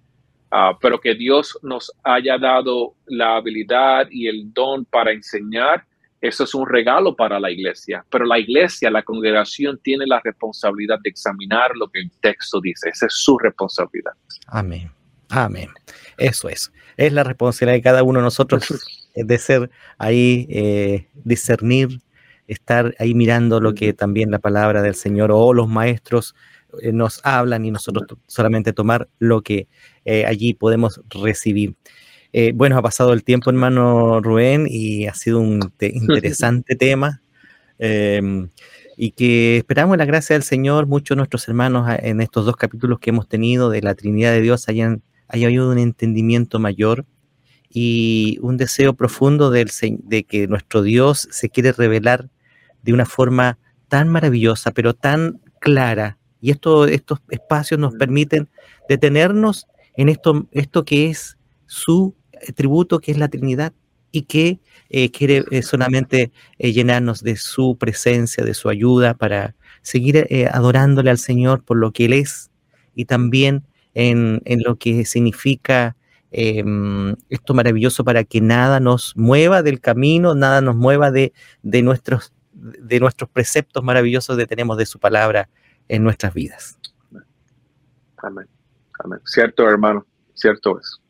Ah, 0.50 0.76
pero 0.80 1.00
que 1.00 1.14
Dios 1.14 1.56
nos 1.62 1.92
haya 2.02 2.36
dado 2.36 2.94
la 3.06 3.36
habilidad 3.36 4.08
y 4.10 4.26
el 4.26 4.52
don 4.52 4.84
para 4.84 5.12
enseñar, 5.12 5.84
eso 6.20 6.44
es 6.44 6.54
un 6.54 6.68
regalo 6.68 7.14
para 7.14 7.38
la 7.38 7.50
iglesia. 7.50 8.04
Pero 8.10 8.24
la 8.24 8.38
iglesia, 8.38 8.90
la 8.90 9.02
congregación, 9.02 9.78
tiene 9.82 10.06
la 10.06 10.20
responsabilidad 10.22 10.98
de 11.02 11.10
examinar 11.10 11.70
lo 11.76 11.88
que 11.88 12.00
el 12.00 12.10
texto 12.20 12.60
dice. 12.60 12.90
Esa 12.90 13.06
es 13.06 13.14
su 13.14 13.38
responsabilidad. 13.38 14.12
Amén. 14.48 14.90
Amén. 15.28 15.70
Eso 16.18 16.48
es. 16.48 16.72
Es 16.96 17.12
la 17.12 17.22
responsabilidad 17.22 17.76
de 17.76 17.82
cada 17.82 18.02
uno 18.02 18.18
de 18.18 18.24
nosotros 18.24 18.66
de 19.14 19.38
ser 19.38 19.70
ahí, 19.98 20.46
eh, 20.50 21.06
discernir, 21.14 22.00
estar 22.46 22.94
ahí 22.98 23.14
mirando 23.14 23.60
lo 23.60 23.74
que 23.74 23.92
también 23.92 24.30
la 24.30 24.40
palabra 24.40 24.82
del 24.82 24.94
Señor 24.94 25.30
o 25.32 25.52
los 25.54 25.68
maestros 25.68 26.34
eh, 26.82 26.92
nos 26.92 27.20
hablan 27.24 27.64
y 27.64 27.70
nosotros 27.70 28.18
solamente 28.26 28.72
tomar 28.72 29.08
lo 29.18 29.42
que 29.42 29.68
eh, 30.04 30.24
allí 30.26 30.54
podemos 30.54 31.00
recibir. 31.08 31.74
Eh, 32.32 32.52
bueno, 32.54 32.78
ha 32.78 32.82
pasado 32.82 33.12
el 33.12 33.24
tiempo, 33.24 33.50
hermano 33.50 34.20
Rubén, 34.20 34.66
y 34.68 35.06
ha 35.06 35.14
sido 35.14 35.40
un 35.40 35.72
interesante 35.80 36.76
tema. 36.76 37.22
Em, 37.78 38.50
y 38.96 39.12
que 39.12 39.56
esperamos 39.56 39.96
la 39.96 40.04
gracia 40.04 40.34
del 40.34 40.42
Señor, 40.42 40.86
muchos 40.86 41.14
de 41.14 41.20
nuestros 41.20 41.48
hermanos 41.48 41.86
ah, 41.88 41.98
en 42.00 42.20
estos 42.20 42.44
dos 42.44 42.56
capítulos 42.56 43.00
que 43.00 43.10
hemos 43.10 43.26
tenido 43.26 43.70
de 43.70 43.80
la 43.80 43.94
Trinidad 43.94 44.32
de 44.32 44.42
Dios 44.42 44.68
hayan, 44.68 45.02
haya 45.28 45.46
habido 45.46 45.70
un 45.70 45.78
entendimiento 45.78 46.58
mayor 46.58 47.06
y 47.70 48.38
un 48.42 48.58
deseo 48.58 48.92
profundo 48.94 49.50
del, 49.50 49.70
de 49.80 50.24
que 50.24 50.48
nuestro 50.48 50.82
Dios 50.82 51.28
se 51.30 51.48
quiere 51.48 51.72
revelar 51.72 52.28
de 52.82 52.92
una 52.92 53.06
forma 53.06 53.58
tan 53.88 54.08
maravillosa, 54.08 54.72
pero 54.72 54.92
tan 54.92 55.40
clara, 55.60 56.18
y 56.40 56.50
esto, 56.50 56.86
estos 56.86 57.20
espacios 57.28 57.78
nos 57.78 57.94
permiten 57.94 58.48
detenernos 58.88 59.66
en 59.96 60.08
esto, 60.08 60.46
esto 60.52 60.84
que 60.84 61.10
es 61.10 61.36
su 61.66 62.14
tributo, 62.54 63.00
que 63.00 63.12
es 63.12 63.18
la 63.18 63.28
Trinidad, 63.28 63.72
y 64.12 64.22
que 64.22 64.60
eh, 64.88 65.10
quiere 65.10 65.44
eh, 65.50 65.62
solamente 65.62 66.32
eh, 66.58 66.72
llenarnos 66.72 67.22
de 67.22 67.36
su 67.36 67.76
presencia, 67.78 68.44
de 68.44 68.54
su 68.54 68.68
ayuda 68.68 69.14
para 69.14 69.54
seguir 69.82 70.26
adorándole 70.52 71.10
al 71.10 71.18
Señor 71.18 71.64
por 71.64 71.78
lo 71.78 71.90
que 71.92 72.04
Él 72.04 72.12
es 72.12 72.50
y 72.94 73.06
también 73.06 73.64
en, 73.94 74.42
lo 74.62 74.76
que 74.76 75.06
significa 75.06 75.96
em, 76.32 77.16
esto 77.30 77.54
maravilloso 77.54 78.04
para 78.04 78.24
que 78.24 78.42
nada 78.42 78.78
nos 78.78 79.16
mueva 79.16 79.62
del 79.62 79.80
camino, 79.80 80.34
nada 80.34 80.60
nos 80.60 80.76
mueva 80.76 81.10
de, 81.10 81.32
de, 81.62 81.80
nuestros, 81.80 82.34
de 82.52 83.00
nuestros 83.00 83.30
preceptos 83.30 83.82
maravillosos 83.82 84.36
que 84.36 84.46
tenemos 84.46 84.76
de 84.76 84.84
su 84.84 84.98
palabra 84.98 85.48
en 85.90 86.04
nuestras 86.04 86.32
vidas. 86.32 86.78
Amén. 88.16 88.46
Amén. 89.02 89.20
Cierto, 89.24 89.68
hermano, 89.68 90.06
cierto 90.34 90.78
es. 90.78 91.00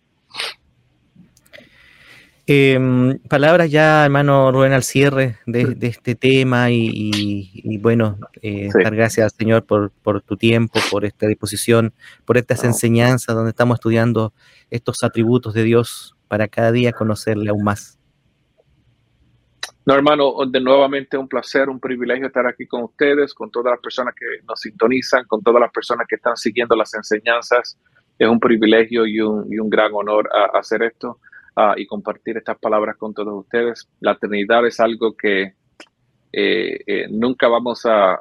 Em, 2.53 3.21
palabras 3.29 3.71
ya, 3.71 4.05
hermano 4.05 4.51
Rubén, 4.51 4.73
al 4.73 4.83
cierre 4.83 5.39
de, 5.47 5.77
este 5.83 6.17
tema 6.17 6.69
y, 6.69 7.79
bueno, 7.79 8.19
eh, 8.43 8.71
dar 8.83 8.97
gracias 8.97 9.25
al 9.25 9.31
Señor 9.39 9.65
por, 9.65 9.93
tu 10.23 10.37
tiempo, 10.37 10.81
por 10.91 11.05
esta 11.05 11.29
disposición, 11.29 11.93
por 12.25 12.39
estas 12.39 12.65
enseñanzas 12.65 13.37
donde 13.37 13.51
estamos 13.51 13.77
estudiando 13.77 14.33
estos 14.69 15.05
atributos 15.05 15.55
de 15.55 15.63
Dios 15.63 16.17
para 16.27 16.49
cada 16.49 16.73
día 16.73 16.91
conocerle 16.91 17.51
aún 17.51 17.63
más. 17.63 18.00
No, 19.87 19.95
hermano, 19.95 20.35
de 20.47 20.61
nuevamente 20.61 21.17
un 21.17 21.27
placer, 21.27 21.69
un 21.69 21.81
privilegio 21.81 22.27
estar 22.27 22.47
aquí 22.47 22.67
con 22.67 22.83
ustedes, 22.83 23.33
con 23.33 23.51
todas 23.51 23.73
las 23.73 23.81
personas 23.81 24.15
que 24.15 24.27
nos 24.47 24.61
sintonizan, 24.61 25.25
con 25.27 25.43
todas 25.43 25.61
las 25.61 25.73
personas 25.73 26.07
que 26.07 26.17
están 26.17 26.37
siguiendo 26.37 26.77
las 26.77 26.93
enseñanzas. 26.95 27.79
Es 28.19 28.29
un 28.29 28.39
privilegio 28.39 29.07
y 29.07 29.21
un, 29.21 29.71
gran 29.71 29.93
honor 29.95 30.29
hacer 30.53 30.83
esto 30.83 31.19
y 31.77 31.87
compartir 31.87 32.37
estas 32.37 32.59
palabras 32.59 32.97
con 32.97 33.15
todos 33.15 33.33
ustedes. 33.45 33.89
La 34.01 34.13
eternidad 34.13 34.67
es 34.67 34.79
algo 34.81 35.17
que 35.17 35.55
eh, 36.33 36.81
eh, 36.87 37.07
nunca 37.11 37.49
vamos 37.49 37.83
a, 37.87 38.21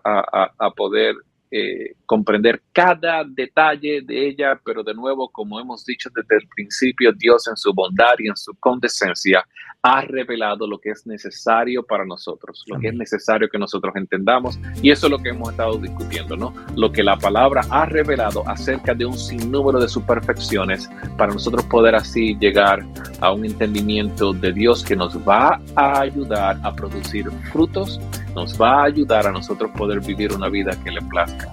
poder 0.75 1.15
eh, 1.51 1.95
comprender 2.09 2.63
cada 2.73 3.23
detalle 3.23 4.01
de 4.01 4.29
ella, 4.29 4.59
pero 4.65 4.81
de 4.81 4.95
nuevo, 4.95 5.29
como 5.29 5.59
hemos 5.59 5.85
dicho 5.85 6.09
desde 6.15 6.37
el 6.37 6.49
principio, 6.55 7.11
Dios 7.13 7.47
en 7.47 7.55
su 7.55 7.71
bondad 7.71 8.15
y 8.17 8.27
en 8.27 8.35
su 8.35 8.55
condescencia 8.59 9.45
ha 9.83 10.01
revelado 10.01 10.65
lo 10.65 10.79
que 10.79 10.89
es 10.89 11.05
necesario 11.05 11.83
para 11.83 12.05
nosotros, 12.05 12.65
lo 12.65 12.79
que 12.79 12.87
es 12.87 12.95
necesario 12.95 13.47
que 13.47 13.59
nosotros 13.59 13.95
entendamos. 13.95 14.59
Y 14.81 14.89
eso 14.89 15.05
es 15.05 15.11
lo 15.11 15.19
que 15.19 15.29
hemos 15.29 15.51
estado 15.51 15.77
discutiendo, 15.77 16.35
¿no? 16.35 16.51
Lo 16.75 16.91
que 16.91 17.03
la 17.03 17.15
palabra 17.15 17.61
ha 17.69 17.85
revelado 17.85 18.41
acerca 18.49 18.95
de 18.95 19.05
un 19.05 19.15
sinnúmero 19.15 19.79
de 19.79 19.87
sus 19.87 20.01
perfecciones 20.01 20.89
para 21.15 21.31
nosotros 21.31 21.63
poder 21.65 21.93
así 21.93 22.35
llegar 22.39 22.83
a 23.21 23.31
un 23.31 23.45
entendimiento 23.45 24.33
de 24.33 24.51
Dios 24.51 24.83
que 24.83 24.95
nos 24.95 25.15
va 25.15 25.61
a 25.75 25.99
ayudar 25.99 26.59
a 26.63 26.73
producir 26.73 27.29
frutos, 27.51 27.99
nos 28.33 28.59
va 28.59 28.81
a 28.81 28.85
ayudar 28.85 29.27
a 29.27 29.31
nosotros 29.31 29.69
poder 29.77 29.99
vivir 29.99 30.33
una 30.33 30.49
vida 30.49 30.71
que 30.83 30.89
le 30.89 31.01
plazca 31.03 31.51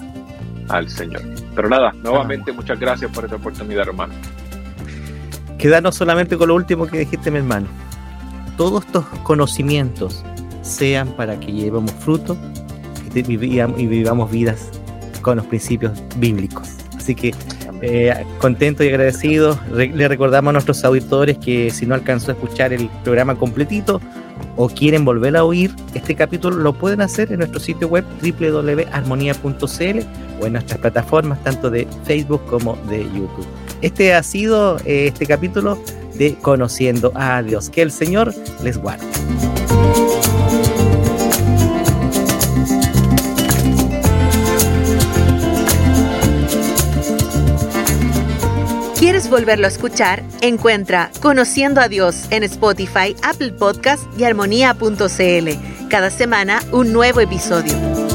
al 0.68 0.88
Señor. 0.88 1.22
Pero 1.54 1.68
nada, 1.68 1.92
nuevamente 2.02 2.52
muchas 2.52 2.78
gracias 2.78 3.10
por 3.10 3.24
esta 3.24 3.36
oportunidad, 3.36 3.88
hermano. 3.88 4.14
Quedarnos 5.58 5.94
solamente 5.94 6.36
con 6.36 6.48
lo 6.48 6.54
último 6.54 6.86
que 6.86 6.98
dijiste, 6.98 7.30
mi 7.30 7.38
hermano 7.38 7.66
todos 8.56 8.84
estos 8.86 9.04
conocimientos 9.22 10.24
sean 10.62 11.08
para 11.08 11.38
que 11.38 11.52
llevemos 11.52 11.92
fruto 11.92 12.36
y 13.14 13.22
vivamos 13.22 14.30
vidas 14.30 14.70
con 15.22 15.38
los 15.38 15.46
principios 15.46 15.92
bíblicos. 16.16 16.68
Así 16.96 17.14
que 17.14 17.34
eh, 17.82 18.26
contento 18.38 18.82
y 18.84 18.88
agradecido. 18.88 19.58
le 19.72 20.08
recordamos 20.08 20.50
a 20.50 20.52
nuestros 20.52 20.84
auditores 20.84 21.38
que 21.38 21.70
si 21.70 21.86
no 21.86 21.94
alcanzó 21.94 22.32
a 22.32 22.34
escuchar 22.34 22.72
el 22.72 22.88
programa 23.04 23.36
completito 23.36 24.00
o 24.56 24.68
quieren 24.68 25.04
volver 25.04 25.36
a 25.36 25.44
oír 25.44 25.74
este 25.94 26.14
capítulo, 26.14 26.56
lo 26.56 26.72
pueden 26.72 27.00
hacer 27.00 27.30
en 27.32 27.38
nuestro 27.38 27.60
sitio 27.60 27.88
web 27.88 28.04
www.armonía.cl 28.22 29.98
o 30.40 30.46
en 30.46 30.52
nuestras 30.52 30.80
plataformas 30.80 31.42
tanto 31.42 31.70
de 31.70 31.86
Facebook 32.04 32.42
como 32.46 32.76
de 32.88 33.04
YouTube. 33.04 33.46
Este 33.82 34.14
ha 34.14 34.22
sido 34.22 34.78
eh, 34.84 35.08
este 35.08 35.26
capítulo 35.26 35.78
de 36.14 36.34
Conociendo 36.36 37.12
a 37.14 37.42
Dios. 37.42 37.70
Que 37.70 37.82
el 37.82 37.92
Señor 37.92 38.34
les 38.62 38.78
guarde. 38.78 39.06
¿Quieres 49.26 49.40
volverlo 49.40 49.66
a 49.66 49.70
escuchar? 49.70 50.22
Encuentra 50.40 51.10
Conociendo 51.20 51.80
a 51.80 51.88
Dios 51.88 52.26
en 52.30 52.44
Spotify, 52.44 53.16
Apple 53.24 53.50
Podcast 53.54 54.04
y 54.16 54.22
armonía.cl. 54.22 55.88
Cada 55.88 56.10
semana 56.10 56.62
un 56.70 56.92
nuevo 56.92 57.18
episodio. 57.18 58.05